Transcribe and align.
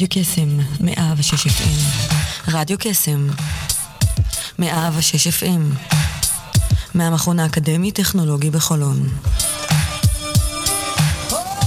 רדיו 0.00 0.22
קסם, 0.22 0.48
מאה 0.80 1.14
ושש 1.16 1.46
FM. 1.46 2.08
רדיו 2.48 2.76
קסם, 2.80 3.26
מאה 4.58 4.90
ושש 4.96 5.26
FM. 5.26 5.88
מהמכון 6.94 7.38
האקדמי-טכנולוגי 7.38 8.50
בחולון. 8.50 9.08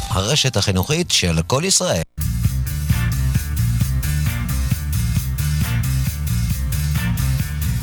הרשת 0.09 0.57
החינוכית 0.57 1.11
של 1.11 1.41
כל 1.47 1.61
ישראל. 1.65 2.01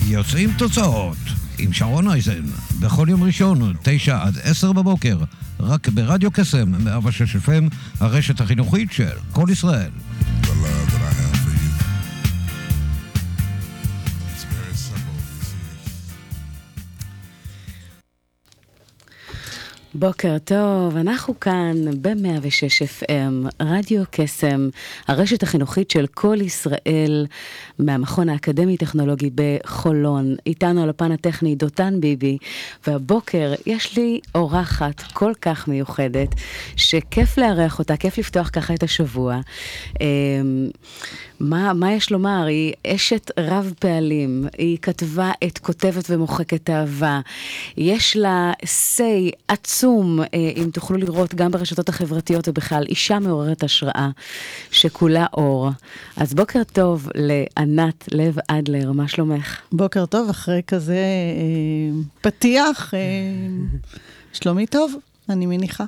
יוצאים 0.07 0.53
תוצאות 0.59 1.17
עם 1.59 1.73
שרון 1.73 2.11
אייזן, 2.11 2.43
בכל 2.81 3.07
יום 3.11 3.23
ראשון, 3.23 3.75
תשע 3.83 4.23
עד 4.23 4.39
עשר 4.43 4.73
בבוקר, 4.73 5.19
רק 5.61 5.89
ברדיו 5.89 6.31
קסם, 6.31 6.85
106 6.85 7.37
FM, 7.37 7.75
הרשת 8.01 8.41
החינוכית 8.41 8.93
של 8.93 9.17
כל 9.33 9.47
ישראל. 9.51 9.91
בוקר 19.95 20.39
טוב, 20.39 20.97
אנחנו 20.97 21.41
כאן 21.41 21.77
ב-106 22.03 23.03
FM, 23.03 23.63
רדיו 23.63 24.03
קסם, 24.11 24.69
הרשת 25.09 25.43
החינוכית 25.43 25.91
של 25.91 26.07
כל 26.07 26.37
ישראל, 26.41 27.27
מהמכון 27.79 28.29
האקדמי-טכנולוגי 28.29 29.31
בחולון. 29.35 30.37
איתנו 30.47 30.83
על 30.83 30.91
הפן 30.91 31.13
הטכני 31.13 31.55
דותן 31.55 32.01
ביבי, 32.01 32.39
והבוקר 32.87 33.55
יש 33.67 33.97
לי 33.97 34.21
אורחת 34.35 35.01
כל 35.13 35.33
כך 35.41 35.69
מיוחדת, 35.69 36.29
שכיף 36.77 37.39
לארח 37.39 37.79
אותה, 37.79 37.97
כיף 37.97 38.19
לפתוח 38.19 38.51
ככה 38.53 38.75
את 38.75 38.83
השבוע. 38.83 39.41
מה, 41.41 41.73
מה 41.73 41.93
יש 41.93 42.13
לומר? 42.13 42.45
היא 42.47 42.73
אשת 42.87 43.31
רב 43.39 43.73
פעלים, 43.79 44.47
היא 44.59 44.79
כתבה 44.83 45.31
את 45.47 45.59
כותבת 45.59 46.05
ומוחקת 46.11 46.71
אהבה. 46.71 47.21
יש 47.77 48.17
לה 48.17 48.53
say 48.65 49.37
עצום, 49.49 50.21
אה, 50.21 50.27
אם 50.57 50.71
תוכלו 50.73 50.97
לראות, 50.97 51.35
גם 51.35 51.51
ברשתות 51.51 51.89
החברתיות 51.89 52.49
ובכלל, 52.49 52.85
אישה 52.89 53.19
מעוררת 53.19 53.63
השראה, 53.63 54.11
שכולה 54.71 55.27
אור. 55.33 55.71
אז 56.17 56.35
בוקר 56.35 56.63
טוב 56.73 57.09
לענת 57.15 58.09
לב 58.13 58.37
אדלר, 58.49 58.93
מה 58.93 59.09
שלומך? 59.09 59.61
בוקר 59.73 60.07
טוב, 60.07 60.29
אחרי 60.29 60.63
כזה 60.67 60.95
אה, 60.95 62.01
פתיח, 62.21 62.95
אה, 62.95 62.99
שלומי 64.33 64.67
טוב, 64.67 64.95
אני 65.29 65.47
מניחה. 65.47 65.85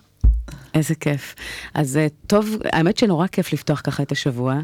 איזה 0.74 0.94
כיף. 0.94 1.34
אז 1.74 1.96
אה, 1.96 2.06
טוב, 2.26 2.56
האמת 2.72 2.98
שנורא 2.98 3.26
כיף 3.26 3.52
לפתוח 3.52 3.80
ככה 3.84 4.02
את 4.02 4.12
השבוע, 4.12 4.58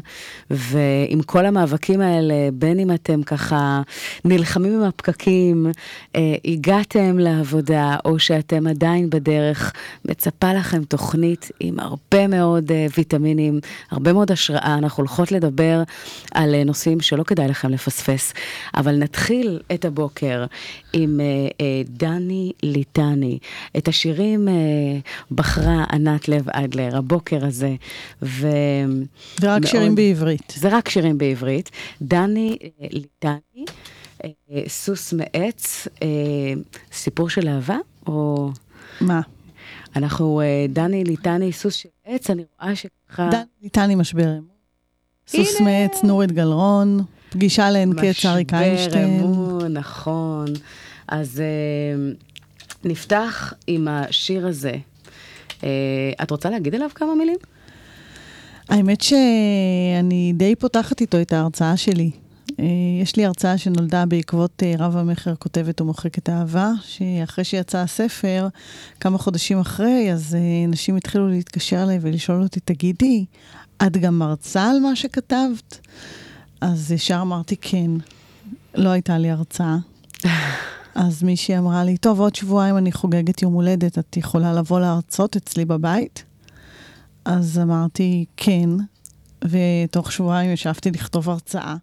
ועם 0.49 1.21
כל 1.25 1.45
המאבקים 1.45 2.01
האלה, 2.01 2.33
בין 2.53 2.79
אם 2.79 2.91
אתם 2.91 3.23
ככה 3.23 3.81
נלחמים 4.25 4.73
עם 4.73 4.83
הפקקים, 4.83 5.67
אה, 6.15 6.35
הגעתם 6.45 7.19
לעבודה, 7.19 7.97
או 8.05 8.19
שאתם 8.19 8.67
עדיין 8.67 9.09
בדרך, 9.09 9.73
מצפה 10.05 10.53
לכם 10.53 10.83
תוכנית 10.83 11.51
עם 11.59 11.79
הרבה 11.79 12.27
מאוד 12.27 12.71
אה, 12.71 12.87
ויטמינים, 12.97 13.59
הרבה 13.91 14.13
מאוד 14.13 14.31
השראה. 14.31 14.75
אנחנו 14.77 15.01
הולכות 15.01 15.31
לדבר 15.31 15.83
על 16.33 16.55
אה, 16.55 16.63
נושאים 16.63 17.01
שלא 17.01 17.23
כדאי 17.23 17.47
לכם 17.47 17.69
לפספס, 17.69 18.33
אבל 18.75 18.95
נתחיל 18.95 19.59
את 19.73 19.85
הבוקר 19.85 20.45
עם 20.93 21.19
אה, 21.19 21.25
אה, 21.61 21.81
דני 21.87 22.51
ליטני. 22.63 23.39
את 23.77 23.87
השירים 23.87 24.47
אה, 24.47 24.53
בחרה 25.31 25.83
ענת 26.07 26.27
לב 26.27 26.49
אדלר, 26.49 26.97
הבוקר 26.97 27.45
הזה. 27.45 27.75
ו... 28.21 28.47
זה 29.39 29.47
רק 29.55 29.61
מאוד... 29.61 29.65
שירים 29.65 29.95
בעברית. 29.95 30.53
זה 30.55 30.69
רק 30.71 30.89
שירים 30.89 31.17
בעברית. 31.17 31.71
דני 32.01 32.57
אה, 32.63 32.87
ליטני, 32.91 33.65
אה, 34.23 34.29
סוס 34.67 35.13
מעץ, 35.13 35.87
אה, 36.03 36.07
סיפור 36.91 37.29
של 37.29 37.47
אהבה, 37.47 37.77
או... 38.07 38.49
מה? 39.01 39.21
אנחנו, 39.95 40.41
דני 40.69 41.03
ליטני, 41.03 41.51
סוס 41.51 41.75
של 41.75 41.89
עץ, 42.05 42.29
אני 42.29 42.43
רואה 42.61 42.75
שככה... 42.75 43.29
דני 43.31 43.43
ליטני 43.61 43.95
משבר 43.95 44.31
אמון. 44.31 44.59
סוס 45.27 45.61
מעץ, 45.61 46.03
נורית 46.03 46.31
גלרון, 46.31 46.99
פגישה 47.29 47.69
לעין 47.69 47.93
קץ, 47.93 48.25
אריק 48.25 48.53
איינשטיין. 48.53 49.15
משבר 49.15 49.25
אמון, 49.25 49.73
נכון. 49.73 50.47
אז 51.07 51.41
אה, 51.41 52.11
נפתח 52.83 53.53
עם 53.67 53.87
השיר 53.87 54.47
הזה. 54.47 54.73
אה, 55.63 55.69
את 56.23 56.31
רוצה 56.31 56.49
להגיד 56.49 56.75
עליו 56.75 56.89
כמה 56.95 57.15
מילים? 57.15 57.37
האמת 58.69 59.01
שאני 59.01 60.33
די 60.35 60.55
פותחת 60.55 61.01
איתו 61.01 61.21
את 61.21 61.33
ההרצאה 61.33 61.77
שלי. 61.77 62.11
אה, 62.59 62.65
יש 63.01 63.15
לי 63.15 63.25
הרצאה 63.25 63.57
שנולדה 63.57 64.05
בעקבות 64.05 64.63
אה, 64.63 64.73
רב 64.79 64.97
המכר 64.97 65.35
כותבת 65.35 65.81
ומוחקת 65.81 66.29
אהבה, 66.29 66.71
שאחרי 66.83 67.43
שיצא 67.43 67.77
הספר, 67.77 68.47
כמה 68.99 69.17
חודשים 69.17 69.59
אחרי, 69.59 70.13
אז 70.13 70.37
נשים 70.67 70.95
התחילו 70.95 71.27
להתקשר 71.27 71.83
אליי 71.83 71.99
ולשאול 72.01 72.43
אותי, 72.43 72.59
תגידי, 72.59 73.25
את 73.87 73.97
גם 73.97 74.19
מרצה 74.19 74.69
על 74.69 74.79
מה 74.79 74.95
שכתבת? 74.95 75.79
אז 76.61 76.91
ישר 76.91 77.19
אמרתי 77.21 77.55
כן. 77.61 77.91
לא 78.75 78.89
הייתה 78.89 79.17
לי 79.17 79.29
הרצאה. 79.29 79.77
אז 80.99 81.23
מישהי 81.23 81.57
אמרה 81.57 81.83
לי, 81.83 81.97
טוב, 81.97 82.19
עוד 82.19 82.35
שבועיים 82.35 82.77
אני 82.77 82.91
חוגגת 82.91 83.41
יום 83.41 83.53
הולדת, 83.53 83.99
את 83.99 84.17
יכולה 84.17 84.53
לבוא 84.53 84.79
להרצות 84.79 85.35
אצלי 85.35 85.65
בבית? 85.65 86.23
אז 87.25 87.59
אמרתי, 87.59 88.25
כן, 88.37 88.69
ותוך 89.45 90.11
שבועיים 90.11 90.51
ישבתי 90.51 90.91
לכתוב 90.91 91.29
הרצאה. 91.29 91.75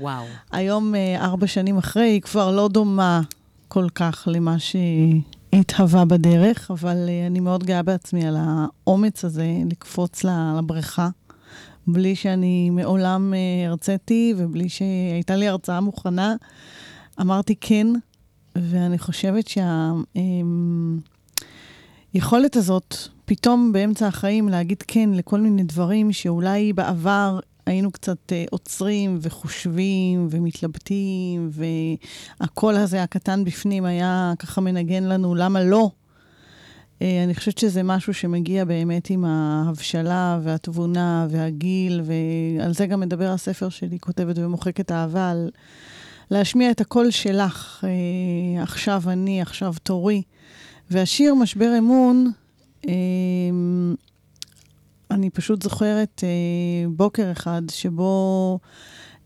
וואו. 0.00 0.24
היום, 0.52 0.94
ארבע 1.16 1.46
שנים 1.46 1.78
אחרי, 1.78 2.08
היא 2.08 2.20
כבר 2.20 2.50
לא 2.50 2.68
דומה 2.68 3.20
כל 3.68 3.88
כך 3.94 4.28
למה 4.30 4.56
שהתהווה 4.58 6.04
בדרך, 6.04 6.70
אבל 6.70 6.96
אני 7.26 7.40
מאוד 7.40 7.64
גאה 7.64 7.82
בעצמי 7.82 8.26
על 8.26 8.36
האומץ 8.40 9.24
הזה 9.24 9.46
לקפוץ 9.70 10.24
לבריכה, 10.24 11.08
בלי 11.86 12.16
שאני 12.16 12.70
מעולם 12.70 13.34
הרציתי 13.66 14.34
ובלי 14.36 14.68
שהייתה 14.68 15.36
לי 15.36 15.48
הרצאה 15.48 15.80
מוכנה. 15.80 16.34
אמרתי 17.20 17.54
כן, 17.60 17.86
ואני 18.56 18.98
חושבת 18.98 19.50
שהיכולת 22.14 22.56
הזאת, 22.56 22.96
פתאום 23.24 23.72
באמצע 23.72 24.06
החיים 24.06 24.48
להגיד 24.48 24.82
כן 24.86 25.10
לכל 25.14 25.40
מיני 25.40 25.62
דברים 25.62 26.12
שאולי 26.12 26.72
בעבר 26.72 27.40
היינו 27.66 27.90
קצת 27.90 28.32
עוצרים 28.50 29.18
וחושבים 29.20 30.26
ומתלבטים, 30.30 31.50
והקול 32.40 32.76
הזה 32.76 33.02
הקטן 33.02 33.44
בפנים 33.44 33.84
היה 33.84 34.32
ככה 34.38 34.60
מנגן 34.60 35.04
לנו, 35.04 35.34
למה 35.34 35.64
לא? 35.64 35.90
אני 37.00 37.34
חושבת 37.34 37.58
שזה 37.58 37.82
משהו 37.82 38.14
שמגיע 38.14 38.64
באמת 38.64 39.10
עם 39.10 39.24
ההבשלה 39.24 40.40
והתבונה 40.42 41.26
והגיל, 41.30 42.02
ועל 42.04 42.74
זה 42.74 42.86
גם 42.86 43.00
מדבר 43.00 43.30
הספר 43.30 43.68
שלי, 43.68 43.98
כותבת 43.98 44.38
ומוחקת 44.38 44.92
אהבה, 44.92 45.30
על 45.30 45.50
להשמיע 46.32 46.70
את 46.70 46.80
הקול 46.80 47.10
שלך, 47.10 47.84
אה, 47.84 48.62
עכשיו 48.62 49.02
אני, 49.06 49.42
עכשיו 49.42 49.74
תורי. 49.82 50.22
והשיר 50.90 51.34
משבר 51.34 51.78
אמון, 51.78 52.30
אה, 52.88 52.92
אני 55.10 55.30
פשוט 55.30 55.62
זוכרת 55.62 56.24
אה, 56.24 56.88
בוקר 56.88 57.32
אחד 57.32 57.62
שבו 57.70 58.58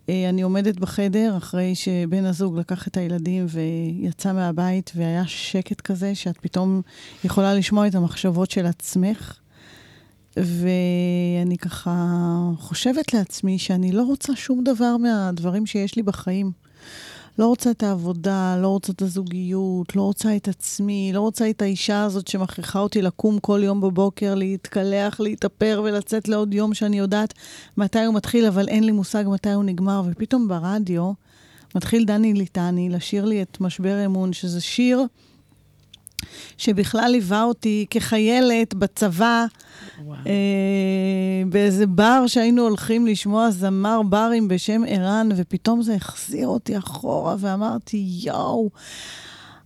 אה, 0.08 0.28
אני 0.28 0.42
עומדת 0.42 0.80
בחדר 0.80 1.34
אחרי 1.36 1.74
שבן 1.74 2.24
הזוג 2.24 2.58
לקח 2.58 2.88
את 2.88 2.96
הילדים 2.96 3.46
ויצא 3.48 4.32
מהבית, 4.32 4.92
והיה 4.96 5.26
שקט 5.26 5.80
כזה, 5.80 6.14
שאת 6.14 6.38
פתאום 6.40 6.82
יכולה 7.24 7.54
לשמוע 7.54 7.86
את 7.86 7.94
המחשבות 7.94 8.50
של 8.50 8.66
עצמך. 8.66 9.38
ואני 10.36 11.58
ככה 11.58 11.94
חושבת 12.58 13.14
לעצמי 13.14 13.58
שאני 13.58 13.92
לא 13.92 14.02
רוצה 14.02 14.36
שום 14.36 14.64
דבר 14.64 14.96
מהדברים 14.96 15.66
שיש 15.66 15.96
לי 15.96 16.02
בחיים. 16.02 16.65
לא 17.38 17.46
רוצה 17.46 17.70
את 17.70 17.82
העבודה, 17.82 18.56
לא 18.62 18.68
רוצה 18.68 18.92
את 18.92 19.02
הזוגיות, 19.02 19.96
לא 19.96 20.02
רוצה 20.02 20.36
את 20.36 20.48
עצמי, 20.48 21.10
לא 21.14 21.20
רוצה 21.20 21.50
את 21.50 21.62
האישה 21.62 22.04
הזאת 22.04 22.28
שמכריחה 22.28 22.78
אותי 22.78 23.02
לקום 23.02 23.38
כל 23.38 23.60
יום 23.64 23.80
בבוקר, 23.80 24.34
להתקלח, 24.34 25.20
להתאפר 25.20 25.82
ולצאת 25.84 26.28
לעוד 26.28 26.54
יום 26.54 26.74
שאני 26.74 26.98
יודעת 26.98 27.34
מתי 27.76 28.04
הוא 28.04 28.14
מתחיל, 28.14 28.46
אבל 28.46 28.68
אין 28.68 28.84
לי 28.84 28.92
מושג 28.92 29.24
מתי 29.26 29.52
הוא 29.52 29.64
נגמר. 29.64 30.02
ופתאום 30.06 30.48
ברדיו 30.48 31.12
מתחיל 31.74 32.04
דני 32.04 32.34
ליטני 32.34 32.88
לשיר 32.88 33.24
לי 33.24 33.42
את 33.42 33.60
משבר 33.60 34.04
אמון, 34.04 34.32
שזה 34.32 34.60
שיר 34.60 35.02
שבכלל 36.58 37.08
ליווה 37.10 37.42
אותי 37.42 37.86
כחיילת 37.90 38.74
בצבא, 38.74 39.46
אה, 40.26 41.42
באיזה 41.48 41.86
בר 41.86 42.26
שהיינו 42.26 42.62
הולכים 42.62 43.06
לשמוע 43.06 43.50
זמר 43.50 44.00
ברים 44.08 44.48
בשם 44.48 44.82
ערן, 44.88 45.28
ופתאום 45.36 45.82
זה 45.82 45.94
החזיר 45.94 46.48
אותי 46.48 46.78
אחורה, 46.78 47.36
ואמרתי, 47.38 48.06
יואו, 48.22 48.70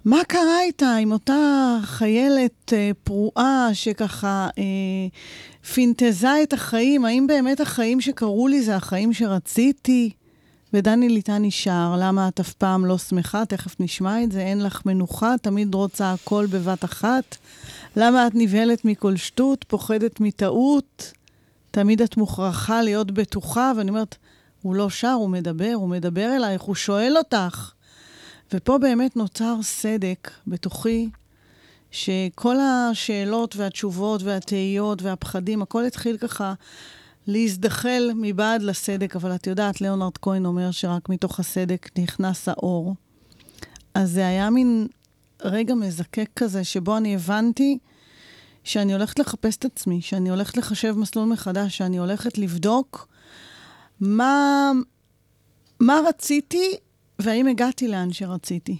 מה 0.04 0.18
קרה 0.28 0.62
איתה, 0.62 0.94
עם 0.94 1.12
אותה 1.12 1.78
חיילת 1.82 2.72
אה, 2.72 2.90
פרועה 3.04 3.68
שככה 3.72 4.48
אה, 4.58 4.62
פינטזה 5.74 6.42
את 6.42 6.52
החיים? 6.52 7.04
האם 7.04 7.26
באמת 7.26 7.60
החיים 7.60 8.00
שקרו 8.00 8.48
לי 8.48 8.62
זה 8.62 8.76
החיים 8.76 9.12
שרציתי? 9.12 10.10
ודני 10.72 11.08
ליטני 11.08 11.50
שר, 11.50 11.96
למה 11.98 12.28
את 12.28 12.40
אף 12.40 12.52
פעם 12.52 12.86
לא 12.86 12.98
שמחה? 12.98 13.44
תכף 13.44 13.80
נשמע 13.80 14.22
את 14.22 14.32
זה. 14.32 14.40
אין 14.40 14.62
לך 14.62 14.82
מנוחה, 14.86 15.34
תמיד 15.42 15.74
רוצה 15.74 16.12
הכל 16.12 16.46
בבת 16.50 16.84
אחת. 16.84 17.36
למה 17.96 18.26
את 18.26 18.32
נבהלת 18.34 18.84
מכל 18.84 19.16
שטות, 19.16 19.64
פוחדת 19.68 20.20
מטעות? 20.20 21.12
תמיד 21.70 22.02
את 22.02 22.16
מוכרחה 22.16 22.82
להיות 22.82 23.10
בטוחה, 23.10 23.72
ואני 23.76 23.90
אומרת, 23.90 24.16
הוא 24.62 24.74
לא 24.74 24.90
שר, 24.90 25.12
הוא 25.12 25.30
מדבר, 25.30 25.72
הוא 25.74 25.88
מדבר 25.88 26.36
אלייך, 26.36 26.62
הוא 26.62 26.74
שואל 26.74 27.14
אותך. 27.16 27.72
ופה 28.52 28.78
באמת 28.78 29.16
נוצר 29.16 29.56
סדק 29.62 30.30
בתוכי, 30.46 31.08
שכל 31.90 32.56
השאלות 32.60 33.56
והתשובות 33.56 34.22
והתהיות 34.22 35.02
והפחדים, 35.02 35.62
הכל 35.62 35.84
התחיל 35.84 36.16
ככה 36.16 36.54
להזדחל 37.26 38.10
מבעד 38.16 38.62
לסדק, 38.62 39.16
אבל 39.16 39.34
את 39.34 39.46
יודעת, 39.46 39.80
ליאונרד 39.80 40.18
כהן 40.22 40.46
אומר 40.46 40.70
שרק 40.70 41.08
מתוך 41.08 41.40
הסדק 41.40 41.88
נכנס 41.98 42.48
האור. 42.48 42.94
אז 43.94 44.10
זה 44.10 44.26
היה 44.26 44.50
מין 44.50 44.86
רגע 45.44 45.74
מזקק 45.74 46.30
כזה, 46.36 46.64
שבו 46.64 46.96
אני 46.96 47.14
הבנתי 47.14 47.78
שאני 48.64 48.92
הולכת 48.92 49.18
לחפש 49.18 49.56
את 49.56 49.64
עצמי, 49.64 50.00
שאני 50.00 50.30
הולכת 50.30 50.56
לחשב 50.56 50.94
מסלול 50.98 51.28
מחדש, 51.28 51.76
שאני 51.76 51.98
הולכת 51.98 52.38
לבדוק 52.38 53.08
מה, 54.00 54.70
מה 55.80 56.00
רציתי 56.08 56.76
והאם 57.18 57.46
הגעתי 57.46 57.88
לאן 57.88 58.12
שרציתי. 58.12 58.76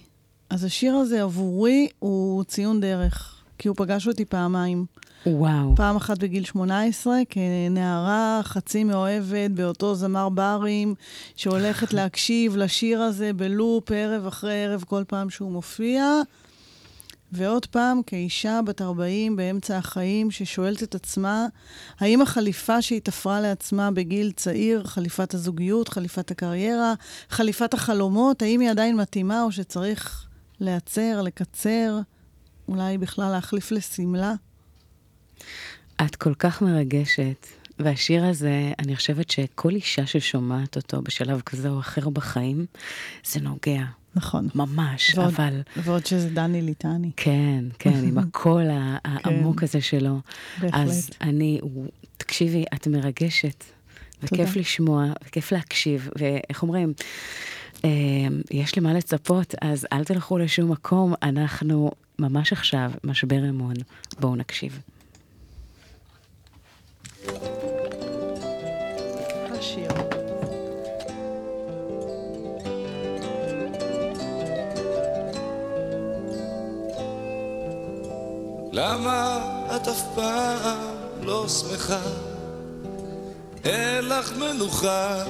אז 0.49 0.63
השיר 0.63 0.95
הזה 0.95 1.23
עבורי 1.23 1.87
הוא 1.99 2.43
ציון 2.43 2.79
דרך, 2.79 3.43
כי 3.57 3.67
הוא 3.67 3.75
פגש 3.77 4.07
אותי 4.07 4.25
פעמיים. 4.25 4.85
וואו. 5.25 5.75
פעם 5.75 5.95
אחת 5.95 6.17
בגיל 6.17 6.43
18, 6.45 7.17
כנערה 7.29 8.41
חצי 8.43 8.83
מאוהבת 8.83 9.51
באותו 9.51 9.95
זמר 9.95 10.29
ברים, 10.29 10.95
שהולכת 11.35 11.93
להקשיב 11.93 12.55
לשיר 12.57 13.01
הזה 13.01 13.33
בלופ 13.33 13.91
ערב 13.91 14.27
אחרי 14.27 14.63
ערב 14.63 14.83
כל 14.87 15.03
פעם 15.07 15.29
שהוא 15.29 15.51
מופיע. 15.51 16.21
ועוד 17.31 17.65
פעם, 17.65 18.01
כאישה 18.05 18.59
בת 18.65 18.81
40 18.81 19.35
באמצע 19.35 19.77
החיים, 19.77 20.31
ששואלת 20.31 20.83
את 20.83 20.95
עצמה, 20.95 21.45
האם 21.99 22.21
החליפה 22.21 22.81
שהיא 22.81 23.01
תפרה 23.01 23.41
לעצמה 23.41 23.91
בגיל 23.91 24.31
צעיר, 24.31 24.83
חליפת 24.83 25.33
הזוגיות, 25.33 25.89
חליפת 25.89 26.31
הקריירה, 26.31 26.93
חליפת 27.29 27.73
החלומות, 27.73 28.41
האם 28.41 28.59
היא 28.59 28.69
עדיין 28.69 28.97
מתאימה 28.97 29.43
או 29.43 29.51
שצריך 29.51 30.27
להצר, 30.59 31.21
לקצר, 31.21 31.99
אולי 32.67 32.97
בכלל 32.97 33.31
להחליף 33.31 33.71
לשמלה? 33.71 34.33
את 36.05 36.15
כל 36.15 36.33
כך 36.33 36.61
מרגשת, 36.61 37.47
והשיר 37.79 38.25
הזה, 38.25 38.71
אני 38.79 38.95
חושבת 38.95 39.29
שכל 39.29 39.69
אישה 39.69 40.05
ששומעת 40.05 40.75
אותו 40.75 41.01
בשלב 41.01 41.41
כזה 41.41 41.69
או 41.69 41.79
אחר 41.79 42.09
בחיים, 42.09 42.65
זה 43.25 43.39
נוגע. 43.39 44.00
נכון. 44.15 44.47
ממש, 44.55 45.17
ועוד, 45.17 45.27
אבל... 45.27 45.61
ועוד 45.77 46.05
שזה 46.05 46.29
דני 46.29 46.61
ליטני. 46.61 47.11
כן, 47.17 47.65
כן, 47.79 48.03
עם 48.03 48.17
הקול 48.23 48.63
העמוק 49.03 49.63
הזה 49.63 49.81
שלו. 49.81 50.19
בהחלט. 50.61 50.73
אז 50.73 51.09
אני, 51.21 51.59
תקשיבי, 52.17 52.65
את 52.73 52.87
מרגשת, 52.87 53.63
וכיף 54.23 54.47
תודה. 54.47 54.59
לשמוע, 54.59 55.05
וכיף 55.27 55.51
להקשיב, 55.51 56.09
ואיך 56.19 56.63
אומרים, 56.63 56.93
אה, 57.85 57.89
יש 58.51 58.75
לי 58.75 58.81
מה 58.81 58.93
לצפות, 58.93 59.55
אז 59.61 59.87
אל 59.93 60.03
תלכו 60.03 60.37
לשום 60.37 60.71
מקום, 60.71 61.13
אנחנו 61.23 61.91
ממש 62.19 62.53
עכשיו, 62.53 62.91
משבר 63.03 63.49
אמון. 63.49 63.73
בואו 64.19 64.35
נקשיב. 64.35 64.81
למה 78.81 79.39
את 79.75 79.87
אף 79.87 80.03
פעם 80.15 80.77
לא 81.21 81.47
שמחה? 81.47 82.01
אין 83.63 84.05
לך 84.05 84.37
מנוחה, 84.37 85.23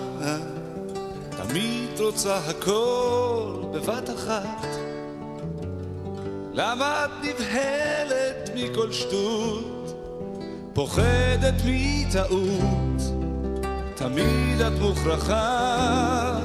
תמיד 1.29 1.99
רוצה 1.99 2.37
הכל 2.37 3.63
בבת 3.71 4.09
אחת. 4.09 4.67
למה 6.53 7.05
את 7.05 7.09
נבהלת 7.23 8.49
מכל 8.55 8.91
שטות, 8.91 9.95
פוחדת 10.73 11.61
מטעות, 11.65 13.01
תמיד 13.95 14.61
את 14.61 14.79
מוכרחה 14.79 16.39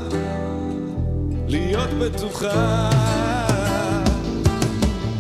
להיות 1.49 1.91
בטוחה. 1.91 2.91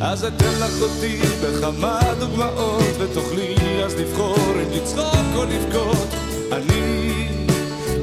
אז 0.01 0.25
אתן 0.25 0.59
לך 0.61 0.83
אותי 0.83 1.21
בכמה 1.43 2.01
דוגמאות 2.19 2.85
ותוכלי 2.99 3.85
אז 3.85 3.95
לבחור 3.95 4.37
אם 4.39 4.71
לצחוק 4.71 5.27
או 5.37 5.45
לבכות. 5.45 6.09
אני 6.53 7.29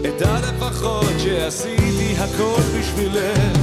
אדע 0.10 0.40
לפחות 0.40 1.13
שעשיתי 1.24 2.16
הכל 2.18 2.62
בשבילך. 2.80 3.57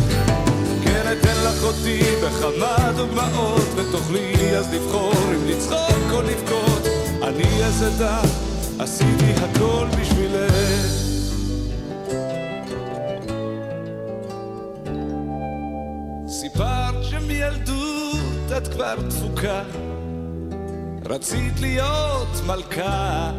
כן 0.84 1.12
אתן 1.12 1.34
לך 1.44 1.64
אותי 1.64 2.00
בכמה 2.24 2.92
דוגמאות 2.96 3.66
ותוכלי 3.76 4.56
אז 4.56 4.74
לבחור 4.74 5.32
אם 5.34 5.46
לצחוק 5.48 6.12
או 6.12 6.22
לבכות. 6.22 6.82
אני 7.22 7.64
אז 7.64 7.84
אדע 7.86 8.20
עשיתי 8.78 9.32
הכל 9.42 9.86
בשבילך 10.00 10.99
את 18.56 18.68
כבר 18.68 18.94
דפוקה. 19.08 19.62
רצית 21.06 21.60
להיות 21.60 22.28
מלכה. 22.46 23.30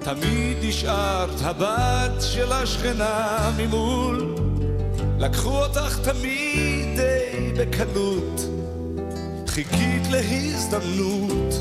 תמיד 0.00 0.56
נשארת 0.62 1.40
הבת 1.42 2.22
של 2.22 2.52
השכנה 2.52 3.50
ממול. 3.56 4.34
לקחו 5.18 5.64
אותך 5.64 5.98
תמיד 5.98 6.96
די 6.96 7.52
בקלות. 7.56 8.40
חיכית 9.46 10.02
להזדמנות. 10.10 11.54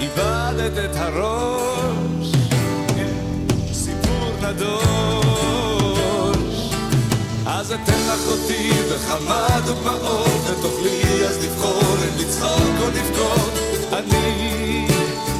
איבדת 0.00 0.90
את 0.90 0.96
הראש. 0.96 2.32
כן, 2.88 3.14
סיפור 3.72 4.32
נדוש 4.42 5.28
אז 7.46 7.72
אתן 7.72 7.92
לך 7.92 8.26
אותי 8.26 8.70
בכמה 8.92 9.60
דוגמאות 9.66 10.40
ותוכלי 10.50 11.07
אז 11.28 11.44
לבחור 11.44 11.94
אם 11.94 12.18
לצחוק 12.18 12.74
או 12.80 12.86
לבכות. 12.86 13.52
אני 13.92 14.86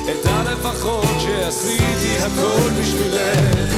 אדע 0.04 0.52
לפחות 0.52 1.20
שעשיתי 1.20 2.18
הכל 2.18 2.70
בשבילך. 2.80 3.70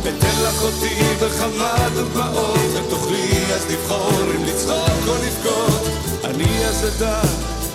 אתן 0.00 0.42
לך 0.42 0.62
אותי 0.62 0.94
בכמה 1.22 1.88
דוגמאות 1.94 2.58
ותוכלי 2.74 3.54
אז 3.54 3.70
לבחור 3.70 4.22
אם 4.36 4.44
לצחוק 4.44 5.08
או 5.08 5.14
לבכות. 5.14 5.88
אני 6.24 6.66
אז 6.66 6.84
אדע 6.84 7.20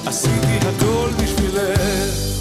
עשיתי 0.06 0.58
הכל 0.68 1.10
בשבילך 1.24 2.41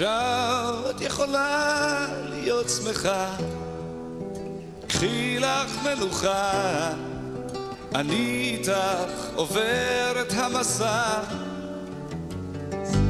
עכשיו 0.00 0.74
את 0.90 1.00
יכולה 1.00 2.06
להיות 2.30 2.68
שמחה, 2.68 3.26
קחי 4.86 5.38
לך 5.38 5.76
מנוחה, 5.84 6.90
אני 7.94 8.56
איתך 8.58 9.28
עובר 9.34 10.12
את 10.20 10.32
המסע, 10.32 11.02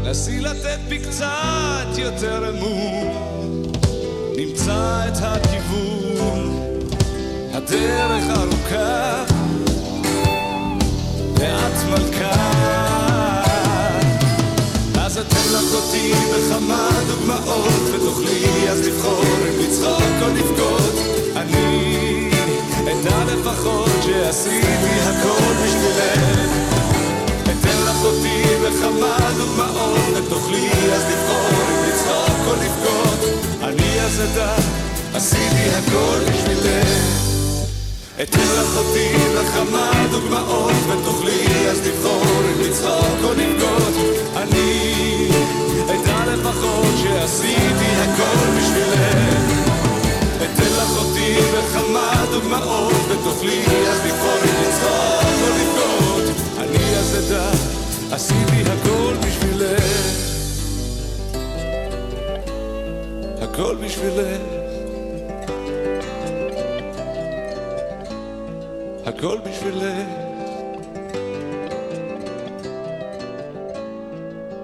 נסי 0.02 0.40
לתת 0.40 0.78
בי 0.88 0.99
קצת 0.99 1.99
יותר 1.99 2.50
אמון, 2.50 3.73
נמצא 4.37 5.09
את 5.09 5.16
הכיוון, 5.23 6.78
הדרך 7.52 8.25
ארוכה, 8.37 9.25
ואת 11.37 11.85
מלכה. 11.90 13.00
אז 15.11 15.19
את 15.19 15.26
תמלך 15.29 15.75
אותי 15.75 16.12
בכמה 16.12 16.88
דוגמאות, 17.07 17.83
ותוכלי 17.93 18.69
אז 18.69 18.81
לבחור 18.87 19.25
אם 19.25 19.59
לצחוק 19.59 20.23
או 20.23 20.29
לבכות. 20.29 20.95
אני 21.37 22.31
אדע 22.83 23.25
לפחות 23.25 23.90
שעשיתי 24.02 25.00
הכל 25.02 25.52
בשבילך. 25.64 26.50
אתן 27.45 27.83
לך 27.83 28.05
אותי 28.05 28.43
בכמה 28.62 29.17
דוגמאות, 29.38 30.00
ותוכלי 30.17 30.71
אז 30.93 31.02
לבחור 31.02 31.50
אם 31.71 31.88
לצחוק 31.88 32.38
או 32.47 32.52
לבכות. 32.52 33.29
אני 33.62 34.00
אז 34.00 34.21
אדע, 34.21 34.55
עשיתי 35.14 35.71
הכל 35.71 36.19
בשבילך. 36.33 37.30
אתן 38.23 38.41
לך 38.41 38.77
אותי 38.77 39.09
בכמה 39.35 40.07
דוגמאות 40.11 40.73
ותוכלי 40.89 41.69
אז 41.71 41.87
לבחור 41.87 42.23
אם 42.25 42.61
לצחוק 42.61 43.19
או 43.25 43.33
לבכות. 43.33 43.95
אני 44.37 45.29
אדע 45.87 46.37
לפחות 46.37 46.95
שעשיתי 47.03 47.91
הכל 47.97 48.50
בשבילך. 48.59 49.61
אתן 50.37 50.73
לך 50.77 50.97
אותי 50.97 51.35
בכמה 51.59 52.25
דוגמאות 52.31 52.93
ותוכלי 53.09 53.62
אז 53.89 54.07
לבחור 54.07 54.39
אם 54.45 54.62
לצחוק 54.62 55.35
או 55.43 55.49
לבכות. 55.49 56.37
אני 56.59 56.97
אז 56.97 57.17
אדע, 57.19 57.50
עשיתי 58.11 58.62
הכל 58.71 59.15
בשבילך. 59.27 59.83
הכל 63.43 63.77
בשבילך. 63.85 64.60
הכל 69.11 69.38
בשבילך. 69.45 70.09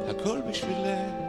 הכל 0.09 0.41
בשבילך. 0.51 1.27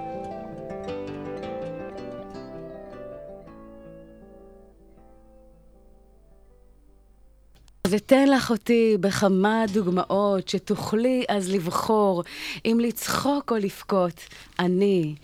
אתן 7.96 8.30
לך 8.30 8.52
אותי 8.52 8.98
בכמה 9.00 9.64
דוגמאות 9.74 10.48
שתוכלי 10.50 11.26
אז 11.30 11.50
לבחור 11.50 12.24
אם 12.66 12.78
לצחוק 12.82 13.52
או 13.52 13.58
לבכות. 13.58 14.22
אני 14.60 15.16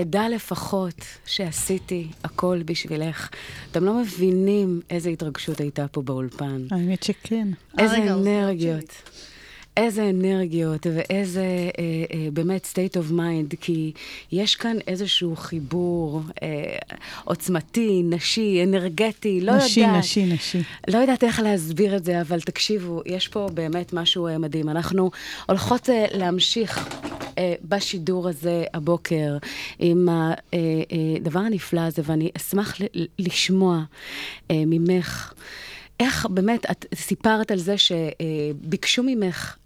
אדע 0.00 0.28
לפחות 0.28 0.94
שעשיתי 1.26 2.08
הכל 2.24 2.60
בשבילך. 2.64 3.28
אתם 3.70 3.84
לא 3.84 3.94
מבינים 3.94 4.80
איזה 4.90 5.10
התרגשות 5.10 5.60
הייתה 5.60 5.88
פה 5.88 6.02
באולפן. 6.02 6.66
האמת 6.70 7.02
שכן. 7.02 7.48
איזה 7.78 7.96
האוזניות 7.96 8.26
אנרגיות. 8.26 9.11
איזה 9.76 10.10
אנרגיות 10.10 10.86
ואיזה 10.94 11.40
אה, 11.40 11.70
אה, 12.12 12.28
באמת 12.32 12.66
state 12.72 12.96
of 12.96 13.12
mind, 13.12 13.56
כי 13.60 13.92
יש 14.32 14.56
כאן 14.56 14.76
איזשהו 14.86 15.36
חיבור 15.36 16.22
אה, 16.42 16.78
עוצמתי, 17.24 18.02
נשי, 18.04 18.62
אנרגטי, 18.64 19.40
לא 19.40 19.56
נשי, 19.56 19.80
יודעת. 19.80 19.98
נשי, 19.98 20.26
נשי. 20.26 20.62
לא 20.88 20.98
יודעת 20.98 21.24
איך 21.24 21.40
להסביר 21.40 21.96
את 21.96 22.04
זה, 22.04 22.20
אבל 22.20 22.40
תקשיבו, 22.40 23.02
יש 23.06 23.28
פה 23.28 23.48
באמת 23.54 23.92
משהו 23.92 24.26
אה, 24.26 24.38
מדהים. 24.38 24.68
אנחנו 24.68 25.10
הולכות 25.46 25.90
אה, 25.90 26.06
להמשיך 26.12 26.88
אה, 27.38 27.54
בשידור 27.64 28.28
הזה 28.28 28.64
הבוקר 28.74 29.36
עם 29.78 30.08
הדבר 31.20 31.40
הנפלא 31.40 31.80
הזה, 31.80 32.02
ואני 32.04 32.30
אשמח 32.36 32.76
לשמוע 33.18 33.82
אה, 34.50 34.62
ממך. 34.66 35.32
איך 36.00 36.26
באמת, 36.30 36.70
את 36.70 36.86
סיפרת 36.94 37.50
על 37.50 37.58
זה 37.58 37.74
שביקשו 37.78 39.02
ממך 39.02 39.46
אה, 39.46 39.52
אה, 39.56 39.61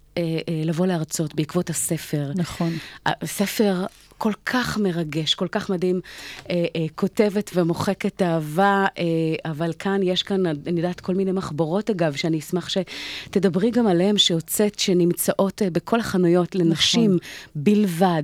לבוא 0.65 0.87
להרצות 0.87 1.35
בעקבות 1.35 1.69
הספר. 1.69 2.31
נכון. 2.35 2.73
הספר 3.05 3.85
כל 4.17 4.33
כך 4.45 4.77
מרגש, 4.77 5.35
כל 5.35 5.47
כך 5.47 5.69
מדהים, 5.69 6.01
אה, 6.49 6.65
אה, 6.75 6.85
כותבת 6.95 7.51
ומוחקת 7.53 8.21
אהבה, 8.21 8.85
אה, 8.97 9.03
אבל 9.51 9.73
כאן, 9.79 9.99
יש 10.03 10.23
כאן, 10.23 10.45
אני 10.45 10.79
יודעת, 10.79 10.99
כל 10.99 11.15
מיני 11.15 11.31
מחברות, 11.31 11.89
אגב, 11.89 12.15
שאני 12.15 12.39
אשמח 12.39 12.69
שתדברי 12.69 13.71
גם 13.71 13.87
עליהן, 13.87 14.17
שהוצאת, 14.17 14.79
שנמצאות 14.79 15.61
אה, 15.61 15.69
בכל 15.69 15.99
החנויות 15.99 16.55
לנשים 16.55 17.05
נכון. 17.05 17.19
בלבד, 17.55 18.23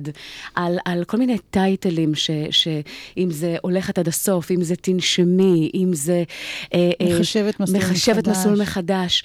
על, 0.54 0.78
על 0.84 1.04
כל 1.04 1.16
מיני 1.16 1.38
טייטלים, 1.50 2.14
ש, 2.14 2.30
שאם 2.50 3.30
זה 3.30 3.56
הולכת 3.62 3.98
עד 3.98 4.08
הסוף, 4.08 4.50
אם 4.50 4.62
זה 4.62 4.76
תנשמי, 4.76 5.70
אם 5.74 5.90
זה... 5.92 6.22
אה, 6.74 6.90
אה, 7.00 7.18
מחשבת 7.18 7.60
מסלול 7.60 7.78
מחשבת 7.78 8.28
מחדש. 8.28 8.36
מסלול 8.38 8.62
מחדש. 8.62 9.24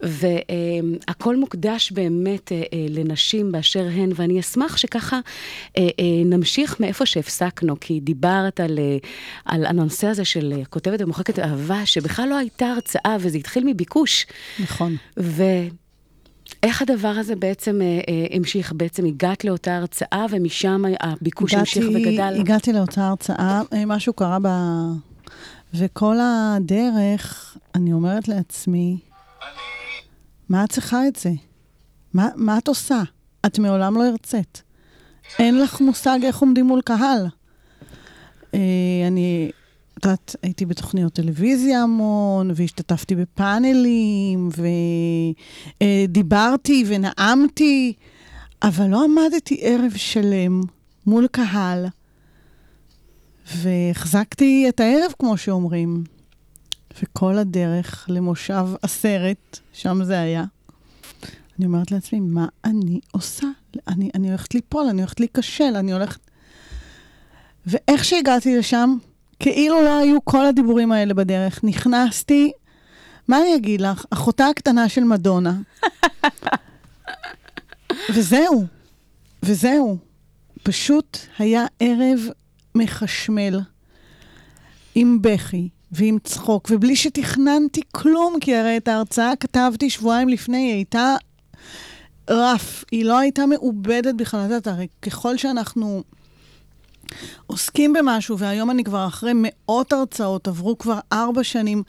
והכל 0.00 1.36
מוקדש 1.36 1.92
באמת 1.92 2.52
אה, 2.52 2.62
אה, 2.72 2.86
לנשים 2.88 3.52
באשר 3.52 3.86
הן, 3.94 4.10
ואני 4.14 4.40
אשמח 4.40 4.76
שככה 4.76 5.20
אה, 5.78 5.82
נמשיך 6.24 6.80
מאיפה 6.80 7.06
שהפסקנו, 7.06 7.80
כי 7.80 8.00
דיברת 8.00 8.60
על, 8.60 8.78
על 9.44 9.66
הנושא 9.66 10.06
הזה 10.06 10.24
של 10.24 10.54
כותבת 10.70 11.00
ומוחקת 11.02 11.38
אהבה, 11.38 11.86
שבכלל 11.86 12.28
לא 12.28 12.38
הייתה 12.38 12.66
הרצאה, 12.66 13.16
וזה 13.20 13.38
התחיל 13.38 13.64
מביקוש. 13.66 14.26
נכון. 14.62 14.96
ואיך 15.16 16.82
הדבר 16.82 17.08
הזה 17.08 17.36
בעצם 17.36 17.80
אה, 17.82 17.86
אה, 17.86 18.36
המשיך? 18.36 18.72
בעצם 18.72 19.04
הגעת 19.04 19.44
לאותה 19.44 19.76
הרצאה, 19.76 20.26
ומשם 20.30 20.82
הביקוש 21.00 21.54
המשיך 21.54 21.84
וגדל? 21.94 22.36
הגעתי 22.40 22.72
לאותה 22.72 23.08
הרצאה, 23.08 23.62
אה, 23.72 23.86
משהו 23.86 24.12
קרה 24.12 24.38
ב... 24.42 24.48
וכל 25.74 26.16
הדרך, 26.22 27.56
אני 27.74 27.92
אומרת 27.92 28.28
לעצמי, 28.28 28.96
מה 30.48 30.64
את 30.64 30.72
צריכה 30.72 31.08
את 31.08 31.16
זה? 31.16 31.30
מה, 32.14 32.28
מה 32.36 32.58
את 32.58 32.68
עושה? 32.68 33.02
את 33.46 33.58
מעולם 33.58 33.94
לא 33.94 34.04
הרצית. 34.04 34.62
אין 35.38 35.60
לך 35.60 35.80
מושג 35.80 36.18
איך 36.22 36.38
עומדים 36.38 36.66
מול 36.66 36.80
קהל. 36.80 37.26
אה, 38.54 38.58
אני, 39.06 39.50
את 39.98 40.04
יודעת, 40.04 40.36
הייתי 40.42 40.66
בתוכניות 40.66 41.12
טלוויזיה 41.12 41.82
המון, 41.82 42.50
והשתתפתי 42.54 43.14
בפאנלים, 43.16 44.48
ודיברתי 45.80 46.84
ונאמתי, 46.86 47.92
אבל 48.62 48.86
לא 48.86 49.04
עמדתי 49.04 49.58
ערב 49.60 49.92
שלם 49.96 50.60
מול 51.06 51.26
קהל, 51.26 51.86
והחזקתי 53.56 54.66
את 54.68 54.80
הערב, 54.80 55.12
כמו 55.18 55.36
שאומרים. 55.36 56.04
וכל 57.02 57.38
הדרך 57.38 58.06
למושב 58.08 58.66
עשרת, 58.82 59.58
שם 59.72 60.04
זה 60.04 60.20
היה, 60.20 60.44
אני 61.58 61.66
אומרת 61.66 61.90
לעצמי, 61.90 62.20
מה 62.20 62.46
אני 62.64 63.00
עושה? 63.12 63.46
אני, 63.88 64.10
אני 64.14 64.28
הולכת 64.28 64.54
ליפול, 64.54 64.86
אני 64.86 65.02
הולכת 65.02 65.20
להיכשל, 65.20 65.76
אני 65.76 65.92
הולכת... 65.92 66.20
ואיך 67.66 68.04
שהגעתי 68.04 68.56
לשם, 68.58 68.96
כאילו 69.40 69.82
לא 69.82 69.98
היו 69.98 70.24
כל 70.24 70.46
הדיבורים 70.46 70.92
האלה 70.92 71.14
בדרך. 71.14 71.64
נכנסתי, 71.64 72.52
מה 73.28 73.40
אני 73.40 73.56
אגיד 73.56 73.80
לך? 73.80 74.04
אחותה 74.10 74.46
הקטנה 74.46 74.88
של 74.88 75.04
מדונה. 75.04 75.54
וזהו, 78.14 78.64
וזהו. 79.42 79.98
פשוט 80.62 81.18
היה 81.38 81.64
ערב 81.80 82.20
מחשמל, 82.74 83.60
עם 84.94 85.22
בכי 85.22 85.68
ועם 85.94 86.18
צחוק, 86.24 86.68
ובלי 86.70 86.96
שתכננתי 86.96 87.80
כלום, 87.92 88.36
כי 88.40 88.56
הרי 88.56 88.76
את 88.76 88.88
ההרצאה 88.88 89.36
כתבתי 89.40 89.90
שבועיים 89.90 90.28
לפני, 90.28 90.58
היא 90.58 90.72
הייתה 90.72 91.16
רף, 92.30 92.84
היא 92.92 93.04
לא 93.04 93.18
הייתה 93.18 93.46
מעובדת 93.46 94.14
בכלל. 94.14 94.40
את 94.40 94.44
יודעת, 94.44 94.66
הרי 94.66 94.86
ככל 95.02 95.36
שאנחנו 95.36 96.02
עוסקים 97.46 97.92
במשהו, 97.92 98.38
והיום 98.38 98.70
אני 98.70 98.84
כבר 98.84 99.06
אחרי 99.06 99.32
מאות 99.34 99.92
הרצאות, 99.92 100.48
עברו 100.48 100.78
כבר 100.78 100.98
ארבע 101.12 101.44
שנים, 101.44 101.82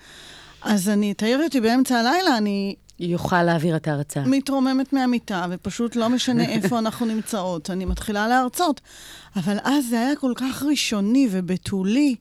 אז 0.62 0.90
אני, 0.90 1.14
תעיר 1.14 1.44
אותי 1.44 1.62
באמצע 1.62 2.00
הלילה, 2.00 2.38
אני 2.38 2.76
יוכל 3.00 3.44
להעביר 3.44 3.76
את 3.76 3.88
ההרצאה. 3.88 4.24
מתרוממת 4.26 4.94
מהמיטה, 4.94 5.46
ופשוט 5.50 5.96
לא 5.96 6.10
משנה 6.10 6.46
איפה 6.56 6.80
אנחנו 6.80 7.06
נמצאות, 7.06 7.70
אני 7.70 7.86
מתחילה 7.86 8.28
להרצות. 8.28 8.82
אבל 9.36 9.58
אז 9.64 9.86
זה 9.90 10.00
היה 10.00 10.16
כל 10.16 10.34
כך 10.36 10.64
ראשוני 10.64 11.28
ובתולי, 11.32 12.16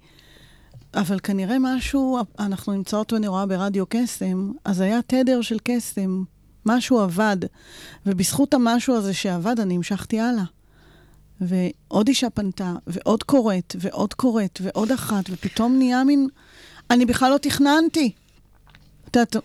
אבל 0.94 1.18
כנראה 1.22 1.56
משהו, 1.60 2.18
אנחנו 2.38 2.72
נמצאות 2.72 3.12
ואני 3.12 3.26
רואה 3.28 3.46
ברדיו 3.46 3.84
קסם, 3.88 4.52
אז 4.64 4.80
היה 4.80 5.00
תדר 5.06 5.42
של 5.42 5.56
קסם, 5.64 6.24
משהו 6.66 7.00
עבד, 7.00 7.36
ובזכות 8.06 8.54
המשהו 8.54 8.94
הזה 8.94 9.14
שעבד, 9.14 9.60
אני 9.60 9.74
המשכתי 9.74 10.20
הלאה. 10.20 10.44
ועוד 11.40 12.08
אישה 12.08 12.30
פנתה, 12.30 12.74
ועוד 12.86 13.22
קוראת, 13.22 13.76
ועוד 13.78 14.14
קוראת, 14.14 14.58
ועוד 14.62 14.92
אחת, 14.92 15.24
ופתאום 15.30 15.78
נהיה 15.78 16.04
מין... 16.04 16.28
אני 16.90 17.06
בכלל 17.06 17.30
לא 17.30 17.38
תכננתי. 17.38 18.12
את 19.10 19.16
יודעת, 19.16 19.36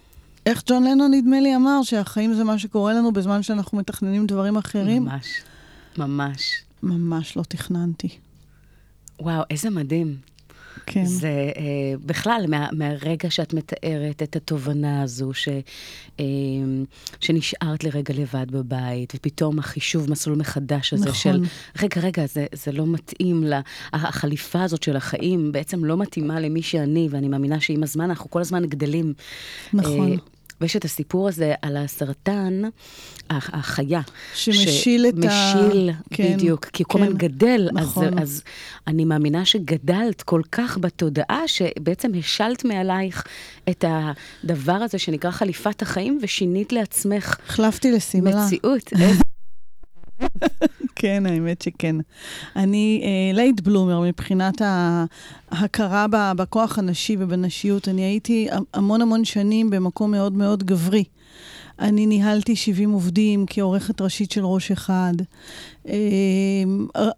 איך 0.46 0.64
ג'ון 0.66 0.84
לנון 0.84 1.14
נדמה 1.14 1.40
לי 1.40 1.56
אמר, 1.56 1.84
שהחיים 1.84 2.34
זה 2.34 2.44
מה 2.44 2.60
שקורה 2.60 2.94
לנו 2.94 3.12
בזמן 3.12 3.44
שאנחנו 3.44 3.78
מתכננים 3.78 4.28
דברים 4.28 4.58
אחרים? 4.58 5.06
ממש, 5.06 5.42
ממש. 5.98 6.62
ממש 6.84 7.38
לא 7.38 7.44
תכננתי. 7.44 8.10
וואו, 9.20 9.44
איזה 9.50 9.70
מדהים. 9.70 10.29
כן. 10.86 11.06
זה 11.06 11.52
אה, 11.58 11.98
בכלל, 12.06 12.46
מה, 12.48 12.68
מהרגע 12.72 13.30
שאת 13.30 13.54
מתארת 13.54 14.24
את 14.24 14.36
התובנה 14.36 15.02
הזו, 15.02 15.34
ש, 15.34 15.50
אה, 16.20 16.26
שנשארת 17.20 17.84
לרגע 17.84 18.14
לבד 18.14 18.52
בבית, 18.52 19.14
ופתאום 19.16 19.60
החישוב 19.60 20.12
מסלול 20.12 20.38
מחדש 20.38 20.94
הזה 20.94 21.10
נכון. 21.10 21.16
של, 21.16 21.44
רגע, 21.84 22.02
רגע, 22.02 22.26
זה, 22.26 22.46
זה 22.54 22.72
לא 22.72 22.88
מתאים, 22.88 23.44
לה, 23.44 23.62
החליפה 23.94 24.64
הזאת 24.64 24.84
של 24.84 24.96
החיים 24.96 25.52
בעצם 25.52 25.86
לא 25.86 25.98
מתאימה 25.98 26.40
למי 26.40 26.62
שאני, 26.62 27.08
ואני 27.12 27.28
מאמינה 27.28 27.60
שעם 27.60 27.84
הזמן 27.84 28.10
אנחנו 28.10 28.30
כל 28.30 28.42
הזמן 28.42 28.66
גדלים. 28.66 29.14
נכון. 29.74 30.12
אה, 30.12 30.18
ויש 30.62 30.76
את 30.76 30.86
הסיפור 30.86 31.28
הזה 31.28 31.54
על 31.62 31.78
הסרטן, 31.78 32.62
הח- 33.30 33.50
החיה. 33.54 34.02
שמשיל 34.36 35.06
את 35.10 35.14
ה- 35.14 35.18
משיל, 35.28 35.90
כן, 36.14 36.34
בדיוק, 36.34 36.66
כי 36.66 36.84
הוא 36.84 36.90
כל 36.90 37.04
הזמן 37.04 37.12
כן, 37.20 37.28
גדל. 37.28 37.70
נכון. 37.74 38.06
אז, 38.20 38.24
אז 38.24 38.44
אני 38.88 39.06
מאמינה 39.06 39.46
שגדלת 39.46 40.22
כל 40.22 40.42
כך 40.52 40.78
בתודעה, 40.82 41.48
שבעצם 41.48 42.12
השלת 42.20 42.66
מעלייך 42.66 43.24
את 43.70 43.86
הדבר 43.88 44.74
הזה 44.74 44.98
שנקרא 45.00 45.32
חליפת 45.32 45.82
החיים, 45.82 46.20
ושינית 46.22 46.72
לעצמך 46.74 47.36
החלפתי 47.48 47.92
לשמלה. 47.92 48.46
מציאות. 48.46 48.94
איזה 48.94 49.22
כן, 50.96 51.26
האמת 51.26 51.62
שכן. 51.62 51.96
אני 52.56 53.04
late 53.34 53.62
bloomer 53.62 54.02
מבחינת 54.02 54.62
ההכרה 55.52 56.06
בכוח 56.38 56.78
הנשי 56.80 57.16
ובנשיות. 57.20 57.88
אני 57.88 58.02
הייתי 58.02 58.48
המון 58.74 59.02
המון 59.02 59.26
שנים 59.26 59.70
במקום 59.70 60.12
מאוד 60.12 60.34
מאוד 60.34 60.64
גברי. 60.64 61.04
אני 61.80 62.06
ניהלתי 62.06 62.56
70 62.56 62.92
עובדים 62.92 63.46
כעורכת 63.48 64.02
ראשית 64.02 64.32
של 64.32 64.46
ראש 64.46 64.72
אחד. 64.72 65.14
אה, 65.88 65.94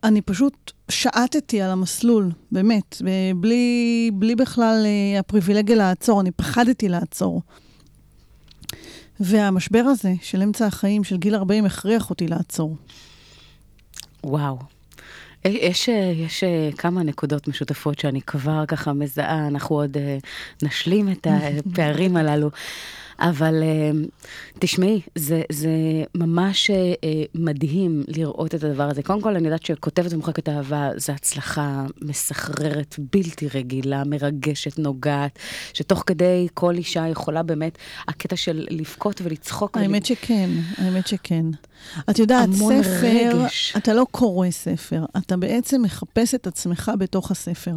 אני 0.04 0.22
פשוט 0.22 0.72
שעטתי 0.90 1.62
על 1.62 1.72
המסלול, 1.72 2.32
באמת, 2.52 3.02
בלי, 3.36 4.12
בלי 4.14 4.36
בכלל 4.36 4.84
אה, 4.86 5.20
הפריבילגיה 5.20 5.76
לעצור, 5.76 6.22
אני 6.22 6.32
פחדתי 6.32 6.90
לעצור. 6.90 7.42
והמשבר 9.22 9.84
הזה 9.86 10.14
של 10.22 10.42
אמצע 10.42 10.66
החיים, 10.66 11.04
של 11.04 11.18
גיל 11.18 11.36
40, 11.36 11.66
הכריח 11.66 12.10
אותי 12.10 12.28
לעצור. 12.28 12.76
וואו. 14.24 14.58
יש, 15.46 15.90
יש 16.16 16.44
אה, 16.44 16.70
כמה 16.78 17.04
נקודות 17.04 17.48
משותפות 17.48 18.00
שאני 18.00 18.22
כבר 18.22 18.66
ככה 18.66 18.94
מזהה, 18.94 19.48
אנחנו 19.48 19.76
עוד 19.76 19.98
אה, 19.98 20.18
נשלים 20.62 21.12
את 21.12 21.28
הפערים 21.72 22.18
הללו. 22.18 22.50
אבל 23.20 23.64
אה, 23.64 23.92
תשמעי, 24.60 25.02
זה, 25.16 25.42
זה 25.52 25.70
ממש 26.16 26.70
אה, 26.70 27.24
מדהים 27.36 28.04
לראות 28.08 28.56
את 28.56 28.64
הדבר 28.64 28.84
הזה. 28.84 29.04
קודם 29.04 29.22
כל, 29.22 29.36
אני 29.36 29.48
יודעת 29.48 29.66
שכותבת 29.66 30.14
ומוחקת 30.14 30.50
אהבה 30.50 30.90
זה 30.96 31.14
הצלחה 31.14 31.86
מסחררת, 32.02 32.96
בלתי 33.14 33.48
רגילה, 33.54 34.04
מרגשת, 34.04 34.80
נוגעת, 34.80 35.40
שתוך 35.74 36.04
כדי 36.06 36.48
כל 36.54 36.76
אישה 36.76 37.08
יכולה 37.08 37.44
באמת, 37.44 37.78
הקטע 38.08 38.36
של 38.36 38.68
לבכות 38.70 39.22
ולצחוק. 39.24 39.78
האמת 39.78 40.06
שכן, 40.06 40.50
האמת 40.78 41.08
שכן. 41.08 41.46
את 42.10 42.20
יודעת, 42.20 42.50
ספר, 42.54 42.82
רגש. 43.02 43.74
אתה 43.78 43.94
לא 43.94 44.06
קורא 44.12 44.52
ספר, 44.52 45.06
אתה 45.18 45.38
בעצם 45.38 45.82
מחפש 45.82 46.36
את 46.36 46.48
עצמך 46.48 46.92
בתוך 47.00 47.32
הספר. 47.32 47.76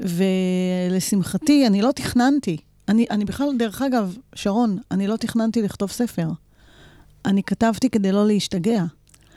ולשמחתי, 0.00 1.66
אני 1.66 1.82
לא 1.82 1.90
תכננתי. 1.92 2.56
אני, 2.88 3.06
אני 3.10 3.24
בכלל, 3.24 3.48
דרך 3.58 3.82
אגב, 3.82 4.16
שרון, 4.34 4.78
אני 4.90 5.06
לא 5.06 5.16
תכננתי 5.16 5.62
לכתוב 5.62 5.90
ספר. 5.90 6.28
אני 7.24 7.42
כתבתי 7.42 7.90
כדי 7.90 8.12
לא 8.12 8.26
להשתגע. 8.26 8.84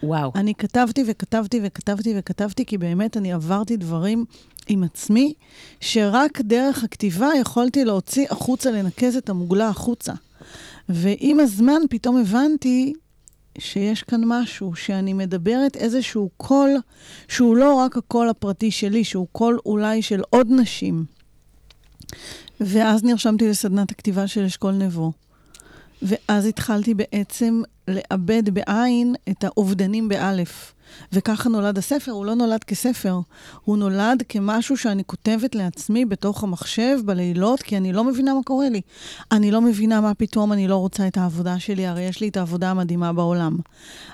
וואו. 0.04 0.32
אני 0.36 0.56
כתבתי 0.56 1.04
וכתבתי 1.08 1.60
וכתבתי 1.64 2.14
וכתבתי, 2.18 2.66
כי 2.66 2.78
באמת 2.78 3.18
אני 3.18 3.34
עברתי 3.34 3.78
דברים 3.78 4.26
עם 4.68 4.84
עצמי, 4.84 5.34
שרק 5.82 6.42
דרך 6.42 6.84
הכתיבה 6.84 7.30
יכולתי 7.42 7.86
להוציא 7.86 8.28
החוצה, 8.30 8.72
לנקז 8.72 9.16
את 9.18 9.30
המוגלה 9.30 9.68
החוצה. 9.68 10.14
ועם 10.90 11.40
הזמן 11.40 11.82
פתאום 11.90 12.18
הבנתי 12.18 12.94
שיש 13.58 14.04
כאן 14.04 14.22
משהו, 14.26 14.76
שאני 14.76 15.14
מדברת 15.14 15.76
איזשהו 15.76 16.30
קול 16.38 16.78
שהוא 17.28 17.56
לא 17.56 17.74
רק 17.74 17.98
הקול 17.98 18.30
הפרטי 18.30 18.72
שלי, 18.72 19.04
שהוא 19.04 19.28
קול 19.32 19.60
אולי 19.66 20.02
של 20.02 20.22
עוד 20.30 20.48
נשים. 20.52 21.06
ואז 22.60 23.04
נרשמתי 23.04 23.50
לסדנת 23.50 23.92
הכתיבה 23.92 24.28
של 24.28 24.44
אשכול 24.44 24.72
נבו. 24.72 25.12
ואז 26.02 26.46
התחלתי 26.46 26.94
בעצם 26.94 27.62
לעבד 27.88 28.50
בעין 28.50 29.16
את 29.30 29.44
האובדנים 29.44 30.10
באלף. 30.10 30.74
וככה 31.12 31.50
נולד 31.50 31.78
הספר, 31.78 32.12
הוא 32.12 32.26
לא 32.26 32.36
נולד 32.36 32.64
כספר, 32.64 33.20
הוא 33.64 33.78
נולד 33.78 34.24
כמשהו 34.30 34.78
שאני 34.78 35.04
כותבת 35.06 35.56
לעצמי 35.56 36.06
בתוך 36.06 36.44
המחשב 36.44 36.98
בלילות, 37.06 37.62
כי 37.62 37.78
אני 37.78 37.94
לא 37.94 38.04
מבינה 38.04 38.34
מה 38.34 38.44
קורה 38.44 38.70
לי. 38.70 38.82
אני 39.32 39.52
לא 39.52 39.62
מבינה 39.62 40.02
מה 40.02 40.14
פתאום 40.14 40.54
אני 40.54 40.68
לא 40.68 40.76
רוצה 40.76 41.08
את 41.08 41.18
העבודה 41.18 41.60
שלי, 41.60 41.88
הרי 41.88 42.02
יש 42.02 42.22
לי 42.22 42.28
את 42.28 42.38
העבודה 42.38 42.72
המדהימה 42.72 43.14
בעולם. 43.14 43.58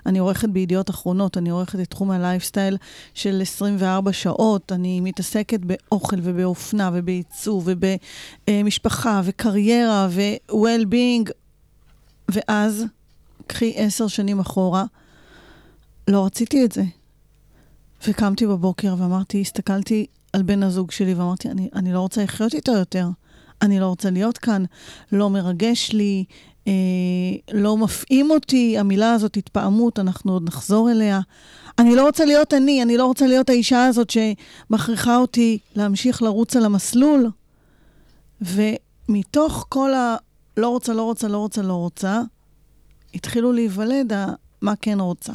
אני 0.06 0.20
עורכת 0.20 0.50
בידיעות 0.50 0.90
אחרונות, 0.90 1.38
אני 1.38 1.50
עורכת 1.50 1.80
את 1.80 1.90
תחום 1.90 2.12
הלייפסטייל 2.12 2.78
של 3.14 3.42
24 3.42 4.14
שעות, 4.14 4.72
אני 4.72 5.02
מתעסקת 5.02 5.60
באוכל 5.60 6.18
ובאופנה 6.24 6.90
ובעיצוב 6.94 7.68
ובמשפחה 8.48 9.22
וקריירה 9.24 10.08
ו-well-being, 10.12 11.32
ואז, 12.30 12.86
קחי 13.48 13.74
עשר 13.76 14.08
שנים 14.08 14.40
אחורה, 14.40 14.86
לא 16.12 16.26
רציתי 16.26 16.66
את 16.66 16.72
זה. 16.72 16.84
וקמתי 18.08 18.48
בבוקר 18.48 18.96
ואמרתי, 18.98 19.42
הסתכלתי 19.42 20.06
על 20.34 20.44
בן 20.44 20.64
הזוג 20.64 20.92
שלי 20.92 21.14
ואמרתי, 21.14 21.50
אני, 21.50 21.70
אני 21.76 21.94
לא 21.94 22.00
רוצה 22.00 22.24
לחיות 22.24 22.54
איתו 22.54 22.72
יותר. 22.72 23.08
אני 23.62 23.80
לא 23.80 23.86
רוצה 23.86 24.10
להיות 24.10 24.38
כאן. 24.38 24.64
לא 25.12 25.30
מרגש 25.30 25.92
לי, 25.92 26.24
אה, 26.68 26.74
לא 27.54 27.78
מפעים 27.78 28.32
אותי. 28.32 28.78
המילה 28.78 29.14
הזאת, 29.14 29.38
התפעמות, 29.38 30.00
אנחנו 30.00 30.34
עוד 30.34 30.44
נחזור 30.44 30.92
אליה. 30.92 31.20
אני 31.80 31.96
לא 31.96 32.06
רוצה 32.06 32.26
להיות 32.26 32.54
אני, 32.54 32.84
אני 32.84 32.98
לא 32.98 33.06
רוצה 33.06 33.28
להיות 33.28 33.50
האישה 33.50 33.86
הזאת 33.86 34.10
שמכריחה 34.10 35.18
אותי 35.18 35.60
להמשיך 35.76 36.22
לרוץ 36.22 36.56
על 36.56 36.66
המסלול. 36.66 37.30
ומתוך 38.42 39.66
כל 39.70 39.94
ה... 39.94 40.16
לא 40.58 40.70
רוצה, 40.70 40.94
לא 40.94 41.04
רוצה, 41.04 41.28
לא 41.28 41.38
רוצה, 41.38 41.62
לא 41.62 41.74
רוצה, 41.74 42.22
התחילו 43.14 43.52
להיוולד 43.52 44.14
ה... 44.14 44.28
מה 44.62 44.74
כן 44.82 45.00
רוצה. 45.00 45.34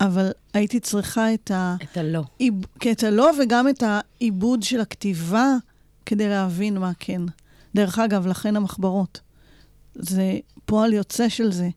אבל 0.00 0.30
הייתי 0.54 0.80
צריכה 0.80 1.34
את 1.34 1.50
ה... 1.50 1.76
את 1.82 1.96
הלא. 1.96 2.22
עיב... 2.38 2.54
את 2.92 3.02
הלא 3.02 3.30
וגם 3.42 3.68
את 3.68 3.82
העיבוד 3.82 4.62
של 4.62 4.80
הכתיבה 4.80 5.56
כדי 6.06 6.28
להבין 6.28 6.78
מה 6.78 6.92
כן. 6.98 7.22
דרך 7.74 7.98
אגב, 7.98 8.26
לכן 8.26 8.56
המחברות. 8.56 9.20
זה 9.94 10.38
פועל 10.64 10.92
יוצא 10.92 11.28
של 11.28 11.52
זה. 11.52 11.68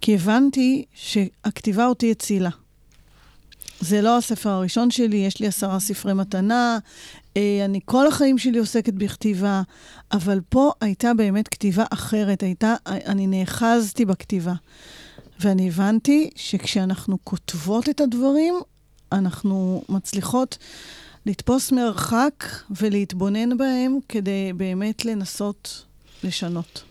כי 0.00 0.14
הבנתי 0.14 0.84
שהכתיבה 0.94 1.86
אותי 1.86 2.10
הצילה. 2.10 2.50
זה 3.80 4.02
לא 4.02 4.18
הספר 4.18 4.50
הראשון 4.50 4.90
שלי, 4.90 5.16
יש 5.16 5.40
לי 5.40 5.46
עשרה 5.46 5.80
ספרי 5.80 6.14
מתנה, 6.14 6.78
אה, 7.36 7.64
אני 7.64 7.80
כל 7.84 8.06
החיים 8.06 8.38
שלי 8.38 8.58
עוסקת 8.58 8.92
בכתיבה, 8.92 9.62
אבל 10.12 10.40
פה 10.48 10.72
הייתה 10.80 11.14
באמת 11.14 11.48
כתיבה 11.48 11.84
אחרת, 11.90 12.42
הייתה, 12.42 12.74
אני 12.86 13.26
נאחזתי 13.26 14.04
בכתיבה. 14.04 14.54
ואני 15.40 15.68
הבנתי 15.68 16.30
שכשאנחנו 16.36 17.18
כותבות 17.24 17.88
את 17.88 18.00
הדברים, 18.00 18.54
אנחנו 19.12 19.82
מצליחות 19.88 20.58
לתפוס 21.26 21.72
מרחק 21.72 22.44
ולהתבונן 22.70 23.56
בהם 23.56 23.98
כדי 24.08 24.52
באמת 24.56 25.04
לנסות 25.04 25.84
לשנות. 26.24 26.82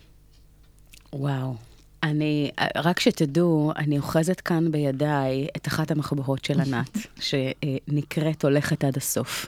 וואו. 1.12 1.54
אני, 2.02 2.50
רק 2.76 3.00
שתדעו, 3.00 3.72
אני 3.76 3.98
אוחזת 3.98 4.40
כאן 4.40 4.72
בידיי 4.72 5.46
את 5.56 5.68
אחת 5.68 5.90
המחברות 5.90 6.44
של 6.44 6.60
ענת, 6.60 6.98
שנקראת 7.28 8.44
הולכת 8.44 8.84
עד 8.84 8.96
הסוף. 8.96 9.46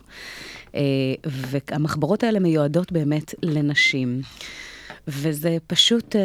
והמחברות 1.25 2.23
האלה 2.23 2.39
מיועדות 2.39 2.93
באמת 2.93 3.35
לנשים. 3.43 4.23
וזה 5.09 5.57
פשוט 5.67 6.17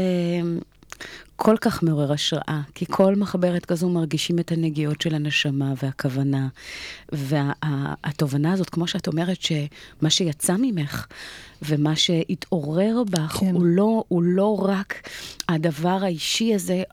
כל 1.38 1.56
כך 1.62 1.84
מעורר 1.84 2.12
השראה, 2.12 2.62
כי 2.76 2.86
כל 2.86 3.16
מחברת 3.16 3.66
כזו 3.66 3.90
מרגישים 3.90 4.40
את 4.40 4.52
הנגיעות 4.52 5.02
של 5.02 5.16
הנשמה 5.16 5.74
והכוונה. 5.84 6.48
והתובנה 7.12 8.54
הזאת, 8.54 8.70
כמו 8.70 8.88
שאת 8.88 9.08
אומרת, 9.08 9.42
שמה 9.42 10.10
שיצא 10.10 10.56
ממך 10.60 11.08
ומה 11.62 11.96
שהתעורר 11.96 13.04
בך, 13.10 13.38
כן. 13.40 13.56
הוא, 13.56 13.66
לא, 13.66 14.04
הוא 14.08 14.24
לא 14.24 14.56
רק 14.66 15.10
הדבר 15.50 16.00
האישי 16.04 16.56
הזה, 16.56 16.84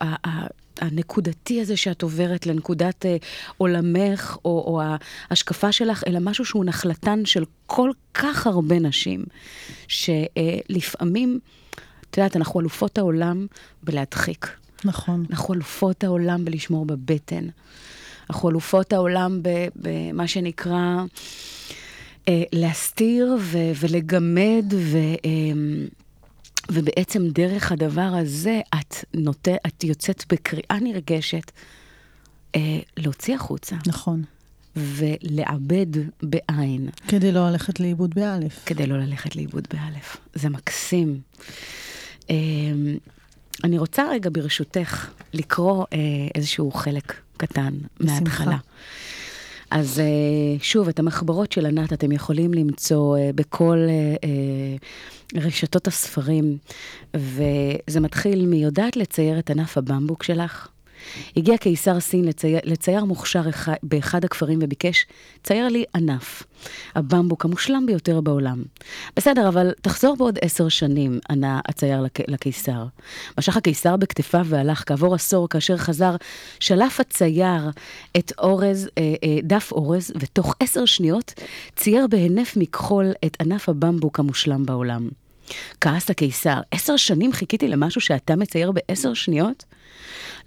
הנקודתי 0.81 1.61
הזה 1.61 1.77
שאת 1.77 2.01
עוברת 2.01 2.45
לנקודת 2.45 3.05
אה, 3.05 3.17
עולמך 3.57 4.37
או, 4.45 4.63
או 4.67 4.81
ההשקפה 5.29 5.71
שלך, 5.71 6.03
אלא 6.07 6.19
משהו 6.19 6.45
שהוא 6.45 6.65
נחלתן 6.65 7.25
של 7.25 7.43
כל 7.65 7.91
כך 8.13 8.47
הרבה 8.47 8.79
נשים, 8.79 9.23
שלפעמים... 9.87 11.39
את 12.15 12.17
יודעת, 12.17 12.35
אנחנו 12.35 12.59
אלופות 12.59 12.97
העולם 12.97 13.47
בלהדחיק. 13.83 14.47
נכון. 14.85 15.25
אנחנו 15.29 15.53
אלופות 15.53 16.03
העולם 16.03 16.45
בלשמור 16.45 16.85
בבטן. 16.85 17.47
אנחנו 18.29 18.49
אלופות 18.49 18.93
העולם 18.93 19.41
במה 19.75 20.27
שנקרא 20.27 21.03
אה, 22.27 22.43
להסתיר 22.53 23.37
ו- 23.39 23.71
ולגמד, 23.79 24.65
ו- 24.73 24.97
אה, 24.97 25.31
ובעצם 26.71 27.27
דרך 27.27 27.71
הדבר 27.71 28.11
הזה 28.13 28.61
את, 28.79 28.95
נות... 29.13 29.47
את 29.67 29.83
יוצאת 29.83 30.23
בקריאה 30.29 30.79
נרגשת 30.81 31.51
אה, 32.55 32.79
להוציא 32.97 33.35
החוצה. 33.35 33.75
נכון. 33.87 34.23
ולעבד 34.75 35.87
בעין. 36.23 36.89
כדי 37.07 37.31
לא 37.31 37.49
ללכת 37.49 37.79
לאיבוד 37.79 38.15
באלף. 38.15 38.63
כדי 38.65 38.87
לא 38.87 38.97
ללכת 38.97 39.35
לאיבוד 39.35 39.67
באלף. 39.73 40.17
זה 40.33 40.49
מקסים. 40.49 41.21
אני 43.63 43.77
רוצה 43.77 44.09
רגע 44.11 44.29
ברשותך 44.33 45.07
לקרוא 45.33 45.85
איזשהו 46.35 46.71
חלק 46.71 47.13
קטן. 47.37 47.73
מההתחלה. 47.99 48.57
אז 49.71 50.01
שוב, 50.61 50.87
את 50.87 50.99
המחברות 50.99 51.51
של 51.51 51.65
ענת 51.65 51.93
אתם 51.93 52.11
יכולים 52.11 52.53
למצוא 52.53 53.17
בכל 53.35 53.87
רשתות 55.35 55.87
הספרים, 55.87 56.57
וזה 57.15 57.99
מתחיל 57.99 58.45
מיודעת 58.45 58.97
לצייר 58.97 59.39
את 59.39 59.49
ענף 59.49 59.77
הבמבוק 59.77 60.23
שלך? 60.23 60.67
הגיע 61.37 61.57
קיסר 61.57 61.99
סין 61.99 62.25
לצייר, 62.25 62.59
לצייר 62.63 63.05
מוכשר 63.05 63.49
אחד, 63.49 63.73
באחד 63.83 64.25
הכפרים 64.25 64.59
וביקש, 64.61 65.05
צייר 65.43 65.67
לי 65.67 65.83
ענף, 65.95 66.43
הבמבוק 66.95 67.45
המושלם 67.45 67.85
ביותר 67.85 68.21
בעולם. 68.21 68.63
בסדר, 69.15 69.47
אבל 69.47 69.71
תחזור 69.81 70.15
בעוד 70.15 70.39
עשר 70.41 70.69
שנים, 70.69 71.19
ענה 71.29 71.59
הצייר 71.67 72.01
לק, 72.01 72.29
לקיסר. 72.29 72.85
משך 73.37 73.57
הקיסר 73.57 73.95
בכתפיו 73.95 74.45
והלך 74.45 74.83
כעבור 74.85 75.15
עשור, 75.15 75.49
כאשר 75.49 75.77
חזר, 75.77 76.15
שלף 76.59 76.99
הצייר 76.99 77.69
את 78.17 78.31
אורז, 78.37 78.89
אה, 78.97 79.13
אה, 79.23 79.37
דף 79.43 79.71
אורז, 79.71 80.11
ותוך 80.19 80.55
עשר 80.59 80.85
שניות 80.85 81.33
צייר 81.75 82.07
בהינף 82.07 82.57
מכחול 82.57 83.11
את 83.25 83.37
ענף 83.41 83.69
הבמבוק 83.69 84.19
המושלם 84.19 84.65
בעולם. 84.65 85.09
כעס 85.81 86.09
הקיסר, 86.09 86.61
עשר 86.71 86.97
שנים 86.97 87.33
חיכיתי 87.33 87.67
למשהו 87.67 88.01
שאתה 88.01 88.35
מצייר 88.35 88.71
בעשר 88.71 89.13
שניות? 89.13 89.65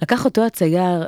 לקח 0.02 0.24
אותו 0.24 0.44
הצייר 0.44 1.06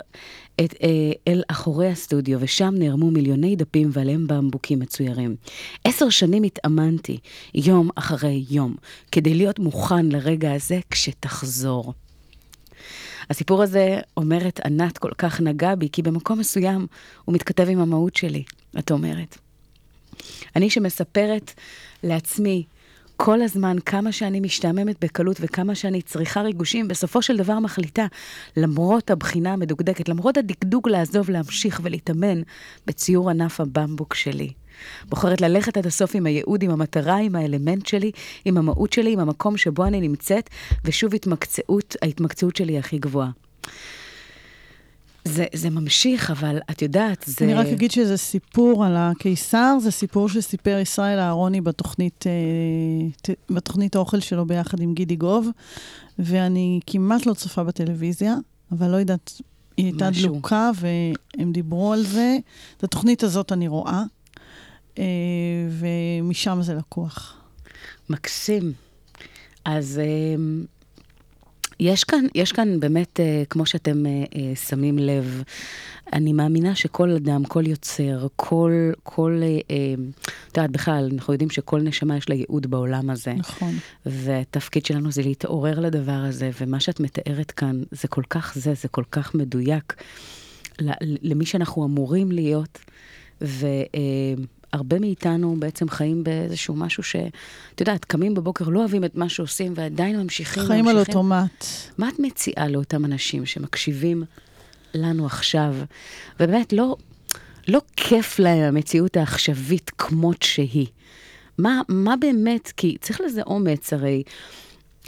את, 0.65 0.75
אה, 0.83 0.89
אל 1.29 1.43
אחורי 1.49 1.89
הסטודיו, 1.89 2.39
ושם 2.41 2.75
נערמו 2.79 3.11
מיליוני 3.11 3.57
דפים 3.57 3.91
ועליהם 3.93 4.27
במבוקים 4.27 4.79
מצוירים. 4.79 5.37
עשר 5.85 6.09
שנים 6.09 6.43
התאמנתי, 6.43 7.19
יום 7.55 7.91
אחרי 7.95 8.45
יום, 8.51 8.75
כדי 9.13 9.35
להיות 9.35 9.59
מוכן 9.59 10.07
לרגע 10.07 10.53
הזה 10.53 10.81
כשתחזור. 10.91 11.95
הסיפור 13.31 13.63
הזה, 13.63 13.99
אומרת 14.17 14.61
ענת, 14.65 14.99
כל 14.99 15.13
כך 15.19 15.41
נגע 15.41 15.75
בי, 15.75 15.89
כי 15.93 16.03
במקום 16.03 16.39
מסוים 16.39 16.87
הוא 17.25 17.35
מתכתב 17.35 17.67
עם 17.69 17.81
המהות 17.81 18.17
שלי, 18.17 18.45
את 18.79 18.91
אומרת. 18.91 19.39
אני 20.57 20.71
שמספרת 20.71 21.53
לעצמי 22.03 22.65
כל 23.23 23.43
הזמן 23.43 23.77
כמה 23.87 24.13
שאני 24.13 24.41
משתעממת 24.41 25.05
בקלות 25.05 25.37
וכמה 25.41 25.75
שאני 25.75 26.03
צריכה 26.03 26.43
ריגושים, 26.43 26.89
בסופו 26.89 27.23
של 27.23 27.37
דבר 27.37 27.59
מחליטה, 27.59 28.07
למרות 28.57 29.11
הבחינה 29.11 29.53
המדוקדקת, 29.53 30.09
למרות 30.09 30.37
הדקדוק 30.37 30.89
לעזוב, 30.89 31.31
להמשיך 31.31 31.81
ולהתאמן 31.83 32.43
בציור 32.87 33.31
ענף 33.31 33.61
הבמבוק 33.61 34.15
שלי. 34.15 34.51
בוחרת 35.09 35.41
ללכת 35.41 35.77
עד 35.77 35.87
הסוף 35.87 36.15
עם 36.15 36.27
הייעוד, 36.27 36.63
עם 36.63 36.71
המטרה, 36.71 37.17
עם 37.17 37.37
האלמנט 37.37 37.87
שלי, 37.87 38.11
עם 38.45 38.57
המהות 38.57 38.93
שלי, 38.93 39.13
עם 39.13 39.21
המקום 39.21 39.57
שבו 39.57 39.85
אני 39.85 40.01
נמצאת, 40.01 40.51
ושוב 40.85 41.15
התמקצעות, 41.15 41.97
ההתמקצעות 42.03 42.57
שלי 42.57 42.79
הכי 42.79 42.99
גבוהה. 42.99 43.31
זה, 45.31 45.45
זה 45.55 45.71
ממשיך, 45.71 46.31
אבל 46.31 46.59
את 46.71 46.83
יודעת, 46.83 47.25
זה... 47.27 47.45
אני 47.45 47.55
רק 47.55 47.67
אגיד 47.67 47.91
שזה 47.91 48.17
סיפור 48.17 48.85
על 48.85 48.97
הקיסר, 48.97 49.79
זה 49.83 49.91
סיפור 49.91 50.29
שסיפר 50.29 50.79
ישראל 50.83 51.19
אהרוני 51.19 51.61
בתוכנית, 51.61 52.25
אה, 52.27 53.35
בתוכנית 53.51 53.97
האוכל 53.97 54.21
שלו 54.21 54.47
ביחד 54.47 54.81
עם 54.81 54.95
גידי 54.95 55.17
גוב, 55.17 55.49
ואני 56.19 56.81
כמעט 56.87 57.27
לא 57.27 57.35
צופה 57.35 57.65
בטלוויזיה, 57.65 58.35
אבל 58.73 58.91
לא 58.91 58.97
יודעת, 58.97 59.41
היא 59.77 59.87
הייתה 59.87 60.11
משהו. 60.11 60.33
דלוקה, 60.33 60.71
והם 60.75 61.53
דיברו 61.53 61.93
על 61.93 62.03
זה. 62.03 62.39
את 62.77 62.85
התוכנית 62.85 63.23
הזאת 63.23 63.53
אני 63.53 63.69
רואה, 63.69 64.03
אה, 64.99 65.05
ומשם 65.71 66.59
זה 66.63 66.75
לקוח. 66.75 67.37
מקסים. 68.11 68.73
אז... 69.65 70.01
יש 71.81 72.05
כאן, 72.05 72.25
יש 72.35 72.53
כאן 72.53 72.81
באמת, 72.81 73.21
אה, 73.21 73.43
כמו 73.51 73.67
שאתם 73.67 74.07
אה, 74.07 74.11
אה, 74.11 74.57
שמים 74.57 74.99
לב, 74.99 75.43
אני 76.13 76.33
מאמינה 76.33 76.75
שכל 76.75 77.11
אדם, 77.11 77.45
כל 77.45 77.67
יוצר, 77.67 78.27
כל, 78.37 78.73
כל, 79.03 79.43
את 80.49 80.57
יודעת, 80.57 80.71
בכלל, 80.71 81.11
אנחנו 81.15 81.33
יודעים 81.33 81.51
שכל 81.51 81.81
נשמה 81.81 82.17
יש 82.17 82.29
לה 82.29 82.35
ייעוד 82.35 82.67
בעולם 82.67 83.11
הזה. 83.11 83.33
נכון. 83.33 83.75
והתפקיד 84.07 84.87
שלנו 84.87 85.13
זה 85.13 85.23
להתעורר 85.23 85.81
לדבר 85.81 86.13
הזה, 86.13 86.51
ומה 86.61 86.81
שאת 86.81 87.01
מתארת 87.01 87.51
כאן, 87.51 87.83
זה 87.91 88.09
כל 88.09 88.23
כך 88.31 88.53
זה, 88.59 88.75
זה 88.75 88.89
כל 88.89 89.05
כך 89.11 89.35
מדויק 89.35 90.03
למי 91.23 91.47
שאנחנו 91.47 91.85
אמורים 91.85 92.33
להיות. 92.33 92.79
ו... 93.43 93.67
הרבה 94.73 94.99
מאיתנו 94.99 95.57
בעצם 95.59 95.89
חיים 95.89 96.25
באיזשהו 96.25 96.75
משהו 96.75 97.03
ש... 97.03 97.17
את 97.75 97.81
יודעת, 97.81 98.05
קמים 98.05 98.35
בבוקר, 98.35 98.69
לא 98.69 98.79
אוהבים 98.79 99.05
את 99.05 99.15
מה 99.15 99.29
שעושים, 99.29 99.73
ועדיין 99.77 100.21
ממשיכים. 100.21 100.63
חיים 100.67 100.85
ממשיכים. 100.85 100.89
על 100.89 101.07
אוטומט. 101.09 101.65
מה 101.99 102.09
את 102.09 102.19
מציעה 102.19 102.69
לאותם 102.69 103.05
אנשים 103.05 103.47
שמקשיבים 103.47 104.25
לנו 104.95 105.27
עכשיו, 105.27 105.75
ובאמת 106.41 106.73
לא, 106.73 106.97
לא 107.69 107.81
כיף 107.97 108.39
להם 108.39 108.63
המציאות 108.63 109.17
העכשווית 109.17 109.91
כמות 109.99 110.43
שהיא? 110.43 110.87
מה, 111.59 111.81
מה 111.89 112.17
באמת, 112.17 112.73
כי 112.77 112.97
צריך 113.01 113.21
לזה 113.21 113.43
אומץ, 113.43 113.93
הרי... 113.93 114.23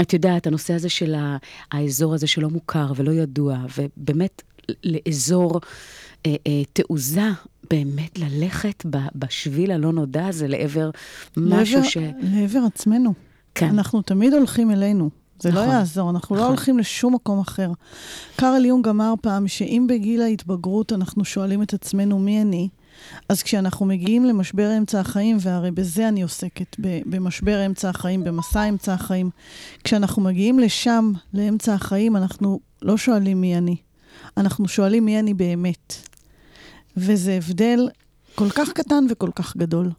את 0.00 0.12
יודעת, 0.12 0.46
הנושא 0.46 0.74
הזה 0.74 0.88
של 0.88 1.14
האזור 1.72 2.14
הזה 2.14 2.26
שלא 2.26 2.50
מוכר 2.50 2.92
ולא 2.96 3.12
ידוע, 3.12 3.56
ובאמת 3.78 4.42
לאזור 4.84 5.60
אה, 6.26 6.34
אה, 6.46 6.62
תעוזה 6.72 7.28
באמת 7.72 8.18
ללכת 8.18 8.84
בשביל 9.14 9.70
הלא 9.70 9.92
נודע 9.92 10.26
הזה 10.26 10.48
לעבר 10.48 10.90
משהו 11.36 11.76
לעבר, 11.76 11.88
ש... 11.88 11.96
לעבר 12.22 12.60
עצמנו. 12.66 13.14
כן. 13.54 13.66
אנחנו 13.66 14.02
תמיד 14.02 14.34
הולכים 14.34 14.70
אלינו. 14.70 15.10
זה 15.40 15.50
לא 15.50 15.54
נכון, 15.54 15.68
לא 15.68 15.72
יעזור, 15.72 16.10
אנחנו 16.10 16.36
לא 16.36 16.40
נכון. 16.40 16.50
לא 16.50 16.56
הולכים 16.56 16.78
לשום 16.78 17.14
מקום 17.14 17.40
אחר. 17.40 17.70
קארל 18.36 18.64
יונג 18.64 18.88
אמר 18.88 19.14
פעם 19.20 19.48
שאם 19.48 19.86
בגיל 19.88 20.22
ההתבגרות 20.22 20.92
אנחנו 20.92 21.24
שואלים 21.24 21.62
את 21.62 21.74
עצמנו 21.74 22.18
מי 22.18 22.42
אני, 22.42 22.68
אז 23.28 23.42
כשאנחנו 23.42 23.86
מגיעים 23.86 24.24
למשבר 24.24 24.78
אמצע 24.78 25.00
החיים, 25.00 25.36
והרי 25.40 25.70
בזה 25.70 26.08
אני 26.08 26.22
עוסקת, 26.22 26.76
במשבר 27.06 27.66
אמצע 27.66 27.88
החיים, 27.88 28.24
במסע 28.24 28.68
אמצע 28.68 28.94
החיים, 28.94 29.30
כשאנחנו 29.84 30.22
מגיעים 30.22 30.58
לשם, 30.58 31.12
לאמצע 31.34 31.74
החיים, 31.74 32.16
אנחנו 32.16 32.60
לא 32.82 32.96
שואלים 32.96 33.40
מי 33.40 33.58
אני. 33.58 33.76
אנחנו 34.36 34.68
שואלים 34.68 35.04
מי 35.04 35.18
אני 35.18 35.34
באמת. 35.34 36.11
וזה 36.96 37.32
הבדל 37.32 37.88
כל 38.34 38.50
כך 38.50 38.72
קטן 38.72 39.04
וכל 39.10 39.30
כך 39.34 39.56
גדול. 39.56 39.90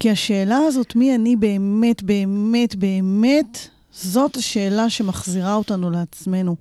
כי 0.00 0.10
השאלה 0.10 0.58
הזאת, 0.58 0.96
מי 0.96 1.14
אני 1.14 1.36
באמת, 1.36 2.02
באמת, 2.02 2.74
באמת, 2.74 3.58
זאת 3.92 4.36
השאלה 4.36 4.90
שמחזירה 4.90 5.54
אותנו 5.54 5.90
לעצמנו. 5.90 6.56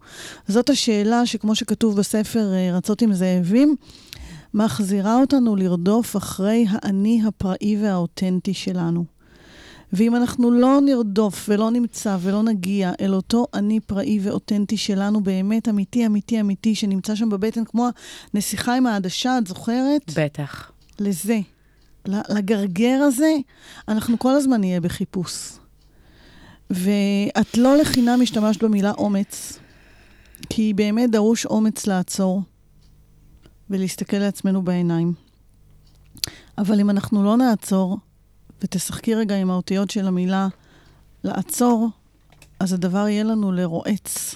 זאת 0.47 0.69
השאלה 0.69 1.25
שכמו 1.25 1.55
שכתוב 1.55 1.97
בספר 1.97 2.53
אה, 2.53 2.77
רצות 2.77 3.01
עם 3.01 3.13
זאבים, 3.13 3.75
מחזירה 4.53 5.21
אותנו 5.21 5.55
לרדוף 5.55 6.17
אחרי 6.17 6.65
האני 6.69 7.21
הפראי 7.27 7.77
והאותנטי 7.81 8.53
שלנו. 8.53 9.12
ואם 9.93 10.15
אנחנו 10.15 10.51
לא 10.51 10.79
נרדוף 10.85 11.45
ולא 11.49 11.71
נמצא 11.71 12.17
ולא 12.21 12.43
נגיע 12.43 12.91
אל 13.01 13.13
אותו 13.13 13.47
אני 13.53 13.79
פראי 13.79 14.19
ואותנטי 14.21 14.77
שלנו, 14.77 15.21
באמת 15.21 15.69
אמיתי, 15.69 16.05
אמיתי, 16.05 16.39
אמיתי, 16.39 16.75
שנמצא 16.75 17.15
שם 17.15 17.29
בבטן, 17.29 17.65
כמו 17.65 17.87
הנסיכה 18.33 18.75
עם 18.75 18.87
העדשה, 18.87 19.37
את 19.37 19.47
זוכרת? 19.47 20.01
בטח. 20.15 20.71
לזה, 20.99 21.39
לגרגר 22.05 22.99
הזה, 23.01 23.31
אנחנו 23.87 24.19
כל 24.19 24.35
הזמן 24.35 24.59
נהיה 24.59 24.81
בחיפוש. 24.81 25.51
ואת 26.69 27.57
לא 27.57 27.77
לחינם 27.77 28.19
השתמשת 28.21 28.63
במילה 28.63 28.91
אומץ, 28.91 29.59
כי 30.49 30.73
באמת 30.73 31.11
דרוש 31.11 31.45
אומץ 31.45 31.87
לעצור 31.87 32.41
ולהסתכל 33.69 34.17
לעצמנו 34.17 34.61
בעיניים. 34.61 35.13
אבל 36.57 36.79
אם 36.79 36.89
אנחנו 36.89 37.23
לא 37.23 37.37
נעצור, 37.37 37.97
ותשחקי 38.63 39.15
רגע 39.15 39.35
עם 39.35 39.51
האותיות 39.51 39.89
של 39.89 40.07
המילה 40.07 40.47
לעצור, 41.23 41.89
אז 42.59 42.73
הדבר 42.73 43.07
יהיה 43.07 43.23
לנו 43.23 43.51
לרועץ. 43.51 44.35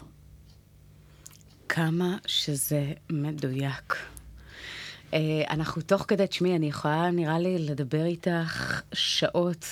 כמה 1.69 2.17
שזה 2.25 2.91
מדויק. 3.09 3.95
Uh, 5.11 5.15
אנחנו 5.49 5.81
תוך 5.81 6.05
כדי, 6.07 6.27
תשמעי, 6.27 6.55
אני 6.55 6.65
יכולה, 6.65 7.11
נראה 7.11 7.39
לי, 7.39 7.59
לדבר 7.59 8.05
איתך 8.05 8.81
שעות 8.93 9.65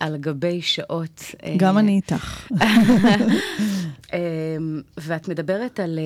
על 0.00 0.16
גבי 0.16 0.62
שעות. 0.62 1.24
אה, 1.42 1.54
גם 1.56 1.78
אני 1.78 1.96
איתך. 1.96 2.48
uh, 2.52 2.56
ואת 4.96 5.28
מדברת 5.28 5.80
על, 5.80 5.98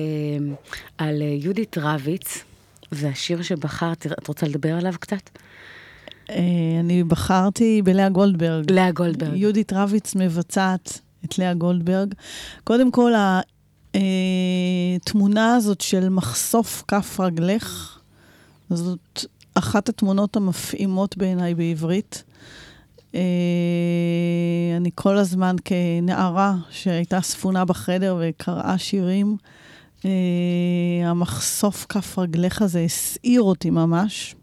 על 0.97 1.21
יהודית 1.21 1.77
רביץ, 1.77 2.43
והשיר 2.91 3.41
שבחרת, 3.41 4.07
את 4.07 4.27
רוצה 4.27 4.47
לדבר 4.47 4.73
עליו 4.73 4.93
קצת? 4.99 5.29
אה, 6.29 6.79
אני 6.79 7.03
בחרתי 7.03 7.81
בלאה 7.81 8.09
גולדברג. 8.09 8.71
לאה 8.71 8.91
גולדברג. 8.91 9.35
יהודית 9.35 9.73
רביץ 9.73 10.15
מבצעת 10.15 10.99
את 11.25 11.39
לאה 11.39 11.53
גולדברג. 11.53 12.13
קודם 12.63 12.91
כל, 12.91 13.11
התמונה 13.93 15.51
אה, 15.51 15.55
הזאת 15.55 15.81
של 15.81 16.09
מחשוף 16.09 16.83
כף 16.87 17.19
רגלך, 17.19 17.99
זאת 18.69 19.25
אחת 19.55 19.89
התמונות 19.89 20.35
המפעימות 20.35 21.17
בעיניי 21.17 21.55
בעברית. 21.55 22.23
אה, 23.15 23.21
אני 24.77 24.89
כל 24.95 25.17
הזמן 25.17 25.55
כנערה 25.65 26.55
שהייתה 26.69 27.21
ספונה 27.21 27.65
בחדר 27.65 28.17
וקראה 28.21 28.77
שירים, 28.77 29.37
המחשוף 31.05 31.85
כף 31.89 32.19
רגליך 32.19 32.61
הזה 32.61 32.79
הסעיר 32.79 33.41
אותי 33.41 33.69
ממש. 33.69 34.35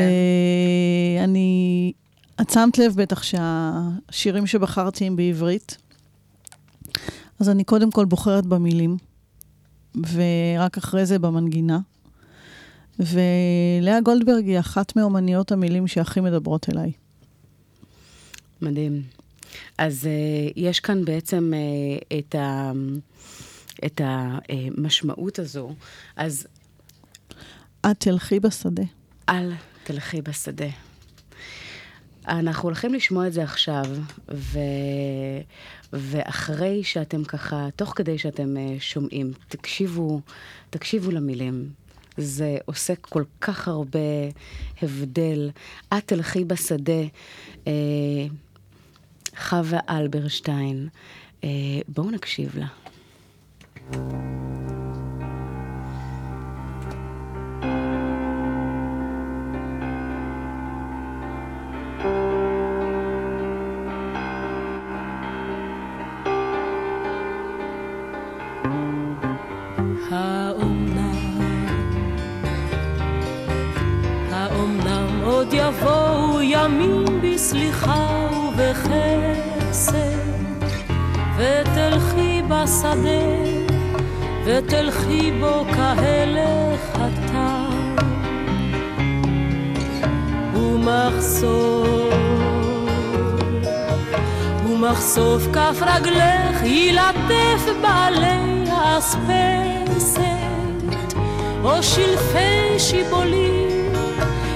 את 2.42 2.50
שמת 2.50 2.78
לב 2.78 2.96
בטח 2.96 3.24
שהשירים 3.24 4.48
שבחרתי 4.48 5.06
הם 5.06 5.16
בעברית. 5.16 5.78
אז 7.40 7.50
אני 7.50 7.64
קודם 7.64 7.92
כל 7.92 8.06
בוחרת 8.06 8.46
במילים, 8.46 8.98
ורק 9.96 10.78
אחרי 10.78 11.06
זה 11.06 11.20
במנגינה. 11.20 11.80
ולאה 13.00 14.02
גולדברג 14.02 14.48
היא 14.48 14.60
אחת 14.60 14.96
מאומניות 14.96 15.52
המילים 15.52 15.88
שהכי 15.88 16.22
מדברות 16.22 16.70
אליי. 16.70 16.92
מדהים. 18.62 19.02
אז 19.78 20.04
uh, 20.04 20.54
יש 20.56 20.80
כאן 20.80 21.06
בעצם 21.06 21.54
uh, 21.54 22.18
את, 22.20 22.36
ה, 22.36 22.72
את 23.86 24.02
המשמעות 24.04 25.40
הזו. 25.40 25.74
אז... 26.16 26.48
את 27.86 28.00
תלכי 28.00 28.40
בשדה. 28.40 28.84
אל 29.30 29.54
תלכי 29.84 30.22
בשדה. 30.22 30.70
אנחנו 32.28 32.64
הולכים 32.64 32.94
לשמוע 32.94 33.28
את 33.28 33.34
זה 33.34 33.44
עכשיו, 33.44 33.86
ו... 34.32 34.60
ואחרי 35.94 36.84
שאתם 36.84 37.24
ככה, 37.24 37.68
תוך 37.76 37.94
כדי 37.96 38.18
שאתם 38.18 38.56
uh, 38.58 38.82
שומעים, 38.82 39.32
תקשיבו, 39.48 40.22
תקשיבו 40.70 41.12
למילים. 41.12 41.70
זה 42.18 42.58
עושה 42.66 42.96
כל 42.96 43.24
כך 43.42 43.68
הרבה 43.68 44.00
הבדל. 44.82 45.50
את 45.94 46.04
תלכי 46.06 46.46
בשדה, 46.46 47.02
אה, 47.68 47.72
חווה 49.38 49.80
אלברשטיין. 49.90 50.88
אה, 51.44 51.50
בואו 51.88 52.12
נקשיב 52.12 52.58
לה. 52.58 52.68
בסליחה 77.36 78.28
ובחסד, 78.58 79.96
ותלכי 81.38 82.42
בשדה, 82.48 83.26
ותלכי 84.46 85.32
בו 85.40 85.66
כהלך 85.74 86.82
הטל, 86.94 88.04
ומחשוף, 90.54 92.14
ומחשוף 94.66 95.48
כף 95.54 95.82
רגלך 95.82 96.64
ילטף 96.64 97.66
בעלי 97.82 98.64
האספסת, 98.72 100.22
או 101.64 101.84
שלפי 101.84 102.80
שיבולים 102.80 103.94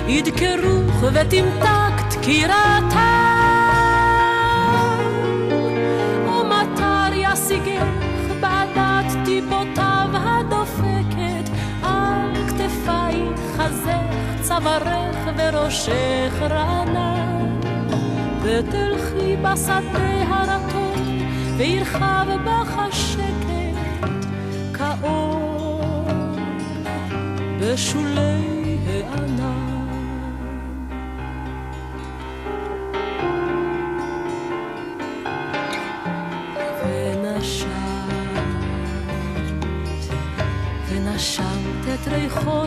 ידקרוך 0.07 1.03
ותמתק 1.13 1.88
דקירתה. 2.19 3.09
או 6.27 6.43
מטר 6.45 7.13
ישיגך 7.13 7.83
בעדת 8.39 9.25
טיפותיו 9.25 10.09
הדופקת 10.13 11.49
על 11.83 12.47
כתפייך, 12.47 13.39
חזך, 13.57 14.41
צווארך 14.41 15.17
וראשך 15.37 16.33
רענן. 16.41 17.59
ותלכי 18.41 19.35
בשדה 19.41 20.23
הרטון 20.27 21.19
וירחב 21.57 22.27
בך 22.45 22.77
השקט 22.77 24.09
כאור 24.73 26.07
בשולי 27.61 28.58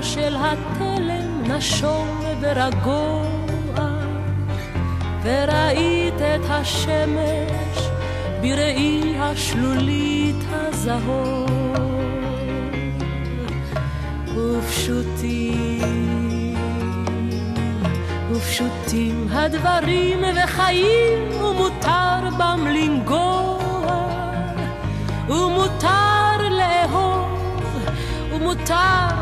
של 0.03 0.37
התלם 0.37 1.43
נשום 1.45 2.21
ורגוע, 2.41 3.25
וראית 5.23 6.15
את 6.15 6.41
השמש 6.49 7.89
בראי 8.41 9.15
השלולית 9.19 10.37
הזהור. 10.51 11.47
ופשוטים, 14.37 15.75
ופשוטים 18.33 19.27
הדברים 19.31 20.19
וחיים, 20.45 21.43
ומותר 21.43 22.29
בם 22.39 22.67
לנגוע, 22.67 24.07
ומותר 25.29 26.49
לאהוב. 26.51 27.33
ומותר, 28.33 29.22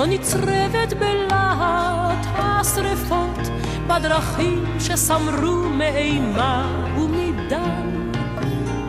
לא 0.00 0.06
נצרבת 0.06 0.92
בלהט 0.98 2.26
השרפות, 2.34 3.38
בדרכים 3.86 4.64
שסמרו 4.78 5.68
מאימה 5.68 6.84
ומדם. 6.96 8.10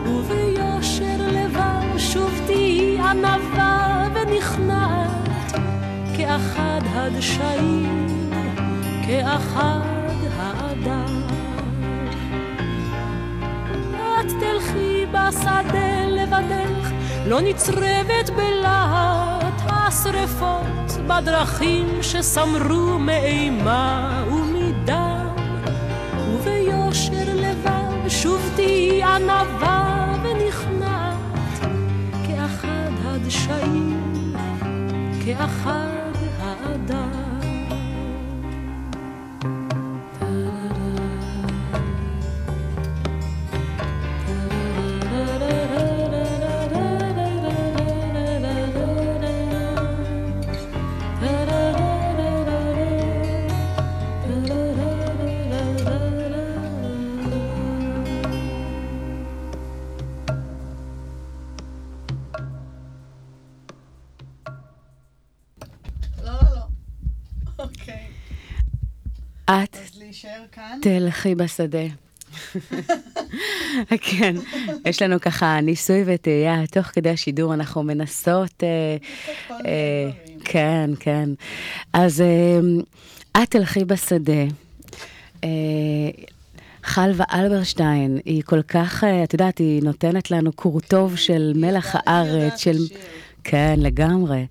וביושר 0.06 1.16
לבב 1.18 1.98
שוב 1.98 2.40
תהי 2.46 2.98
ענווה 2.98 4.08
ונכנעת, 4.14 5.52
כאחד 6.16 6.80
הדשאים, 6.94 8.06
כאחד 9.06 9.80
האדם. 10.36 11.31
תלכי 14.42 15.06
בשדה 15.06 16.06
לבדך, 16.08 16.90
לא 17.26 17.40
נצרבת 17.40 18.30
בלהט 18.36 19.62
השרפות, 19.66 21.06
בדרכים 21.06 21.98
שסמרו 22.02 22.98
מאימה 22.98 24.24
ומדם, 24.32 25.26
וביושר 26.28 27.34
לבב 27.34 28.08
שוב 28.08 28.50
תהי 28.56 29.02
ענווה 29.02 30.14
ונכנעת, 30.22 31.66
כאחד 32.26 32.92
הדשאים, 33.04 34.34
כאחד 35.24 36.01
את 69.50 69.76
תלכי 70.82 71.34
בשדה. 71.34 71.86
כן, 74.10 74.34
יש 74.84 75.02
לנו 75.02 75.20
ככה 75.20 75.60
ניסוי 75.60 76.02
וטעייה, 76.06 76.66
תוך 76.70 76.86
כדי 76.86 77.10
השידור 77.10 77.54
אנחנו 77.54 77.82
מנסות... 77.82 78.62
אה, 78.62 78.96
אה, 79.50 80.10
כן, 80.44 80.90
כן. 81.00 81.28
אז 81.92 82.20
אה, 82.20 83.42
את 83.42 83.50
תלכי 83.50 83.84
בשדה. 83.84 84.42
חלווה 86.84 87.24
אלברשטיין, 87.32 88.18
היא 88.24 88.42
כל 88.42 88.62
כך, 88.62 89.04
את 89.24 89.32
יודעת, 89.32 89.58
היא 89.58 89.82
נותנת 89.82 90.30
לנו 90.30 90.52
קורטוב 90.52 91.16
של 91.16 91.52
מלח 91.56 91.94
הארץ, 91.94 92.60
של... 92.60 92.76
כן, 93.44 93.74
לגמרי. 93.78 94.46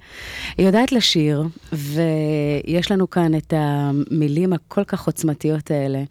היא 0.58 0.66
יודעת 0.66 0.92
לשיר, 0.92 1.44
ויש 1.74 2.92
לנו 2.92 3.10
כאן 3.10 3.36
את 3.36 3.54
המילים 3.58 4.54
הכל 4.54 4.84
כך 4.84 5.06
עוצמתיות 5.06 5.72
האלה. 5.72 6.04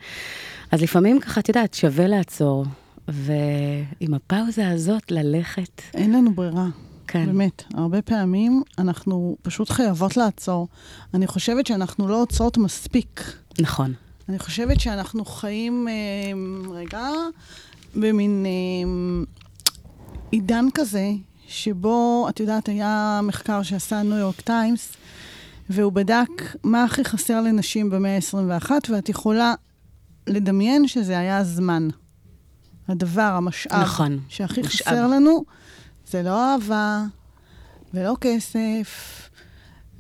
אז 0.71 0.83
לפעמים 0.83 1.21
ככה, 1.21 1.41
את 1.41 1.49
יודעת, 1.49 1.75
שווה 1.75 2.07
לעצור, 2.07 2.65
ועם 3.09 4.15
הפאוזה 4.15 4.69
הזאת 4.69 5.11
ללכת. 5.11 5.83
אין 5.95 6.13
לנו 6.13 6.35
ברירה. 6.35 6.67
כן. 7.07 7.27
באמת, 7.27 7.63
הרבה 7.75 8.03
פעמים 8.03 8.63
אנחנו 8.79 9.37
פשוט 9.43 9.71
חייבות 9.71 10.17
לעצור. 10.17 10.69
אני 11.15 11.27
חושבת 11.27 11.67
שאנחנו 11.67 12.09
לא 12.09 12.23
עוצרות 12.23 12.59
מספיק. 12.59 13.33
נכון. 13.61 13.93
אני 14.29 14.39
חושבת 14.39 14.81
שאנחנו 14.81 15.25
חיים, 15.25 15.89
אה, 15.89 16.73
רגע, 16.75 17.09
במין 17.95 18.47
אה, 18.47 18.91
עידן 20.31 20.65
כזה, 20.75 21.11
שבו, 21.51 22.27
את 22.29 22.41
יודעת, 22.41 22.69
היה 22.69 23.21
מחקר 23.23 23.63
שעשה 23.63 24.03
ניו 24.03 24.17
יורק 24.17 24.41
טיימס, 24.41 24.93
והוא 25.71 25.93
בדק 25.93 26.29
מה 26.65 26.85
הכי 26.85 27.05
חסר 27.05 27.41
לנשים 27.41 27.91
במאה 27.91 28.17
ה-21, 28.17 28.71
ואת 28.89 29.09
יכולה 29.09 29.55
לדמיין 30.27 30.89
שזה 30.89 31.19
היה 31.19 31.39
הזמן. 31.39 31.89
הדבר, 32.89 33.23
המשאב, 33.23 33.83
נכון, 33.83 34.19
שהכי 34.29 34.61
משאב. 34.61 34.87
חסר 34.87 35.07
לנו, 35.07 35.45
זה 36.07 36.23
לא 36.23 36.53
אהבה, 36.53 37.05
ולא 37.95 38.17
כסף, 38.21 39.21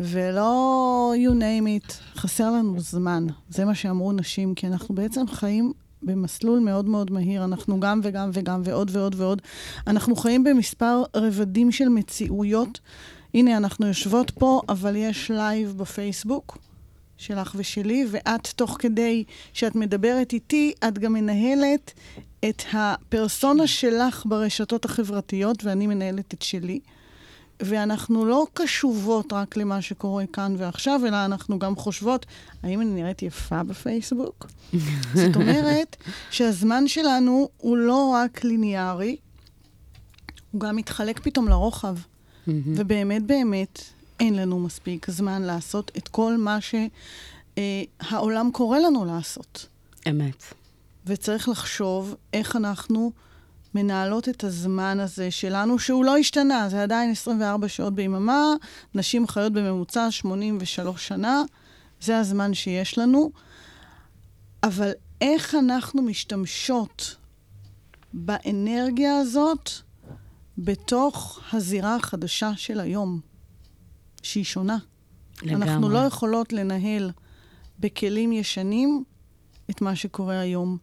ולא 0.01 1.15
you 1.17 1.35
name 1.35 1.89
it, 1.89 1.93
חסר 2.17 2.51
לנו 2.51 2.81
זמן. 2.81 3.27
זה 3.49 3.65
מה 3.65 3.75
שאמרו 3.75 4.13
נשים, 4.13 4.55
כי 4.55 4.67
אנחנו 4.67 4.95
בעצם 4.95 5.27
חיים 5.27 5.73
במסלול 6.03 6.59
מאוד 6.59 6.89
מאוד 6.89 7.13
מהיר. 7.13 7.45
אנחנו 7.45 7.81
גם 7.81 8.01
וגם 8.03 8.31
וגם 8.33 8.61
ועוד 8.65 8.91
ועוד 8.93 9.15
ועוד. 9.19 9.43
אנחנו 9.87 10.17
חיים 10.17 10.45
במספר 10.45 11.03
רבדים 11.17 11.73
של 11.73 11.89
מציאויות. 11.89 12.81
הנה, 13.35 13.57
אנחנו 13.57 13.87
יושבות 13.87 14.31
פה, 14.31 14.61
אבל 14.69 14.97
יש 14.97 15.31
live 15.31 15.75
בפייסבוק 15.77 16.59
שלך 17.17 17.55
ושלי, 17.57 18.07
ואת, 18.11 18.47
תוך 18.57 18.77
כדי 18.79 19.25
שאת 19.53 19.75
מדברת 19.75 20.33
איתי, 20.33 20.73
את 20.89 20.99
גם 20.99 21.13
מנהלת 21.13 21.93
את 22.49 22.63
הפרסונה 22.73 23.67
שלך 23.67 24.27
ברשתות 24.27 24.85
החברתיות, 24.85 25.65
ואני 25.65 25.87
מנהלת 25.87 26.35
את 26.35 26.43
שלי. 26.43 26.81
ואנחנו 27.61 28.25
לא 28.25 28.47
קשובות 28.55 29.33
רק 29.33 29.57
למה 29.57 29.83
שקורה 29.83 30.25
כאן 30.33 30.55
ועכשיו, 30.59 31.01
אלא 31.07 31.25
אנחנו 31.25 31.59
גם 31.59 31.77
חושבות, 31.77 32.27
האם 32.63 32.81
אני 32.81 32.91
נראית 32.91 33.23
יפה 33.23 33.63
בפייסבוק? 33.63 34.47
זאת 35.15 35.37
אומרת 35.37 35.97
שהזמן 36.31 36.89
שלנו 36.89 37.49
הוא 37.57 37.77
לא 37.77 38.09
רק 38.15 38.45
ליניארי, 38.45 39.17
הוא 40.51 40.61
גם 40.61 40.77
מתחלק 40.77 41.21
פתאום 41.21 41.49
לרוחב. 41.49 41.97
ובאמת 42.47 43.23
באמת 43.23 43.83
אין 44.21 44.35
לנו 44.35 44.59
מספיק 44.59 45.11
זמן 45.11 45.43
לעשות 45.43 45.91
את 45.97 46.09
כל 46.09 46.37
מה 46.37 46.59
שהעולם 48.03 48.51
קורא 48.53 48.79
לנו 48.79 49.05
לעשות. 49.05 49.67
אמת. 50.11 50.45
וצריך 51.07 51.49
לחשוב 51.49 52.15
איך 52.33 52.57
אנחנו 52.57 53.13
מנהלות 53.75 54.29
את 54.29 54.45
הזמן 54.45 55.01
הזה 55.01 55.31
שלנו, 55.31 55.79
שהוא 55.79 56.05
לא 56.05 56.17
השתנה, 56.17 56.69
זה 56.69 56.83
עדיין 56.83 57.11
24 57.11 57.69
שעות 57.69 57.95
ביממה, 57.95 58.55
נשים 58.95 59.29
חיות 59.29 59.53
בממוצע 59.53 60.11
83 60.11 61.09
שנה, 61.09 61.43
זה 62.01 62.19
הזמן 62.19 62.55
שיש 62.55 62.99
לנו, 62.99 63.31
אבל 64.63 64.91
איך 65.21 65.55
אנחנו 65.55 66.03
משתמשות 66.03 67.17
באנרגיה 68.13 69.19
הזאת 69.19 69.71
בתוך 70.59 71.41
הזירה 71.53 71.97
החדשה 71.97 72.51
של 72.57 72.81
היום, 72.81 73.21
שהיא 74.23 74.45
שונה. 74.45 74.79
לגמרי. 75.43 75.71
אנחנו 75.71 75.89
לא 75.89 75.99
יכולות 75.99 76.53
לנהל 76.53 77.11
בכלים 77.79 78.33
ישנים 78.33 79.05
את 79.71 79.81
מה 79.81 79.97
שקורה 79.97 80.41
היום. 80.41 80.79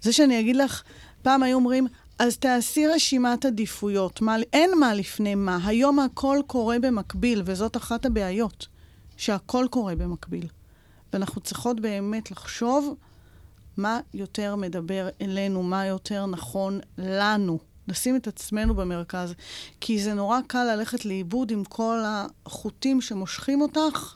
זה 0.00 0.12
שאני 0.12 0.40
אגיד 0.40 0.56
לך, 0.56 0.82
פעם 1.22 1.42
היו 1.42 1.56
אומרים, 1.56 1.86
אז 2.18 2.36
תעשי 2.36 2.86
רשימת 2.86 3.44
עדיפויות. 3.44 4.20
מה, 4.20 4.36
אין 4.52 4.70
מה 4.80 4.94
לפני 4.94 5.34
מה. 5.34 5.58
היום 5.64 5.98
הכל 5.98 6.38
קורה 6.46 6.78
במקביל, 6.78 7.42
וזאת 7.44 7.76
אחת 7.76 8.06
הבעיות, 8.06 8.66
שהכל 9.16 9.66
קורה 9.70 9.94
במקביל. 9.96 10.46
ואנחנו 11.12 11.40
צריכות 11.40 11.80
באמת 11.80 12.30
לחשוב 12.30 12.94
מה 13.76 14.00
יותר 14.14 14.56
מדבר 14.56 15.08
אלינו, 15.20 15.62
מה 15.62 15.86
יותר 15.86 16.26
נכון 16.26 16.80
לנו. 16.98 17.58
לשים 17.88 18.16
את 18.16 18.26
עצמנו 18.26 18.74
במרכז. 18.74 19.34
כי 19.80 20.02
זה 20.02 20.14
נורא 20.14 20.40
קל 20.46 20.64
ללכת 20.64 21.04
לאיבוד 21.04 21.50
עם 21.50 21.64
כל 21.64 21.98
החוטים 22.46 23.00
שמושכים 23.00 23.60
אותך 23.60 24.14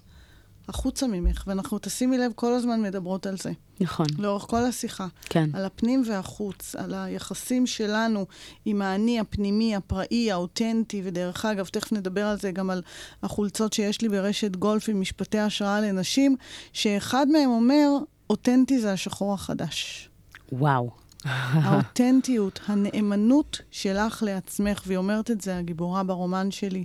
החוצה 0.69 1.07
ממך. 1.07 1.45
ואנחנו, 1.47 1.79
תשימי 1.79 2.19
לב, 2.19 2.33
כל 2.35 2.53
הזמן 2.53 2.83
מדברות 2.83 3.27
על 3.27 3.37
זה. 3.37 3.53
נכון. 3.81 4.07
לאורך 4.19 4.43
כל 4.43 4.65
השיחה. 4.65 5.07
כן. 5.25 5.51
על 5.53 5.65
הפנים 5.65 6.03
והחוץ, 6.07 6.75
על 6.75 6.95
היחסים 6.95 7.67
שלנו 7.67 8.27
עם 8.65 8.83
האני 8.83 9.21
הפנימי, 9.21 9.77
הפראי, 9.77 10.33
האותנטי, 10.33 11.03
ודרך 11.05 11.45
אגב, 11.45 11.67
תכף 11.67 11.93
נדבר 11.93 12.27
על 12.27 12.39
זה 12.39 12.51
גם 12.51 12.71
על 12.71 12.83
החולצות 13.23 13.73
שיש 13.73 14.01
לי 14.01 14.09
ברשת 14.09 14.57
גולף 14.57 14.89
עם 14.89 15.01
משפטי 15.01 15.39
השראה 15.39 15.81
לנשים, 15.81 16.37
שאחד 16.73 17.27
מהם 17.29 17.51
אומר, 17.51 17.89
אותנטי 18.31 18.81
זה 18.81 18.93
השחור 18.93 19.35
החדש. 19.35 20.09
וואו. 20.53 20.91
האותנטיות, 21.25 22.61
הנאמנות 22.67 23.61
שלך 23.71 24.23
לעצמך, 24.27 24.83
והיא 24.87 24.99
אומרת 24.99 25.31
את 25.31 25.41
זה, 25.41 25.59
הגיבורה 25.59 26.03
ברומן 26.03 26.51
שלי, 26.51 26.85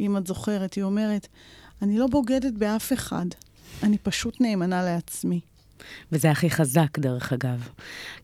אם 0.00 0.16
את 0.16 0.26
זוכרת, 0.26 0.74
היא 0.74 0.84
אומרת, 0.84 1.28
אני 1.84 1.98
לא 1.98 2.06
בוגדת 2.06 2.52
באף 2.52 2.92
אחד, 2.92 3.26
אני 3.82 3.98
פשוט 3.98 4.40
נאמנה 4.40 4.82
לעצמי. 4.82 5.40
וזה 6.12 6.30
הכי 6.30 6.50
חזק, 6.50 6.98
דרך 6.98 7.32
אגב. 7.32 7.68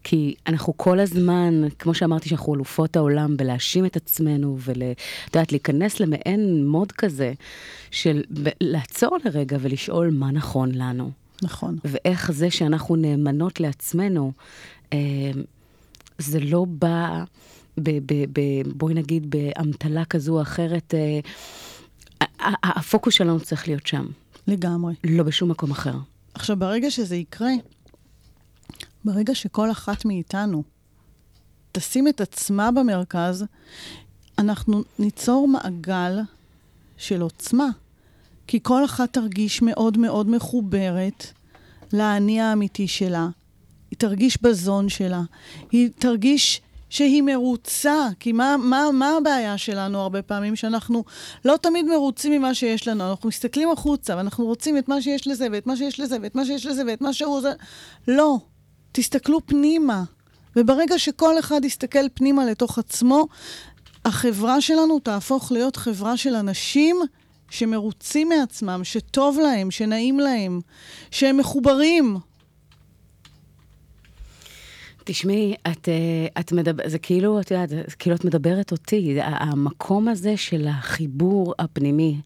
כי 0.04 0.34
אנחנו 0.46 0.76
כל 0.76 1.00
הזמן, 1.00 1.62
כמו 1.78 1.94
שאמרתי, 1.94 2.28
שאנחנו 2.28 2.54
אלופות 2.54 2.96
העולם 2.96 3.36
בלהאשים 3.36 3.86
את 3.86 3.96
עצמנו 3.96 4.56
ול... 4.60 4.82
את 5.28 5.34
יודעת, 5.34 5.52
להיכנס 5.52 6.00
למעין 6.00 6.66
מוד 6.66 6.92
כזה 6.92 7.32
של 7.90 8.22
לעצור 8.60 9.18
לרגע 9.24 9.56
ולשאול 9.60 10.10
מה 10.10 10.30
נכון 10.30 10.72
לנו. 10.74 11.10
נכון. 11.42 11.78
ואיך 11.84 12.32
זה 12.32 12.50
שאנחנו 12.50 12.96
נאמנות 12.96 13.60
לעצמנו, 13.60 14.32
אה, 14.92 14.98
זה 16.18 16.40
לא 16.40 16.66
בא, 16.68 17.24
ב, 17.78 17.90
ב, 18.06 18.24
ב, 18.32 18.40
בואי 18.76 18.94
נגיד, 18.94 19.30
באמתלה 19.30 20.04
כזו 20.04 20.36
או 20.36 20.42
אחרת. 20.42 20.94
אה, 20.94 21.20
הפוקוס 22.62 23.14
שלנו 23.14 23.40
צריך 23.40 23.68
להיות 23.68 23.86
שם, 23.86 24.06
לגמרי. 24.46 24.94
לא 25.04 25.22
בשום 25.22 25.50
מקום 25.50 25.70
אחר. 25.70 25.94
עכשיו, 26.34 26.56
ברגע 26.56 26.90
שזה 26.90 27.16
יקרה, 27.16 27.52
ברגע 29.04 29.34
שכל 29.34 29.70
אחת 29.70 30.04
מאיתנו 30.04 30.62
תשים 31.72 32.08
את 32.08 32.20
עצמה 32.20 32.70
במרכז, 32.70 33.44
אנחנו 34.38 34.82
ניצור 34.98 35.48
מעגל 35.48 36.18
של 36.96 37.20
עוצמה. 37.20 37.68
כי 38.46 38.58
כל 38.62 38.84
אחת 38.84 39.12
תרגיש 39.12 39.62
מאוד 39.62 39.98
מאוד 39.98 40.30
מחוברת 40.30 41.26
לאני 41.92 42.40
האמיתי 42.40 42.88
שלה. 42.88 43.28
היא 43.90 43.98
תרגיש 43.98 44.42
בזון 44.42 44.88
שלה. 44.88 45.22
היא 45.72 45.90
תרגיש 45.98 46.60
שהיא 46.90 47.22
מרוצה. 47.22 48.08
כי 48.20 48.32
מה, 48.32 48.56
מה, 48.56 48.90
מה 48.92 49.16
הבעיה 49.16 49.58
שלנו 49.58 49.98
הרבה 49.98 50.22
פעמים? 50.22 50.56
שאנחנו 50.56 51.04
לא 51.44 51.56
תמיד 51.56 51.86
מרוצים 51.86 52.32
ממה 52.32 52.54
שיש 52.54 52.88
לנו. 52.88 53.10
אנחנו 53.10 53.28
מסתכלים 53.28 53.70
החוצה, 53.70 54.16
ואנחנו 54.16 54.46
רוצים 54.46 54.78
את 54.78 54.88
מה 54.88 55.02
שיש 55.02 55.28
לזה, 55.28 55.46
ואת 55.52 55.66
מה 55.66 55.76
שיש 55.76 56.00
לזה, 56.00 56.16
ואת 56.22 56.34
מה 56.34 56.44
שיש 56.44 56.66
לזה, 56.66 56.82
ואת 56.86 57.00
מה 57.00 57.12
שהוא 57.12 57.40
זה. 57.40 57.52
לא. 58.08 58.38
תסתכלו 58.92 59.46
פנימה. 59.46 60.02
וברגע 60.56 60.98
שכל 60.98 61.38
אחד 61.38 61.64
יסתכל 61.64 62.08
פנימה 62.14 62.44
לתוך 62.44 62.78
עצמו, 62.78 63.26
החברה 64.04 64.60
שלנו 64.60 64.98
תהפוך 64.98 65.52
להיות 65.52 65.76
חברה 65.76 66.16
של 66.16 66.34
אנשים 66.34 66.96
שמרוצים 67.50 68.28
מעצמם, 68.28 68.80
שטוב 68.84 69.38
להם, 69.38 69.70
שנעים 69.70 70.20
להם, 70.20 70.60
שהם 71.10 71.36
מחוברים. 71.36 72.16
תשמעי, 75.12 75.54
את, 75.72 75.88
אה, 75.88 76.40
את 76.40 76.52
מדבר, 76.52 76.82
זה 76.86 76.98
כאילו, 76.98 77.40
את 77.40 77.50
יודעת, 77.50 77.68
זה 77.68 77.96
כאילו 77.98 78.16
את 78.16 78.24
מדברת 78.24 78.72
אותי, 78.72 79.18
המקום 79.22 80.08
הזה 80.08 80.36
של 80.36 80.66
החיבור 80.68 81.54
הפנימי. 81.58 82.20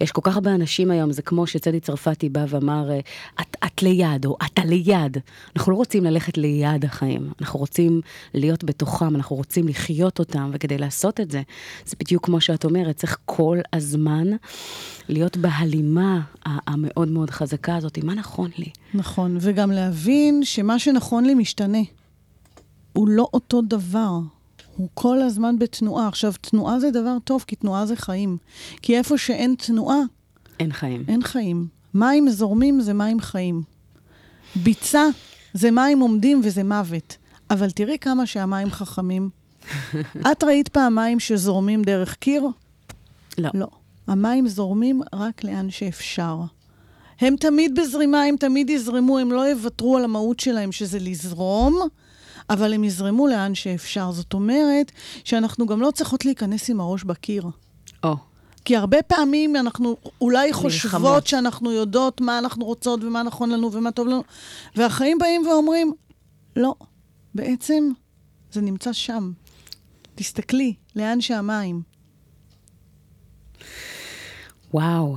יש 0.00 0.12
כל 0.12 0.20
כך 0.24 0.34
הרבה 0.34 0.54
אנשים 0.54 0.90
היום, 0.90 1.12
זה 1.12 1.22
כמו 1.22 1.46
שצדי 1.46 1.80
צרפתי 1.80 2.28
בא 2.28 2.44
ואמר, 2.48 2.90
אה, 2.90 3.00
את, 3.40 3.56
את 3.66 3.82
ליד, 3.82 4.26
או 4.26 4.36
אתה 4.46 4.64
ליד. 4.64 5.16
אנחנו 5.56 5.72
לא 5.72 5.76
רוצים 5.76 6.04
ללכת 6.04 6.38
ליד 6.38 6.84
החיים, 6.84 7.32
אנחנו 7.40 7.58
רוצים 7.58 8.00
להיות 8.34 8.64
בתוכם, 8.64 9.16
אנחנו 9.16 9.36
רוצים 9.36 9.68
לחיות 9.68 10.18
אותם, 10.18 10.50
וכדי 10.52 10.78
לעשות 10.78 11.20
את 11.20 11.30
זה, 11.30 11.42
זה 11.86 11.96
בדיוק 12.00 12.24
כמו 12.24 12.40
שאת 12.40 12.64
אומרת, 12.64 12.96
צריך 12.96 13.18
כל 13.24 13.58
הזמן 13.72 14.26
להיות 15.08 15.36
בהלימה 15.36 16.20
המאוד 16.44 17.08
מאוד 17.08 17.30
חזקה 17.30 17.76
הזאת, 17.76 17.98
מה 18.04 18.14
נכון 18.14 18.50
לי? 18.58 18.70
נכון, 18.94 19.38
וגם 19.40 19.70
להבין 19.70 20.44
שמה 20.44 20.78
שנכון 20.78 21.24
לי 21.24 21.34
משתנה. 21.34 21.97
הוא 22.98 23.08
לא 23.08 23.28
אותו 23.34 23.62
דבר. 23.62 24.18
הוא 24.76 24.88
כל 24.94 25.22
הזמן 25.22 25.58
בתנועה. 25.58 26.08
עכשיו, 26.08 26.32
תנועה 26.40 26.80
זה 26.80 26.90
דבר 26.90 27.16
טוב, 27.24 27.44
כי 27.46 27.56
תנועה 27.56 27.86
זה 27.86 27.96
חיים. 27.96 28.36
כי 28.82 28.98
איפה 28.98 29.18
שאין 29.18 29.54
תנועה, 29.58 29.98
אין 30.60 30.72
חיים. 30.72 31.04
אין 31.08 31.22
חיים. 31.22 31.66
מים 31.94 32.30
זורמים 32.30 32.80
זה 32.80 32.94
מים 32.94 33.20
חיים. 33.20 33.62
ביצה 34.56 35.04
זה 35.54 35.70
מים 35.70 36.00
עומדים 36.00 36.40
וזה 36.44 36.64
מוות. 36.64 37.16
אבל 37.50 37.70
תראי 37.70 37.98
כמה 37.98 38.26
שהמים 38.26 38.70
חכמים. 38.70 39.30
את 40.32 40.44
ראית 40.44 40.68
פעם 40.68 40.94
מים 40.94 41.20
שזורמים 41.20 41.82
דרך 41.82 42.14
קיר? 42.14 42.46
לא. 43.38 43.50
לא. 43.54 43.68
המים 44.06 44.48
זורמים 44.48 45.02
רק 45.12 45.44
לאן 45.44 45.70
שאפשר. 45.70 46.40
הם 47.20 47.36
תמיד 47.36 47.80
בזרימה, 47.80 48.22
הם 48.22 48.36
תמיד 48.36 48.70
יזרמו, 48.70 49.18
הם 49.18 49.32
לא 49.32 49.48
יוותרו 49.48 49.96
על 49.96 50.04
המהות 50.04 50.40
שלהם, 50.40 50.72
שזה 50.72 50.98
לזרום, 50.98 51.88
אבל 52.50 52.74
הם 52.74 52.84
יזרמו 52.84 53.26
לאן 53.26 53.54
שאפשר. 53.54 54.12
זאת 54.12 54.32
אומרת 54.32 54.92
שאנחנו 55.24 55.66
גם 55.66 55.80
לא 55.80 55.90
צריכות 55.90 56.24
להיכנס 56.24 56.70
עם 56.70 56.80
הראש 56.80 57.04
בקיר. 57.04 57.44
או, 58.04 58.16
כי 58.64 58.76
הרבה 58.76 59.02
פעמים 59.02 59.56
אנחנו 59.56 59.96
אולי 60.20 60.52
חושבות 60.52 60.94
מלחמות. 61.00 61.26
שאנחנו 61.26 61.72
יודעות 61.72 62.20
מה 62.20 62.38
אנחנו 62.38 62.64
רוצות 62.64 63.04
ומה 63.04 63.22
נכון 63.22 63.50
לנו 63.50 63.72
ומה 63.72 63.90
טוב 63.90 64.08
לנו, 64.08 64.22
והחיים 64.76 65.18
באים 65.18 65.46
ואומרים, 65.46 65.92
לא, 66.56 66.74
בעצם 67.34 67.90
זה 68.52 68.60
נמצא 68.60 68.92
שם. 68.92 69.32
תסתכלי, 70.14 70.74
לאן 70.96 71.20
שהמים. 71.20 71.82
וואו. 74.74 75.16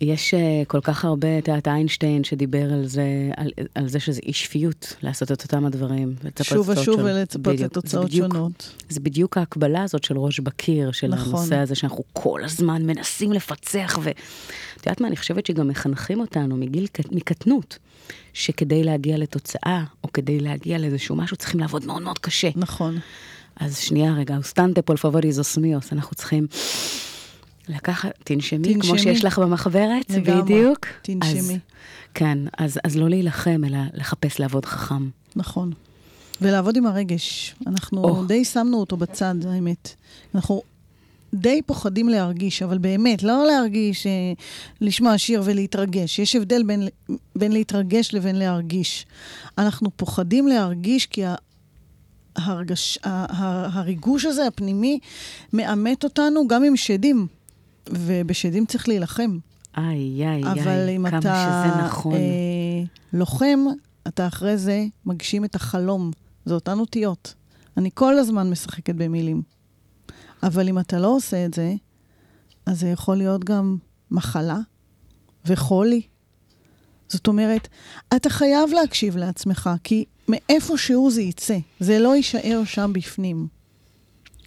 יש 0.00 0.34
uh, 0.34 0.66
כל 0.66 0.80
כך 0.80 1.04
הרבה, 1.04 1.38
את 1.38 1.48
יודעת, 1.48 1.68
איינשטיין 1.68 2.24
שדיבר 2.24 2.72
על 2.72 2.86
זה, 2.86 3.30
על, 3.36 3.50
על 3.74 3.88
זה 3.88 4.00
שזה 4.00 4.20
אי 4.26 4.32
שפיות 4.32 4.96
לעשות 5.02 5.32
את 5.32 5.42
אותם 5.42 5.64
הדברים. 5.64 6.14
שוב 6.42 6.68
ושוב 6.68 7.00
ולצפות 7.04 7.60
לתוצאות 7.60 8.12
שונות. 8.12 8.72
זה 8.88 9.00
בדיוק 9.00 9.38
ההקבלה 9.38 9.82
הזאת 9.82 10.04
של 10.04 10.18
ראש 10.18 10.40
בקיר, 10.40 10.92
של 10.92 11.06
נכון. 11.06 11.34
הנושא 11.34 11.56
הזה 11.56 11.74
שאנחנו 11.74 12.04
כל 12.12 12.44
הזמן 12.44 12.82
מנסים 12.82 13.32
לפצח, 13.32 13.98
ואת 14.02 14.16
יודעת 14.86 15.00
מה, 15.00 15.08
אני 15.08 15.16
חושבת 15.16 15.46
שגם 15.46 15.68
מחנכים 15.68 16.20
אותנו 16.20 16.56
מגיל, 16.56 16.86
מקטנות, 17.12 17.78
שכדי 18.32 18.84
להגיע 18.84 19.18
לתוצאה, 19.18 19.84
או 20.04 20.12
כדי 20.12 20.40
להגיע 20.40 20.78
לאיזשהו 20.78 21.16
משהו, 21.16 21.36
צריכים 21.36 21.60
לעבוד 21.60 21.86
מאוד 21.86 22.02
מאוד 22.02 22.18
קשה. 22.18 22.48
נכון. 22.56 22.98
אז 23.60 23.78
שנייה 23.78 24.12
רגע, 24.12 24.36
אוסטנטה 24.36 24.82
פול 24.82 24.96
פבוריזוס 24.96 25.56
מיוס, 25.56 25.92
אנחנו 25.92 26.14
צריכים 26.16 26.46
לקחת, 27.68 28.10
תנשמי, 28.24 28.74
כמו 28.74 28.82
תנשמי. 28.82 28.98
שיש 28.98 29.24
לך 29.24 29.38
במחברת, 29.38 30.10
לגמרי. 30.10 30.42
בדיוק. 30.42 30.86
תנשמי. 31.02 31.38
אז, 31.38 31.52
כן, 32.14 32.38
אז, 32.58 32.78
אז 32.84 32.96
לא 32.96 33.08
להילחם, 33.08 33.62
אלא 33.66 33.78
לחפש 33.94 34.40
לעבוד 34.40 34.64
חכם. 34.64 35.08
נכון. 35.36 35.72
ולעבוד 36.40 36.76
עם 36.76 36.86
הרגש. 36.86 37.54
אנחנו 37.66 38.04
או. 38.04 38.24
די 38.24 38.44
שמנו 38.44 38.76
אותו 38.80 38.96
בצד, 38.96 39.34
האמת. 39.48 39.94
אנחנו 40.34 40.62
די 41.34 41.62
פוחדים 41.66 42.08
להרגיש, 42.08 42.62
אבל 42.62 42.78
באמת, 42.78 43.22
לא 43.22 43.46
להרגיש, 43.46 44.06
אה, 44.06 44.12
לשמוע 44.80 45.18
שיר 45.18 45.42
ולהתרגש. 45.44 46.18
יש 46.18 46.36
הבדל 46.36 46.62
בין, 46.62 46.88
בין 47.36 47.52
להתרגש 47.52 48.14
לבין 48.14 48.36
להרגיש. 48.36 49.06
אנחנו 49.58 49.90
פוחדים 49.96 50.48
להרגיש 50.48 51.06
כי 51.06 51.22
ההרגש, 52.36 52.98
ה- 53.04 53.08
ה- 53.08 53.78
הריגוש 53.78 54.24
הזה, 54.24 54.46
הפנימי, 54.46 54.98
מאמת 55.52 56.04
אותנו 56.04 56.48
גם 56.48 56.64
עם 56.64 56.76
שדים. 56.76 57.26
ובשדים 57.90 58.66
צריך 58.66 58.88
להילחם. 58.88 59.38
איי, 59.76 60.26
איי, 60.26 60.42
אבל 60.42 60.68
איי, 60.68 60.96
אם 60.96 61.10
כמה 61.10 61.18
אתה 61.18 61.64
שזה 61.64 61.84
נכון. 61.84 62.14
אה, 62.14 62.82
לוחם, 63.12 63.58
אתה 64.08 64.26
אחרי 64.26 64.56
זה 64.58 64.84
מגשים 65.06 65.44
את 65.44 65.54
החלום. 65.54 66.10
זה 66.44 66.54
אותן 66.54 66.78
אותיות. 66.78 67.34
אני 67.76 67.90
כל 67.94 68.18
הזמן 68.18 68.50
משחקת 68.50 68.94
במילים. 68.94 69.42
אבל 70.42 70.68
אם 70.68 70.78
אתה 70.78 70.98
לא 70.98 71.16
עושה 71.16 71.44
את 71.44 71.54
זה, 71.54 71.74
אז 72.66 72.80
זה 72.80 72.88
יכול 72.88 73.16
להיות 73.16 73.44
גם 73.44 73.76
מחלה 74.10 74.58
וחולי. 75.46 76.02
זאת 77.08 77.26
אומרת, 77.26 77.68
אתה 78.16 78.30
חייב 78.30 78.70
להקשיב 78.70 79.16
לעצמך, 79.16 79.70
כי 79.84 80.04
מאיפה 80.28 80.78
שהוא 80.78 81.12
זה 81.12 81.22
יצא, 81.22 81.58
זה 81.80 81.98
לא 81.98 82.16
יישאר 82.16 82.62
שם 82.64 82.90
בפנים. 82.94 83.46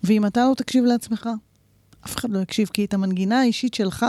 ואם 0.03 0.25
אתה 0.25 0.45
לא 0.49 0.53
תקשיב 0.53 0.83
לעצמך, 0.83 1.29
אף 2.05 2.15
אחד 2.17 2.29
לא 2.29 2.39
יקשיב, 2.39 2.67
כי 2.73 2.85
את 2.85 2.93
המנגינה 2.93 3.39
האישית 3.41 3.73
שלך, 3.73 4.05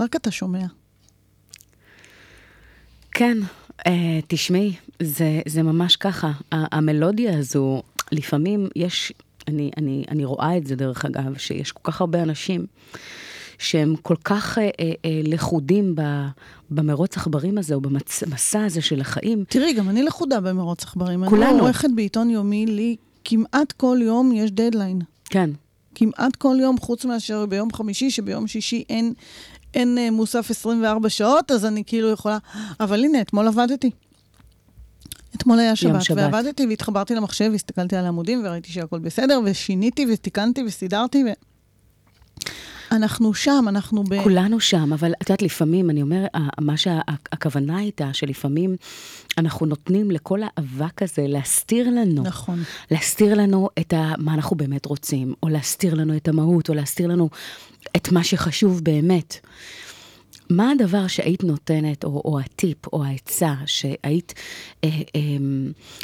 רק 0.00 0.16
אתה 0.16 0.30
שומע. 0.30 0.66
כן, 3.12 3.38
אה, 3.86 4.20
תשמעי, 4.28 4.76
זה, 5.02 5.40
זה 5.48 5.62
ממש 5.62 5.96
ככה. 5.96 6.26
ה- 6.52 6.76
המלודיה 6.76 7.38
הזו, 7.38 7.82
לפעמים 8.12 8.68
יש, 8.76 9.12
אני, 9.48 9.70
אני, 9.76 10.04
אני 10.08 10.24
רואה 10.24 10.56
את 10.56 10.66
זה 10.66 10.76
דרך 10.76 11.04
אגב, 11.04 11.36
שיש 11.38 11.72
כל 11.72 11.92
כך 11.92 12.00
הרבה 12.00 12.22
אנשים 12.22 12.66
שהם 13.58 13.94
כל 14.02 14.16
כך 14.24 14.58
אה, 14.58 14.70
אה, 14.80 14.92
אה, 15.04 15.20
לכודים 15.24 15.94
ב, 15.94 16.02
במרוץ 16.70 17.16
עכברים 17.16 17.58
הזה, 17.58 17.74
או 17.74 17.80
במסע 17.80 18.64
הזה 18.64 18.82
של 18.82 19.00
החיים. 19.00 19.44
תראי, 19.48 19.72
גם 19.72 19.88
אני 19.88 20.02
לכודה 20.02 20.40
במרוץ 20.40 20.82
עכברים. 20.84 21.22
אני 21.22 21.30
כולנו. 21.30 21.58
עורכת 21.58 21.88
בעיתון 21.94 22.30
יומי, 22.30 22.66
לי 22.66 22.96
כמעט 23.24 23.72
כל 23.72 23.98
יום 24.02 24.32
יש 24.32 24.50
דדליין. 24.50 24.98
כן, 25.24 25.50
כמעט 26.00 26.36
כל 26.36 26.56
יום, 26.60 26.78
חוץ 26.78 27.04
מאשר 27.04 27.46
ביום 27.46 27.72
חמישי, 27.72 28.10
שביום 28.10 28.46
שישי 28.46 28.84
אין, 28.88 29.12
אין 29.74 29.98
אה, 29.98 30.10
מוסף 30.10 30.50
24 30.50 31.08
שעות, 31.08 31.50
אז 31.50 31.64
אני 31.64 31.82
כאילו 31.86 32.10
יכולה... 32.10 32.38
אבל 32.80 33.04
הנה, 33.04 33.20
אתמול 33.20 33.48
עבדתי. 33.48 33.90
אתמול 35.36 35.58
היה 35.58 35.76
שבת, 35.76 36.02
שבת. 36.02 36.16
ועבדתי 36.16 36.66
והתחברתי 36.66 37.14
למחשב, 37.14 37.48
והסתכלתי 37.52 37.96
על 37.96 38.04
העמודים, 38.04 38.42
וראיתי 38.44 38.72
שהכל 38.72 38.98
בסדר, 38.98 39.40
ושיניתי 39.44 40.06
ותיקנתי 40.12 40.62
וסידרתי, 40.66 41.24
ו... 41.24 41.28
אנחנו 42.92 43.34
שם, 43.34 43.64
אנחנו 43.68 44.04
ב... 44.04 44.22
כולנו 44.22 44.60
שם, 44.60 44.92
אבל 44.92 45.12
את 45.22 45.28
יודעת, 45.28 45.42
לפעמים, 45.42 45.90
אני 45.90 46.02
אומר, 46.02 46.26
ה- 46.34 46.60
מה 46.60 46.76
שהכוונה 46.76 47.76
הייתה, 47.76 48.12
שלפעמים 48.12 48.76
אנחנו 49.38 49.66
נותנים 49.66 50.10
לכל 50.10 50.40
האבק 50.42 51.02
הזה 51.02 51.24
להסתיר 51.26 51.90
לנו. 51.90 52.22
נכון. 52.22 52.62
להסתיר 52.90 53.34
לנו 53.34 53.68
את 53.78 53.92
ה, 53.92 54.12
מה 54.18 54.34
אנחנו 54.34 54.56
באמת 54.56 54.86
רוצים, 54.86 55.34
או 55.42 55.48
להסתיר 55.48 55.94
לנו 55.94 56.16
את 56.16 56.28
המהות, 56.28 56.68
או 56.68 56.74
להסתיר 56.74 57.06
לנו 57.06 57.28
את 57.96 58.12
מה 58.12 58.24
שחשוב 58.24 58.80
באמת. 58.84 59.36
מה 60.50 60.70
הדבר 60.70 61.06
שהיית 61.06 61.44
נותנת, 61.44 62.04
או, 62.04 62.22
או 62.24 62.40
הטיפ, 62.40 62.86
או 62.92 63.04
העצה 63.04 63.54
שהיית 63.66 64.34
אה, 64.84 64.88
אה, 64.88 65.20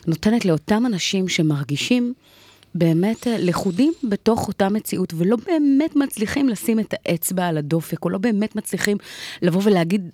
נותנת 0.07 0.45
לאותם 0.45 0.87
אנשים 0.87 1.28
שמרגישים 1.28 2.14
באמת 2.79 3.27
אה, 3.27 3.39
לכודים 3.39 3.93
בתוך 4.05 4.49
אותה 4.49 4.68
מציאות, 4.68 5.12
ולא 5.16 5.37
באמת 5.47 5.97
מצליחים 5.97 6.49
לשים 6.49 6.81
את 6.81 6.95
האצבע 6.95 7.47
על 7.47 7.59
הדופק, 7.59 8.05
או 8.05 8.11
לא 8.11 8.18
באמת 8.18 8.57
מצליחים 8.57 8.97
לבוא 9.43 9.61
ולהגיד, 9.64 10.11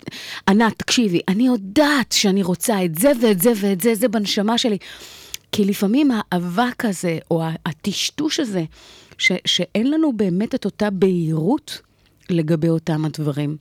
ענת, 0.49 0.79
תקשיבי, 0.79 1.21
אני 1.29 1.47
יודעת 1.47 2.13
שאני 2.13 2.43
רוצה 2.43 2.85
את 2.85 2.95
זה 2.95 3.13
ואת 3.23 3.41
זה 3.41 3.53
ואת 3.61 3.81
זה, 3.81 3.95
זה 3.95 4.09
בנשמה 4.09 4.59
שלי. 4.59 4.79
כי 5.53 5.65
לפעמים 5.65 6.11
האבק 6.15 6.85
הזה, 6.85 7.19
או 7.31 7.43
הטשטוש 7.67 8.41
הזה, 8.41 8.65
ש, 9.19 9.33
שאין 9.45 9.91
לנו 9.91 10.13
באמת 10.13 10.55
את 10.55 10.65
אותה 10.65 10.91
בהירות 10.91 11.81
לגבי 12.31 12.69
אותם 12.69 13.05
הדברים. 13.05 13.57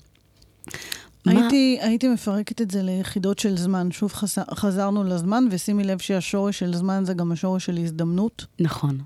מה- 1.26 1.32
הייתי, 1.42 1.78
הייתי 1.82 2.08
מפרקת 2.08 2.62
את 2.62 2.72
זה 2.72 2.82
ליחידות 2.84 3.40
של 3.40 3.58
זמן. 3.58 3.92
שוב 3.92 4.14
חזר, 4.14 4.42
חזרנו 4.54 5.04
לזמן, 5.04 5.48
ושימי 5.52 5.84
לב 5.84 6.00
שהשורש 6.00 6.60
של 6.60 6.76
זמן 6.76 7.04
זה 7.06 7.14
גם 7.14 7.32
השורש 7.32 7.66
של 7.66 7.78
הזדמנות. 7.78 8.46
נכון. 8.60 8.98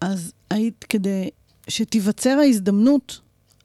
אז 0.00 0.32
היית, 0.50 0.84
כדי 0.88 1.28
שתיווצר 1.68 2.30
ההזדמנות, 2.30 3.20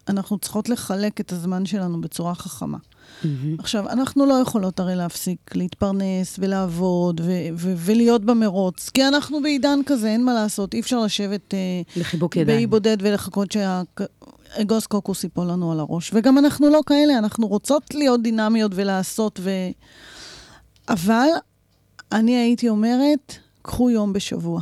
אנחנו 0.07 0.37
צריכות 0.37 0.69
לחלק 0.69 1.21
את 1.21 1.31
הזמן 1.31 1.65
שלנו 1.65 2.01
בצורה 2.01 2.35
חכמה. 2.35 2.77
מהמם. 3.23 3.55
עכשיו, 3.59 3.89
אנחנו 3.89 4.25
לא 4.25 4.33
יכולות 4.33 4.79
הרי 4.79 4.95
להפסיק 4.95 5.55
להתפרנס 5.55 6.35
ולעבוד 6.39 7.21
ו- 7.23 7.25
ו- 7.57 7.73
ולהיות 7.77 8.25
במרוץ, 8.25 8.89
כי 8.93 9.07
אנחנו 9.07 9.41
בעידן 9.41 9.79
כזה, 9.85 10.07
אין 10.07 10.25
מה 10.25 10.33
לעשות, 10.33 10.73
אי 10.73 10.79
אפשר 10.79 10.99
לשבת 10.99 11.53
אה, 11.53 11.59
לחיבוק 11.95 12.35
באי 12.35 12.41
ידיים. 12.41 12.69
בודד 12.69 12.97
ולחכות 12.99 13.51
שהאגוס 14.53 14.87
קוקוס 14.87 15.23
ייפול 15.23 15.47
לנו 15.47 15.71
על 15.71 15.79
הראש. 15.79 16.11
וגם 16.13 16.37
אנחנו 16.37 16.69
לא 16.69 16.81
כאלה, 16.85 17.17
אנחנו 17.17 17.47
רוצות 17.47 17.93
להיות 17.93 18.21
דינמיות 18.21 18.71
ולעשות 18.75 19.39
ו... 19.43 19.49
אבל 20.89 21.27
אני 22.11 22.35
הייתי 22.37 22.69
אומרת, 22.69 23.35
קחו 23.61 23.89
יום 23.89 24.13
בשבוע. 24.13 24.61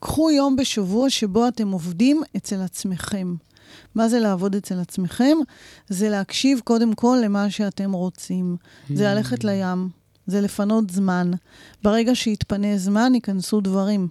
קחו 0.00 0.30
יום 0.30 0.56
בשבוע 0.56 1.10
שבו 1.10 1.48
אתם 1.48 1.70
עובדים 1.70 2.22
אצל 2.36 2.60
עצמכם. 2.60 3.34
מה 3.94 4.08
זה 4.08 4.18
לעבוד 4.18 4.54
אצל 4.54 4.80
עצמכם? 4.80 5.36
זה 5.88 6.08
להקשיב 6.08 6.60
קודם 6.64 6.94
כל 6.94 7.18
למה 7.24 7.50
שאתם 7.50 7.92
רוצים. 7.92 8.56
זה 8.94 9.04
ללכת 9.04 9.44
לים, 9.44 9.88
זה 10.26 10.40
לפנות 10.40 10.90
זמן. 10.90 11.30
ברגע 11.82 12.14
שיתפנה 12.14 12.78
זמן, 12.78 13.14
ייכנסו 13.14 13.60
דברים. 13.60 14.08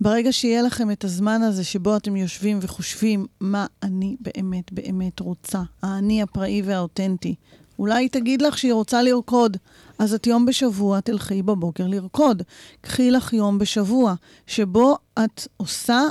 ברגע 0.00 0.32
שיהיה 0.32 0.62
לכם 0.62 0.90
את 0.90 1.04
הזמן 1.04 1.42
הזה 1.42 1.64
שבו 1.64 1.96
אתם 1.96 2.16
יושבים 2.16 2.58
וחושבים 2.62 3.26
מה 3.40 3.66
אני 3.82 4.16
באמת 4.20 4.72
באמת 4.72 5.20
רוצה, 5.20 5.62
האני 5.82 6.22
הפראי 6.22 6.62
והאותנטי, 6.64 7.34
אולי 7.78 7.94
היא 7.94 8.10
תגיד 8.10 8.42
לך 8.42 8.58
שהיא 8.58 8.72
רוצה 8.72 9.02
לרקוד. 9.02 9.56
אז 9.98 10.14
את 10.14 10.26
יום 10.26 10.46
בשבוע 10.46 11.00
תלכי 11.00 11.42
בבוקר 11.42 11.86
לרקוד. 11.86 12.42
קחי 12.80 13.10
לך 13.10 13.32
יום 13.32 13.58
בשבוע, 13.58 14.14
שבו 14.46 14.96
את 15.24 15.48
עושה 15.56 16.02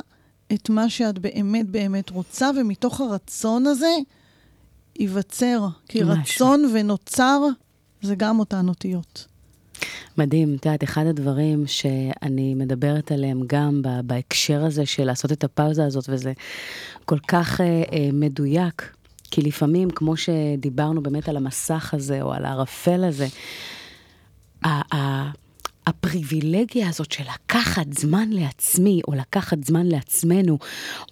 את 0.53 0.69
מה 0.69 0.89
שאת 0.89 1.19
באמת 1.19 1.69
באמת 1.69 2.09
רוצה, 2.09 2.49
ומתוך 2.55 3.01
הרצון 3.01 3.67
הזה 3.67 3.95
ייווצר. 4.99 5.67
כי 5.87 6.03
משהו. 6.03 6.21
רצון 6.21 6.71
ונוצר 6.73 7.41
זה 8.01 8.15
גם 8.15 8.39
אותן 8.39 8.69
אותיות. 8.69 9.25
מדהים, 10.17 10.55
את 10.55 10.65
יודעת, 10.65 10.83
אחד 10.83 11.05
הדברים 11.05 11.67
שאני 11.67 12.55
מדברת 12.55 13.11
עליהם 13.11 13.41
גם 13.47 13.81
בהקשר 14.03 14.65
הזה 14.65 14.85
של 14.85 15.03
לעשות 15.03 15.31
את 15.31 15.43
הפאוזה 15.43 15.85
הזאת, 15.85 16.05
וזה 16.09 16.33
כל 17.05 17.19
כך 17.27 17.61
אה, 17.61 17.65
אה, 17.65 18.09
מדויק, 18.13 18.91
כי 19.31 19.41
לפעמים, 19.41 19.89
כמו 19.89 20.17
שדיברנו 20.17 21.03
באמת 21.03 21.29
על 21.29 21.37
המסך 21.37 21.93
הזה, 21.93 22.21
או 22.21 22.33
על 22.33 22.45
הערפל 22.45 23.03
הזה, 23.03 23.27
הפריבילגיה 25.87 26.89
הזאת 26.89 27.11
של 27.11 27.23
לקחת 27.33 27.93
זמן 27.93 28.29
לעצמי, 28.29 29.01
או 29.07 29.13
לקחת 29.13 29.63
זמן 29.63 29.85
לעצמנו, 29.85 30.57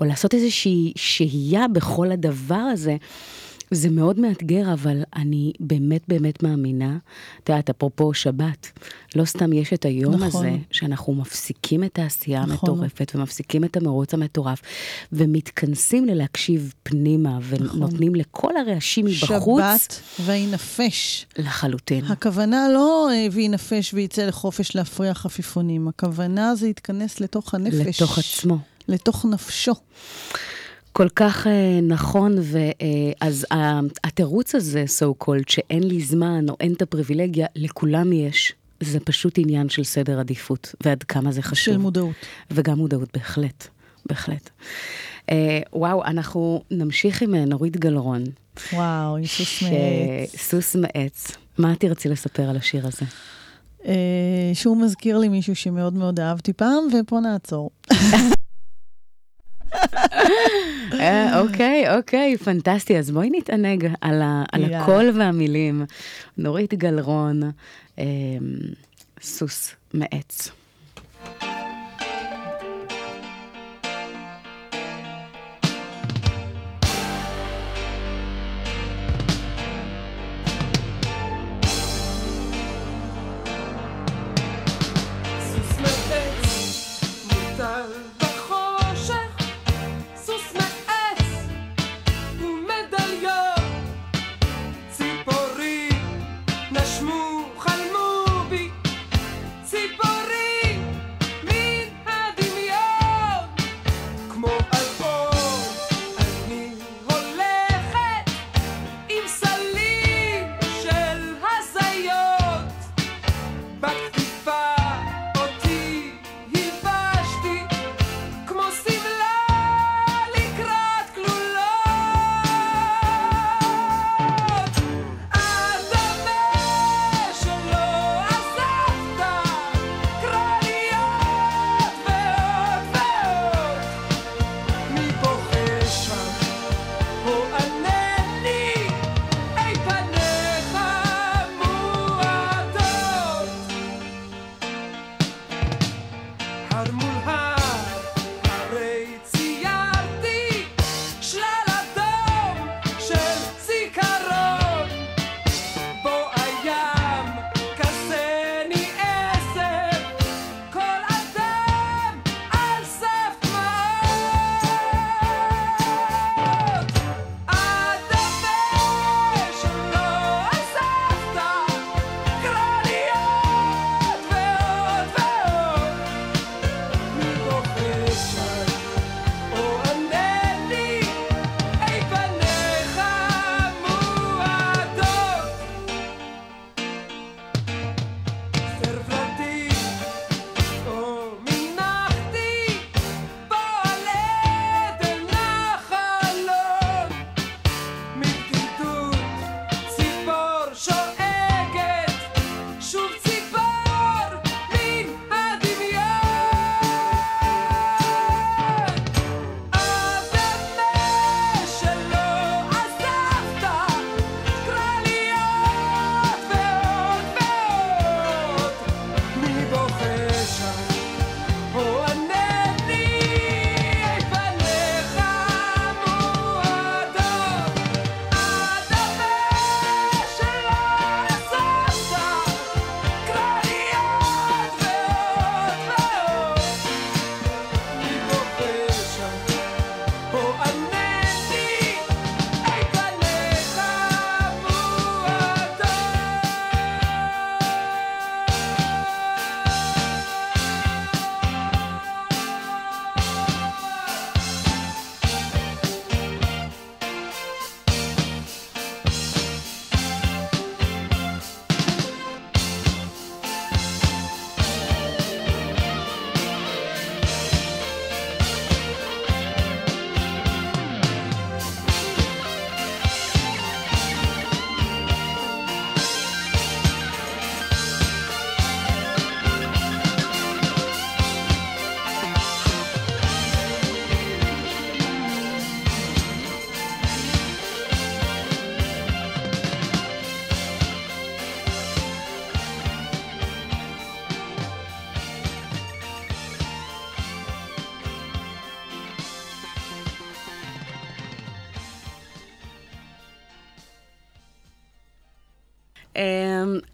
או 0.02 0.06
לעשות 0.06 0.34
איזושהי 0.34 0.94
שהייה 0.96 1.68
בכל 1.68 2.12
הדבר 2.12 2.56
הזה, 2.56 2.98
זה 3.74 3.90
מאוד 3.90 4.20
מאתגר, 4.20 4.74
אבל 4.74 5.04
אני 5.16 5.54
באמת 5.60 6.02
באמת 6.08 6.44
מאמינה, 6.44 6.98
את 7.44 7.50
יודעת, 7.50 7.70
אפרופו 7.70 8.14
שבת, 8.14 8.72
לא 9.16 9.26
סתם 9.26 9.54
יש 9.54 9.74
את 9.74 9.86
היום 9.86 10.16
נכון. 10.16 10.46
הזה, 10.46 10.58
שאנחנו 10.72 11.14
מפסיקים 11.14 11.84
את 11.84 12.00
העשייה 12.00 12.42
נכון. 12.42 12.52
המטורפת, 12.52 13.12
ומפסיקים 13.16 13.64
את 13.64 13.78
המרוץ 13.78 14.14
המטורף, 14.14 14.62
ומתכנסים 15.12 16.06
ללהקשיב 16.06 16.74
פנימה, 16.84 17.40
ונותנים 17.50 18.16
לכל 18.16 18.58
הרעשים 18.58 19.06
מבחוץ, 19.06 19.32
נכון. 19.32 19.62
שבת 19.78 20.02
וינפש. 20.26 21.26
לחלוטין. 21.38 22.06
הכוונה 22.06 22.68
לא 22.74 23.10
אה, 23.12 23.28
וינפש 23.32 23.94
ויצא 23.94 24.26
לחופש 24.26 24.76
להפריח 24.76 25.26
עפיפונים, 25.26 25.88
הכוונה 25.88 26.56
זה 26.56 26.68
יתכנס 26.68 27.20
לתוך 27.20 27.54
הנפש. 27.54 28.02
לתוך 28.02 28.18
עצמו. 28.18 28.58
לתוך 28.88 29.26
נפשו. 29.26 29.74
כל 30.94 31.10
כך 31.16 31.48
אה, 31.48 31.80
נכון, 31.82 32.36
ואז 32.42 33.46
אה, 33.52 33.80
התירוץ 34.04 34.56
הזה, 34.56 34.86
so 35.00 35.24
called, 35.24 35.50
שאין 35.50 35.84
לי 35.84 36.02
זמן 36.02 36.46
או 36.50 36.56
אין 36.60 36.74
את 36.74 36.82
הפריבילגיה, 36.82 37.48
לכולם 37.56 38.14
יש. 38.14 38.54
זה 38.80 39.00
פשוט 39.00 39.38
עניין 39.38 39.70
של 39.70 39.84
סדר 39.84 40.20
עדיפות, 40.20 40.76
ועד 40.84 41.04
כמה 41.04 41.32
זה 41.32 41.42
חשוב. 41.42 41.74
של 41.74 41.78
מודעות. 41.78 42.16
וגם 42.52 42.78
מודעות, 42.78 43.10
בהחלט, 43.14 43.68
בהחלט. 44.06 44.50
אה, 45.30 45.60
וואו, 45.74 46.04
אנחנו 46.04 46.64
נמשיך 46.72 47.22
עם 47.22 47.36
נורית 47.36 47.78
גלרון. 47.78 48.24
וואו, 48.74 49.18
עם 49.18 49.26
סוס 49.26 49.64
מעץ. 49.64 50.36
סוס 50.38 50.76
מעץ. 50.76 51.32
מה 51.58 51.76
תרצי 51.76 52.10
לספר 52.10 52.50
על 52.50 52.58
השיר 52.58 52.88
הזה? 52.88 53.06
אה, 53.86 54.52
שהוא 54.54 54.78
מזכיר 54.78 55.18
לי 55.18 55.30
מישהו 55.30 55.56
שמאוד 55.56 55.94
מאוד 55.94 56.20
אהבתי 56.20 56.54
פעם, 56.54 56.84
ופה 56.94 57.20
נעצור. 57.20 57.70
אה, 61.00 61.40
אוקיי, 61.40 61.96
אוקיי, 61.98 62.38
פנטסטי. 62.38 62.98
אז 62.98 63.12
בואי 63.12 63.30
נתענג 63.32 63.88
על, 64.02 64.22
ה, 64.22 64.44
על 64.52 64.62
יאללה. 64.62 64.82
הקול 64.82 65.12
והמילים. 65.18 65.86
נורית 66.38 66.74
גלרון, 66.74 67.42
אה, 68.00 68.04
סוס 69.22 69.76
מעץ. 69.94 70.52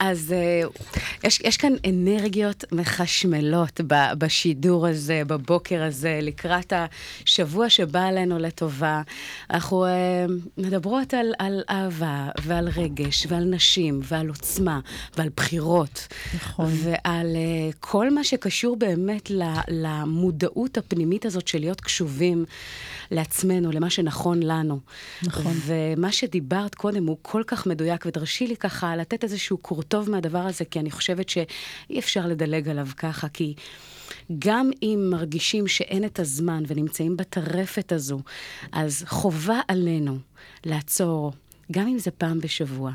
אז 0.10 0.34
אה, 0.34 0.59
יש, 1.30 1.41
יש 1.43 1.57
כאן 1.57 1.73
אנרגיות 1.89 2.63
מחשמלות 2.71 3.82
ב- 3.88 4.13
בשידור 4.17 4.88
הזה, 4.88 5.21
בבוקר 5.27 5.84
הזה, 5.84 6.19
לקראת 6.21 6.73
השבוע 7.25 7.69
שבא 7.69 8.05
עלינו 8.05 8.38
לטובה. 8.39 9.01
אנחנו 9.49 9.86
אה, 9.86 10.25
מדברות 10.57 11.13
על, 11.13 11.34
על 11.39 11.61
אהבה 11.69 12.30
ועל 12.43 12.69
רגש 12.69 13.27
ועל 13.30 13.43
נשים 13.43 13.99
ועל 14.03 14.27
עוצמה 14.27 14.80
ועל 15.17 15.30
בחירות. 15.36 16.07
נכון. 16.36 16.71
ועל 16.84 17.36
אה, 17.36 17.69
כל 17.80 18.09
מה 18.13 18.23
שקשור 18.23 18.75
באמת 18.75 19.32
ל- 19.32 19.43
למודעות 19.67 20.77
הפנימית 20.77 21.25
הזאת 21.25 21.47
של 21.47 21.59
להיות 21.59 21.82
קשובים 21.82 22.45
לעצמנו, 23.11 23.71
למה 23.71 23.89
שנכון 23.89 24.43
לנו. 24.43 24.80
נכון. 25.23 25.53
ומה 25.65 26.11
שדיברת 26.11 26.75
קודם 26.75 27.07
הוא 27.07 27.17
כל 27.21 27.43
כך 27.47 27.67
מדויק, 27.67 28.05
ותרשי 28.05 28.47
לי 28.47 28.55
ככה 28.55 28.95
לתת 28.95 29.23
איזשהו 29.23 29.57
קורטוב 29.57 30.09
מהדבר 30.09 30.39
הזה, 30.39 30.65
כי 30.65 30.80
אני 30.80 30.91
חושבת 30.91 31.18
שאי 31.28 31.99
אפשר 31.99 32.28
לדלג 32.28 32.70
עליו 32.70 32.88
ככה, 32.97 33.30
כי 33.30 33.53
גם 34.39 34.72
אם 34.82 35.07
מרגישים 35.11 35.67
שאין 35.67 36.05
את 36.05 36.20
הזמן 36.20 36.63
ונמצאים 36.67 37.17
בטרפת 37.17 37.91
הזו, 37.91 38.20
אז 38.72 39.03
חובה 39.07 39.59
עלינו 39.67 40.17
לעצור. 40.65 41.32
גם 41.72 41.88
אם 41.88 41.97
זה 41.97 42.11
פעם 42.11 42.39
בשבוע, 42.39 42.91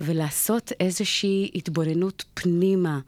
ולעשות 0.00 0.72
איזושהי 0.80 1.50
התבוננות 1.54 2.24
פנימה. 2.34 2.98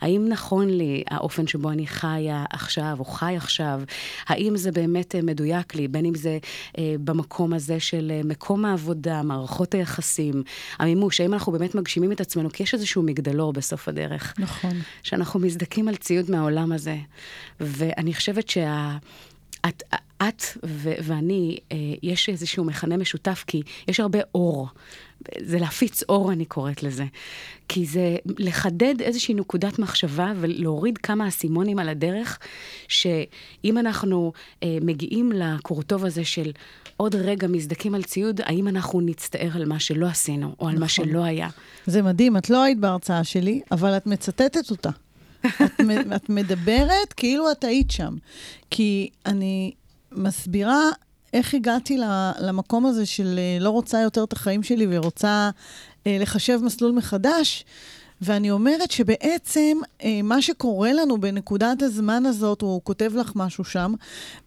האם 0.00 0.28
נכון 0.28 0.68
לי 0.68 1.04
האופן 1.10 1.46
שבו 1.46 1.70
אני 1.70 1.86
חיה 1.86 2.44
עכשיו, 2.50 2.96
או 2.98 3.04
חי 3.04 3.36
עכשיו? 3.36 3.82
האם 4.26 4.56
זה 4.56 4.72
באמת 4.72 5.14
אה, 5.14 5.22
מדויק 5.22 5.74
לי, 5.74 5.88
בין 5.88 6.04
אם 6.04 6.14
זה 6.14 6.38
אה, 6.78 6.94
במקום 7.04 7.52
הזה 7.52 7.80
של 7.80 8.12
אה, 8.14 8.20
מקום 8.24 8.64
העבודה, 8.64 9.22
מערכות 9.22 9.74
היחסים, 9.74 10.42
המימוש, 10.78 11.20
האם 11.20 11.34
אנחנו 11.34 11.52
באמת 11.52 11.74
מגשימים 11.74 12.12
את 12.12 12.20
עצמנו? 12.20 12.50
כי 12.50 12.62
יש 12.62 12.74
איזשהו 12.74 13.02
מגדלור 13.02 13.52
בסוף 13.52 13.88
הדרך. 13.88 14.34
נכון. 14.38 14.80
שאנחנו 15.02 15.40
מזדכים 15.40 15.88
על 15.88 15.96
ציוד 15.96 16.30
מהעולם 16.30 16.72
הזה. 16.72 16.96
ואני 17.60 18.14
חושבת 18.14 18.48
שה... 18.48 18.96
את, 19.68 19.82
את 20.22 20.42
ו- 20.64 20.94
ואני, 21.02 21.58
אה, 21.72 21.76
יש 22.02 22.28
איזשהו 22.28 22.64
מכנה 22.64 22.96
משותף, 22.96 23.44
כי 23.46 23.62
יש 23.88 24.00
הרבה 24.00 24.18
אור. 24.34 24.68
זה 25.44 25.58
להפיץ 25.58 26.02
אור, 26.02 26.32
אני 26.32 26.44
קוראת 26.44 26.82
לזה. 26.82 27.04
כי 27.68 27.86
זה 27.86 28.16
לחדד 28.38 29.00
איזושהי 29.00 29.34
נקודת 29.34 29.78
מחשבה 29.78 30.32
ולהוריד 30.36 30.98
כמה 30.98 31.28
אסימונים 31.28 31.78
על 31.78 31.88
הדרך, 31.88 32.38
שאם 32.88 33.78
אנחנו 33.78 34.32
אה, 34.62 34.78
מגיעים 34.82 35.32
לקורטוב 35.32 36.04
הזה 36.04 36.24
של 36.24 36.52
עוד 36.96 37.14
רגע 37.14 37.46
מזדקים 37.46 37.94
על 37.94 38.02
ציוד, 38.02 38.40
האם 38.44 38.68
אנחנו 38.68 39.00
נצטער 39.00 39.50
על 39.54 39.64
מה 39.64 39.80
שלא 39.80 40.06
עשינו, 40.06 40.54
או 40.60 40.68
על 40.68 40.78
מה 40.78 40.84
נכון. 40.84 40.88
שלא 40.88 41.24
היה. 41.24 41.48
זה 41.86 42.02
מדהים, 42.02 42.36
את 42.36 42.50
לא 42.50 42.62
היית 42.62 42.78
בהרצאה 42.78 43.24
שלי, 43.24 43.60
אבל 43.70 43.96
את 43.96 44.06
מצטטת 44.06 44.70
אותה. 44.70 44.90
את, 45.46 45.80
את 46.16 46.28
מדברת 46.28 47.12
כאילו 47.16 47.52
את 47.52 47.64
היית 47.64 47.90
שם. 47.90 48.16
כי 48.70 49.08
אני 49.26 49.72
מסבירה 50.12 50.82
איך 51.36 51.54
הגעתי 51.54 51.98
למקום 52.40 52.86
הזה 52.86 53.06
של 53.06 53.38
אה, 53.38 53.58
לא 53.60 53.70
רוצה 53.70 54.00
יותר 54.00 54.24
את 54.24 54.32
החיים 54.32 54.62
שלי 54.62 54.86
ורוצה 54.90 55.50
אה, 56.06 56.16
לחשב 56.20 56.60
מסלול 56.62 56.92
מחדש. 56.92 57.64
ואני 58.20 58.50
אומרת 58.50 58.90
שבעצם 58.90 59.78
אה, 60.04 60.20
מה 60.22 60.42
שקורה 60.42 60.92
לנו 60.92 61.20
בנקודת 61.20 61.82
הזמן 61.82 62.26
הזאת, 62.26 62.60
הוא 62.60 62.80
כותב 62.84 63.12
לך 63.16 63.32
משהו 63.34 63.64
שם, 63.64 63.94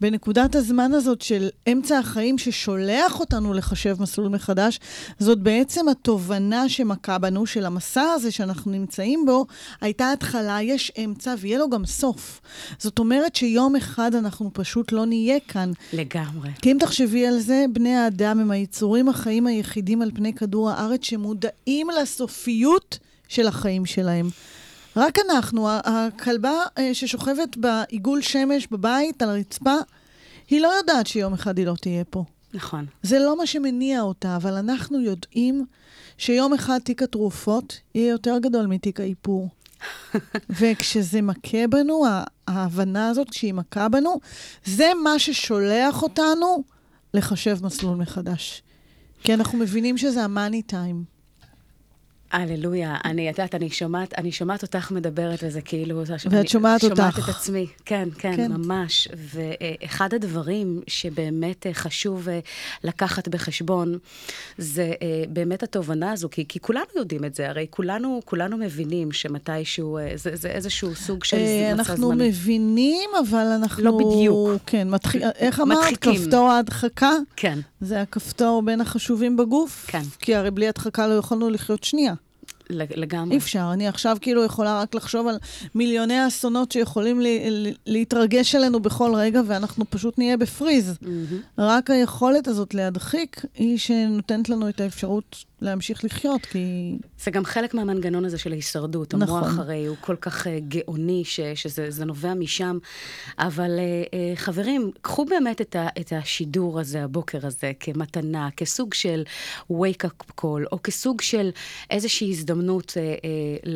בנקודת 0.02 0.56
הזמן 0.56 0.94
הזאת 0.94 1.22
של 1.22 1.50
אמצע 1.72 1.98
החיים 1.98 2.38
ששולח 2.38 3.20
אותנו 3.20 3.54
לחשב 3.54 3.96
מסלול 4.00 4.28
מחדש, 4.28 4.80
זאת 5.20 5.40
בעצם 5.40 5.90
התובנה 5.90 6.70
שמכה 6.70 7.18
בנו, 7.18 7.46
של 7.46 7.66
המסע 7.66 8.02
הזה 8.02 8.32
שאנחנו 8.32 8.72
נמצאים 8.72 9.26
בו, 9.26 9.46
הייתה 9.82 10.12
התחלה, 10.12 10.62
יש 10.62 10.92
אמצע 11.04 11.36
ויהיה 11.40 11.60
לו 11.60 11.70
גם 11.70 11.86
סוף. 11.86 12.42
זאת 12.80 13.00
אומרת 13.00 13.36
שיום 13.36 13.76
אחד 13.76 14.16
אנחנו 14.16 14.50
פשוט 14.54 14.92
לא 14.92 15.06
נהיה 15.06 15.40
כאן. 15.48 15.72
לגמרי. 15.94 16.50
כי 16.62 16.72
אם 16.72 16.78
תחשבי 16.80 17.28
על 17.28 17.40
זה, 17.40 17.66
בני 17.74 17.96
האדם 17.96 18.40
הם 18.40 18.52
היצורים 18.52 19.10
החיים 19.10 19.48
היחידים 19.48 20.02
על 20.02 20.12
פני 20.16 20.34
כדור 20.34 20.70
הארץ 20.70 21.04
שמודעים 21.04 21.88
לסופיות 22.02 23.00
של 23.30 23.48
החיים 23.48 23.86
שלהם. 23.86 24.30
רק 24.96 25.18
אנחנו, 25.30 25.70
הכלבה 25.70 26.54
אה, 26.78 26.94
ששוכבת 26.94 27.58
בעיגול 27.58 28.22
שמש 28.22 28.68
בבית, 28.72 29.22
על 29.22 29.30
הרצפה, 29.30 29.76
היא 30.50 30.62
לא 30.62 30.68
יודעת 30.68 31.08
שיום 31.08 31.34
אחד 31.34 31.58
היא 31.58 31.66
לא 31.66 31.76
תהיה 31.82 32.04
פה. 32.04 32.24
נכון. 32.54 32.86
זה 33.04 33.20
לא 33.20 33.38
מה 33.38 33.46
שמניע 33.46 34.02
אותה, 34.02 34.36
אבל 34.36 34.54
אנחנו 34.54 35.02
יודעים 35.02 35.66
שיום 36.18 36.54
אחד 36.54 36.80
תיק 36.80 37.04
התרופות 37.04 37.80
יהיה 37.96 38.10
יותר 38.10 38.38
גדול 38.42 38.66
מתיק 38.66 39.00
האיפור. 39.00 39.50
וכשזה 40.60 41.22
מכה 41.22 41.68
בנו, 41.70 42.06
ההבנה 42.48 43.10
הזאת, 43.10 43.30
כשהיא 43.30 43.54
מכה 43.54 43.90
בנו, 43.90 44.20
זה 44.66 44.92
מה 45.04 45.20
ששולח 45.20 46.04
אותנו 46.04 46.64
לחשב 47.14 47.58
מסלול 47.66 47.98
מחדש. 47.98 48.64
כי 49.24 49.34
אנחנו 49.34 49.58
מבינים 49.58 49.98
שזה 49.98 50.24
המאני 50.24 50.62
טיים. 50.62 51.19
הללויה. 52.32 52.98
אני, 53.06 53.30
את 53.30 53.38
יודעת, 53.38 53.56
אני 53.56 53.70
שומעת, 53.70 54.14
אני 54.18 54.32
שומעת 54.32 54.62
אותך 54.62 54.92
מדברת, 54.92 55.40
וזה 55.44 55.62
כאילו... 55.62 56.04
ואת 56.06 56.20
שומעת 56.20 56.50
שומעת 56.50 56.84
אותך. 56.84 57.20
את 57.24 57.36
עצמי, 57.36 57.68
כן, 57.86 58.10
כן, 58.18 58.36
כן. 58.36 58.52
ממש. 58.52 59.08
ואחד 59.34 60.14
הדברים 60.14 60.82
שבאמת 60.88 61.68
אה, 61.68 61.74
חשוב 61.74 62.30
אה, 62.30 62.40
לקחת 62.84 63.28
בחשבון, 63.28 63.98
זה 64.58 64.92
אה, 65.02 65.24
באמת 65.30 65.64
התובנה 65.64 66.12
הזו, 66.12 66.30
כי, 66.32 66.46
כי 66.48 66.60
כולנו 66.60 66.86
יודעים 66.96 67.26
את 67.26 67.36
זה, 67.36 67.50
הרי 67.50 67.68
כולנו, 67.70 68.22
כולנו 68.26 68.58
מבינים 68.58 69.12
שמתישהו, 69.12 70.00
זה, 70.16 70.36
זה 70.36 70.48
איזשהו 70.48 70.96
סוג 70.96 71.24
של 71.24 71.38
אה, 71.38 71.74
מצע 71.74 71.80
אנחנו 71.80 72.08
זמני. 72.08 72.28
מבינים, 72.30 73.10
אבל 73.30 73.46
אנחנו... 73.56 73.84
לא 73.84 73.92
בדיוק. 73.98 74.62
כן, 74.66 74.90
מתחיל... 74.90 75.24
איך 75.36 75.60
אמרת? 75.60 75.78
מדחיקים. 75.78 76.16
כפתור 76.16 76.50
ההדחקה? 76.50 77.12
כן, 77.36 77.60
זה 77.82 78.02
הכפתור 78.02 78.62
בין 78.66 78.82
החשובים 78.82 79.38
בגוף? 79.38 79.86
כן. 79.88 80.02
כי 80.20 80.36
הרי 80.36 80.52
בלי 80.52 80.68
הדחקה 80.68 81.08
לא 81.08 81.14
יכולנו 81.14 81.50
לחיות 81.50 81.84
שנייה. 81.84 82.14
לגמרי. 82.70 83.34
אי 83.34 83.38
אפשר. 83.38 83.70
אני 83.74 83.88
עכשיו 83.88 84.18
כאילו 84.22 84.44
יכולה 84.44 84.82
רק 84.82 84.96
לחשוב 84.96 85.28
על 85.28 85.38
מיליוני 85.76 86.14
האסונות 86.14 86.72
שיכולים 86.72 87.22
לי, 87.22 87.74
להתרגש 87.86 88.56
עלינו 88.56 88.80
בכל 88.80 89.12
רגע, 89.16 89.42
ואנחנו 89.46 89.86
פשוט 89.90 90.18
נהיה 90.18 90.38
בפריז. 90.38 90.98
מהמם. 91.02 91.42
רק 91.58 91.90
היכולת 91.90 92.48
הזאת 92.48 92.74
להדחיק 92.74 93.46
היא 93.56 93.78
שנותנת 93.78 94.50
לנו 94.50 94.70
את 94.70 94.82
האפשרות 94.82 95.46
להמשיך 95.62 96.06
לחיות, 96.06 96.46
כי... 96.46 96.98
זה 97.24 97.32
גם 97.32 97.46
חלק 97.46 97.74
מהמנגנון 97.74 98.26
הזה 98.26 98.38
של 98.38 98.52
ההישרדות. 98.52 99.14
נכון. 99.14 99.44
המוח 99.44 99.60
הרי 99.60 99.86
הוא 99.86 99.98
כל 100.02 100.16
כך 100.22 100.48
uh, 100.48 100.50
גאוני, 100.68 101.26
ש, 101.26 101.40
שזה 101.56 101.92
זה 101.92 102.06
נובע 102.06 102.34
משם. 102.34 102.78
אבל 103.38 103.72
uh, 103.78 104.10
uh, 104.10 104.40
חברים, 104.40 104.92
קחו 105.02 105.26
באמת 105.26 105.62
את, 105.62 105.76
ה, 105.76 105.88
את 106.00 106.14
השידור 106.14 106.80
הזה, 106.80 107.04
הבוקר 107.04 107.48
הזה, 107.48 107.72
כמתנה, 107.80 108.50
כסוג 108.58 108.94
של 108.94 109.24
wake-up 109.72 110.42
call, 110.42 110.66
או 110.72 110.84
כסוג 110.84 111.22
של 111.22 111.50
איזושהי 111.90 112.30
הזדמנות 112.30 112.90
uh, 112.92 112.94
uh, 112.94 113.68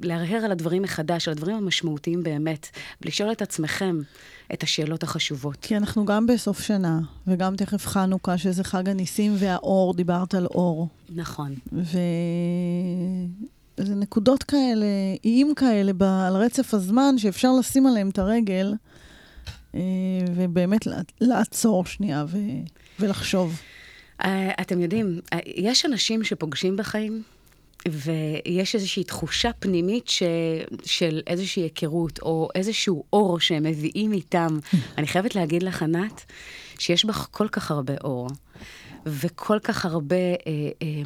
להרהר 0.00 0.44
על 0.44 0.52
הדברים 0.52 0.82
מחדש, 0.82 1.28
על 1.28 1.32
הדברים 1.32 1.56
המשמעותיים 1.56 2.22
באמת, 2.22 2.68
ולשאול 3.02 3.32
את 3.32 3.42
עצמכם 3.42 3.98
את 4.54 4.62
השאלות 4.62 5.02
החשובות. 5.02 5.56
כי 5.60 5.76
אנחנו 5.76 6.04
גם 6.04 6.26
בסוף 6.26 6.60
שנה, 6.60 7.00
וגם 7.26 7.56
תכף 7.56 7.86
חנוכה, 7.86 8.38
שזה 8.38 8.64
חג 8.64 8.88
הניסים 8.88 9.34
והאור, 9.38 9.94
דיברת 9.94 10.34
על 10.34 10.46
אור. 10.46 10.88
נכון. 11.14 11.54
וזה 13.78 13.94
נקודות 13.94 14.42
כאלה, 14.42 14.86
איים 15.24 15.54
כאלה 15.54 15.92
ב- 15.92 16.02
על 16.02 16.36
רצף 16.36 16.74
הזמן, 16.74 17.18
שאפשר 17.18 17.52
לשים 17.58 17.86
עליהם 17.86 18.08
את 18.08 18.18
הרגל, 18.18 18.74
אה, 19.74 19.80
ובאמת 20.34 20.86
לע- 20.86 20.96
לעצור 21.20 21.84
שנייה 21.86 22.24
ו... 22.28 22.38
ולחשוב. 23.00 23.60
Uh, 24.22 24.24
אתם 24.60 24.80
יודעים, 24.80 25.20
uh, 25.34 25.38
יש 25.46 25.86
אנשים 25.86 26.24
שפוגשים 26.24 26.76
בחיים, 26.76 27.22
ויש 27.90 28.74
איזושהי 28.74 29.04
תחושה 29.04 29.50
פנימית 29.58 30.08
ש... 30.08 30.22
של 30.84 31.20
איזושהי 31.26 31.62
היכרות, 31.62 32.18
או 32.22 32.48
איזשהו 32.54 33.04
אור 33.12 33.40
שהם 33.40 33.62
מביאים 33.62 34.12
איתם. 34.12 34.58
אני 34.98 35.06
חייבת 35.06 35.34
להגיד 35.34 35.62
לך, 35.62 35.82
ענת, 35.82 36.24
שיש 36.78 37.04
בך 37.04 37.28
כל 37.30 37.48
כך 37.48 37.70
הרבה 37.70 37.94
אור, 38.04 38.28
וכל 39.06 39.58
כך 39.62 39.84
הרבה... 39.84 40.16
אה, 40.16 40.34
אה, 40.82 41.02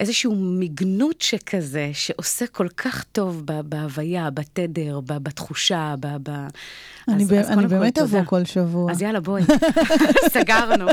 איזשהו 0.00 0.34
מגנות 0.36 1.20
שכזה, 1.20 1.90
שעושה 1.92 2.46
כל 2.46 2.68
כך 2.76 3.04
טוב 3.12 3.42
ב- 3.44 3.60
בהוויה, 3.60 4.30
בתדר, 4.30 5.00
ב- 5.00 5.18
בתחושה, 5.18 5.94
ב... 6.00 6.06
ב... 6.22 6.30
אני, 7.08 7.22
אז- 7.22 7.30
ב- 7.30 7.34
אז 7.34 7.50
אני 7.50 7.66
באמת. 7.66 7.98
אבוא 7.98 8.24
כל 8.24 8.44
שבוע. 8.44 8.92
אז 8.92 9.02
יאללה, 9.02 9.20
בואי. 9.20 9.42
סגרנו. 10.34 10.86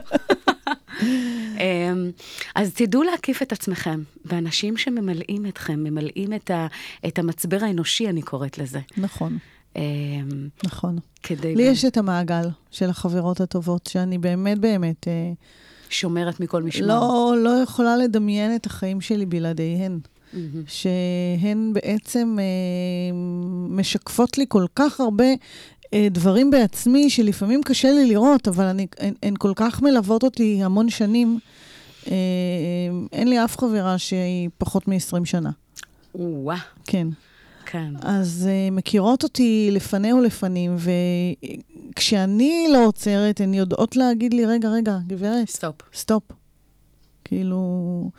אמ, 1.02 2.12
אז 2.56 2.74
תדעו 2.74 3.04
להקיף 3.04 3.42
את 3.42 3.52
עצמכם 3.52 4.04
באנשים 4.26 4.78
שממלאים 4.78 5.46
אתכם, 5.46 5.84
ממלאים 5.84 6.34
את, 6.34 6.52
ה, 6.52 6.68
את 7.08 7.20
המצבר 7.20 7.58
האנושי, 7.62 8.10
אני 8.10 8.22
קוראת 8.22 8.58
לזה. 8.58 8.80
נכון, 8.98 9.38
אמ, 9.76 9.82
נכון. 10.64 10.98
כדי... 11.24 11.56
לי 11.56 11.64
יש 11.64 11.86
את 11.86 11.98
המעגל 11.98 12.50
של 12.72 12.90
החברות 12.90 13.42
הטובות, 13.42 13.88
שאני 13.88 14.18
באמת 14.18 14.60
באמת, 14.60 15.08
אה, 15.08 15.32
שומרת 15.90 16.40
מכל 16.40 16.64
משמר. 16.64 16.88
לא, 16.88 17.36
לא 17.44 17.50
יכולה 17.64 17.98
לדמיין 17.98 18.56
את 18.56 18.66
החיים 18.66 19.02
שלי 19.02 19.26
בלעדיהן. 19.26 20.00
שהן 20.68 21.74
בעצם 21.74 22.36
אה, 22.40 23.16
משקפות 23.70 24.38
לי 24.38 24.46
כל 24.48 24.66
כך 24.76 25.00
הרבה 25.00 25.26
דברים 25.96 26.52
בעצמי, 26.52 27.10
שלפעמים 27.10 27.64
קשה 27.64 27.92
לי 27.92 28.06
לראות, 28.06 28.48
אבל 28.48 28.66
אני, 28.66 28.88
הן, 29.00 29.14
הן 29.24 29.34
כל 29.38 29.52
כך 29.56 29.82
מלוות 29.82 30.24
אותי 30.24 30.64
המון 30.64 30.90
שנים. 30.90 31.40
אה, 32.08 32.14
אין 33.12 33.28
לי 33.28 33.46
אף 33.46 33.58
חברה 33.58 33.98
שהיא 33.98 34.50
פחות 34.58 34.88
מ-20 34.88 35.26
שנה. 35.26 35.50
וואה, 36.16 36.58
כן. 36.86 37.08
כן. 37.66 37.94
אז 38.02 38.50
אה, 38.50 38.74
מכירות 38.74 39.24
אותי 39.24 39.70
לפני 39.72 40.14
ולפנים, 40.14 40.76
וכשאני 41.96 42.68
לא 42.74 42.86
עוצרת, 42.86 43.42
הן 43.42 43.54
יודעות 43.54 43.96
להגיד 43.96 44.34
לי, 44.34 44.46
רגע, 44.46 44.70
רגע, 44.70 44.98
גברת, 45.08 45.50
stop. 45.50 45.76
stop. 45.94 46.24
כאילו, 47.24 48.12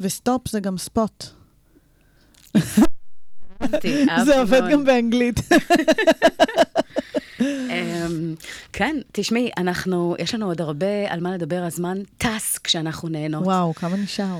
ו 0.00 0.10
stop 0.10 0.48
זה 0.48 0.60
גם 0.60 0.78
spot. 0.78 1.24
זה 4.24 4.40
עובד. 4.40 4.62
גם 4.72 4.84
באנגלית. 4.84 5.40
אמ, 7.40 8.34
כן, 8.72 8.96
תשמעי, 9.12 9.50
אנחנו, 9.56 10.16
יש 10.18 10.34
לנו 10.34 10.46
עוד 10.46 10.60
הרבה 10.60 10.86
על 11.08 11.20
מה 11.20 11.32
לדבר, 11.34 11.62
הזמן 11.62 11.98
טס 12.18 12.58
כשאנחנו 12.64 13.08
נהנות. 13.08 13.44
וואו, 13.44 13.74
כמה 13.74 13.96
נשאר? 13.96 14.38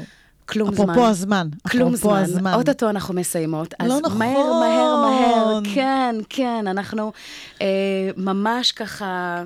כלום 0.49 0.75
זמן. 0.75 0.85
אפרופו 0.85 1.07
הזמן. 1.07 1.49
כלום 1.71 1.95
אפרופו 1.95 2.17
זמן. 2.17 2.23
הזמן. 2.25 2.55
אוטוטו 2.55 2.91
אנחנו 2.91 3.15
מסיימות. 3.15 3.75
אז 3.79 3.89
לא 3.89 4.01
מהר, 4.01 4.53
מהר, 4.53 5.03
מהר. 5.03 5.61
נכון. 5.61 5.75
כן, 5.75 6.17
כן, 6.29 6.65
אנחנו 6.67 7.13
אה, 7.63 7.67
ממש 8.17 8.73
ככה 8.73 9.45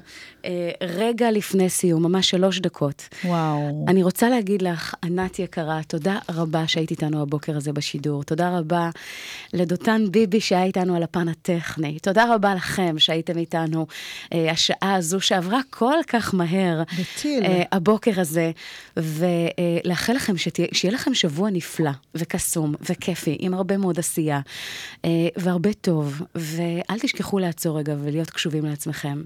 רגע 0.82 1.30
לפני 1.30 1.70
סיום, 1.70 2.02
ממש 2.02 2.30
שלוש 2.30 2.60
דקות. 2.60 3.08
וואו. 3.24 3.84
אני 3.88 4.02
רוצה 4.02 4.28
להגיד 4.28 4.62
לך, 4.62 4.94
ענת 5.04 5.38
יקרה, 5.38 5.80
תודה 5.88 6.18
רבה 6.30 6.68
שהיית 6.68 6.90
איתנו 6.90 7.22
הבוקר 7.22 7.56
הזה 7.56 7.72
בשידור. 7.72 8.24
תודה 8.24 8.58
רבה 8.58 8.90
לדותן 9.52 10.04
ביבי 10.10 10.40
שהיה 10.40 10.64
איתנו 10.64 10.96
על 10.96 11.02
הפן 11.02 11.28
הטכני. 11.28 11.98
תודה 11.98 12.34
רבה 12.34 12.54
לכם 12.54 12.98
שהייתם 12.98 13.38
איתנו 13.38 13.86
אה, 14.32 14.50
השעה 14.50 14.94
הזו 14.94 15.20
שעברה 15.20 15.60
כל 15.70 15.98
כך 16.06 16.34
מהר. 16.34 16.82
בטיל. 16.98 17.44
אה, 17.44 17.62
הבוקר 17.72 18.20
הזה, 18.20 18.50
ולאחל 18.96 20.12
לכם 20.12 20.36
שתהיה, 20.36 20.68
שיהיה 20.72 20.94
לכם 20.94 21.14
שבוע 21.14 21.50
נפלא 21.50 21.90
וקסום 22.14 22.74
וכיפי, 22.90 23.36
עם 23.40 23.54
הרבה 23.54 23.76
מאוד 23.76 23.98
עשייה 23.98 24.40
אה, 25.04 25.10
והרבה 25.36 25.72
טוב, 25.72 26.22
ואל 26.34 26.98
תשכחו 26.98 27.38
לעצור 27.38 27.78
רגע 27.78 27.94
ולהיות 27.98 28.30
קשובים 28.30 28.64
לעצמכם. 28.64 29.22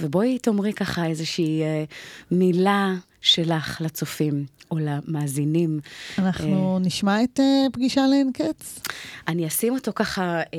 ובואי 0.00 0.38
תאמרי 0.38 0.72
ככה 0.72 1.06
איזושהי 1.06 1.62
אה, 1.62 1.84
מילה 2.30 2.94
שלך 3.20 3.80
לצופים 3.80 4.44
או 4.70 4.78
למאזינים. 4.78 5.80
אנחנו 6.18 6.78
נשמע 6.78 7.22
את 7.24 7.40
אה, 7.40 7.66
פגישה 7.72 8.06
לאין 8.06 8.30
קץ? 8.32 8.80
אני 9.28 9.46
אשים 9.46 9.74
אותו 9.74 9.92
ככה 9.94 10.40
אה, 10.54 10.58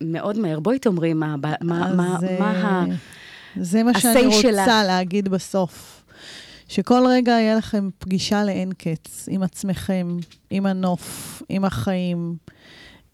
מאוד 0.00 0.38
מהר. 0.38 0.60
בואי 0.60 0.78
תאמרי 0.78 1.14
מה, 1.14 1.36
מה, 1.36 1.54
מה, 1.60 2.18
אה, 2.22 2.38
מה 2.38 2.50
ה... 2.50 2.84
זה 3.56 3.82
מה 3.82 4.00
שאני 4.00 4.26
רוצה 4.26 4.40
שלך. 4.42 4.68
להגיד 4.86 5.28
בסוף. 5.28 6.04
שכל 6.68 7.04
רגע 7.08 7.32
יהיה 7.32 7.56
לכם 7.56 7.88
פגישה 7.98 8.44
לאין 8.44 8.72
קץ 8.72 9.28
עם 9.30 9.42
עצמכם, 9.42 10.16
עם 10.50 10.66
הנוף, 10.66 11.42
עם 11.48 11.64
החיים, 11.64 12.36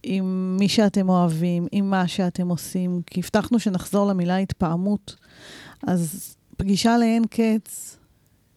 עם 0.02 0.56
מי 0.60 0.68
שאתם 0.68 1.08
אוהבים, 1.08 1.66
עם 1.72 1.90
מה 1.90 2.08
שאתם 2.08 2.48
עושים. 2.48 3.02
כי 3.06 3.20
הבטחנו 3.20 3.58
שנחזור 3.58 4.06
למילה 4.06 4.36
התפעמות. 4.36 5.16
אז 5.86 6.34
פגישה 6.56 6.98
לאין 6.98 7.24
קץ 7.30 7.96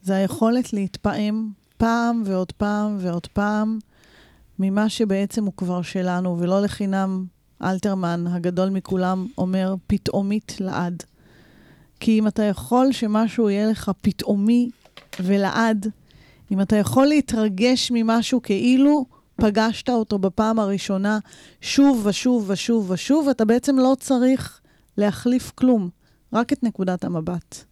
זה 0.02 0.16
היכולת 0.16 0.74
להתפעם 0.74 1.52
פעם 1.78 2.24
ועוד 2.26 2.52
פעם 2.52 2.98
ועוד 3.00 3.28
פעם 3.28 3.80
ממה 4.60 4.90
שבעצם 4.90 5.46
הוא 5.46 5.54
כבר 5.58 5.82
שלנו, 5.82 6.40
ולא 6.40 6.62
לחינם 6.62 7.26
אלתרמן 7.64 8.28
הגדול 8.28 8.70
מכולם 8.70 9.28
אומר 9.38 9.76
פתאומית 9.88 10.56
לעד. 10.60 11.04
כי 12.00 12.20
אם 12.20 12.28
אתה 12.28 12.44
יכול 12.44 12.92
שמשהו 12.92 13.50
יהיה 13.50 13.68
לך 13.68 13.92
פתאומי 14.02 14.70
ולעד, 15.20 15.88
אם 16.52 16.62
אתה 16.62 16.76
יכול 16.76 17.08
להתרגש 17.08 17.92
ממשהו 17.94 18.42
כאילו 18.42 19.06
פגשת 19.44 19.90
אותו 19.90 20.20
בפעם 20.20 20.60
הראשונה 20.60 21.20
שוב 21.62 22.06
ושוב 22.06 22.50
ושוב 22.50 22.92
ושוב, 22.92 23.30
אתה 23.30 23.46
בעצם 23.46 23.76
לא 23.80 23.96
צריך 24.00 24.60
להחליף 24.98 25.52
כלום, 25.56 25.90
רק 26.34 26.54
את 26.54 26.64
נקודת 26.64 27.04
המבט. 27.04 27.64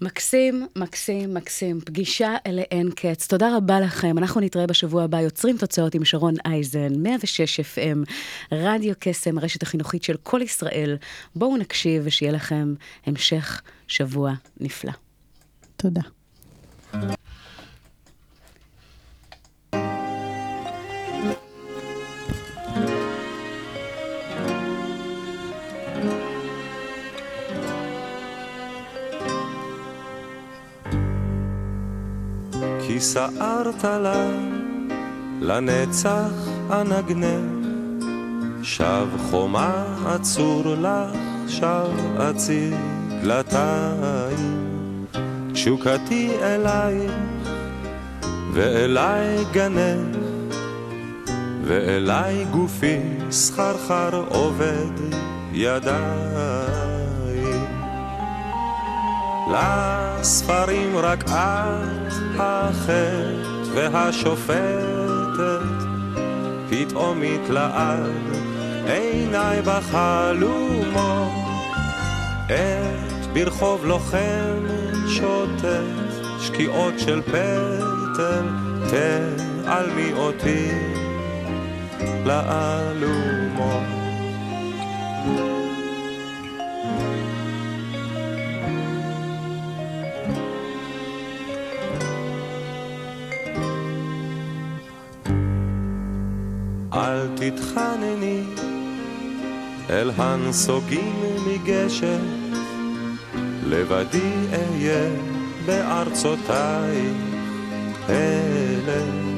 מקסים, 0.00 0.66
מקסים, 0.76 1.34
מקסים. 1.34 1.80
פגישה 1.80 2.36
לאין 2.48 2.90
קץ. 2.90 3.26
תודה 3.26 3.56
רבה 3.56 3.80
לכם. 3.80 4.18
אנחנו 4.18 4.40
נתראה 4.40 4.66
בשבוע 4.66 5.02
הבא, 5.02 5.20
יוצרים 5.20 5.58
תוצאות 5.58 5.94
עם 5.94 6.04
שרון 6.04 6.34
אייזן, 6.44 7.02
106 7.02 7.60
FM, 7.60 8.10
רדיו 8.52 8.94
קסם, 8.98 9.38
הרשת 9.38 9.62
החינוכית 9.62 10.04
של 10.04 10.16
כל 10.22 10.42
ישראל. 10.42 10.96
בואו 11.36 11.56
נקשיב 11.56 12.02
ושיהיה 12.06 12.32
לכם 12.32 12.74
המשך 13.06 13.62
שבוע 13.88 14.32
נפלא. 14.60 14.92
תודה. 15.76 16.02
כי 32.92 33.00
סערת 33.00 33.84
לה 33.84 34.26
לנצח 35.40 36.48
אנגנר 36.70 37.40
שב 38.62 39.06
חומה 39.30 39.84
אצור 40.16 40.62
לך, 40.80 41.18
שב 41.48 42.18
אציר 42.18 42.76
דלתיים 43.22 45.06
תשוקתי 45.52 46.30
אלייך 46.42 47.12
ואליי 48.52 49.44
גנך 49.52 50.16
ואליי 51.64 52.44
גופי 52.50 52.98
סחרחר 53.30 54.24
עובד 54.28 55.14
ידיים. 55.52 56.92
לספרים 59.52 60.96
רק 60.96 61.24
את 61.28 62.01
החטא 62.38 63.32
והשופטת 63.74 65.62
פתאום 66.70 67.22
התלעד 67.22 68.10
עיניי 68.86 69.62
בחלומות 69.62 71.32
עת 72.48 73.26
ברחוב 73.32 73.86
לוחם 73.86 74.66
שוטט 75.08 75.64
שקיעות 76.40 76.94
של 76.98 77.22
פטל 77.22 78.48
תעלמי 78.90 80.12
אותי 80.12 80.68
לאלומות 82.24 83.82
תתחנני 97.36 98.42
אל 99.90 100.10
הנסוגים 100.16 101.22
מגשם, 101.46 102.20
לבדי 103.66 104.32
אהיה 104.52 105.10
בארצותיי 105.66 107.12
אלך. 108.08 109.32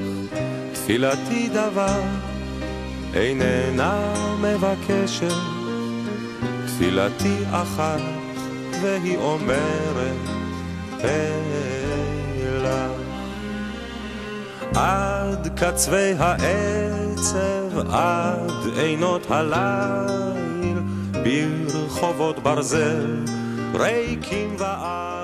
תפילתי 0.73 1.49
דבר 1.49 2.01
איננה 3.15 4.15
מבקשת, 4.41 5.35
תפילתי 6.67 7.37
אחת 7.53 8.01
והיא 8.83 9.17
אומרת 9.17 10.29
אלה. 11.05 12.89
עד 14.75 15.49
קצווי 15.57 16.13
העצב, 16.19 17.64
עד 17.79 18.79
עינות 18.79 19.27
הליל, 19.31 20.79
ברחובות 21.25 22.39
ברזל, 22.39 23.25
ריקים 23.75 24.57
ועד. 24.59 25.24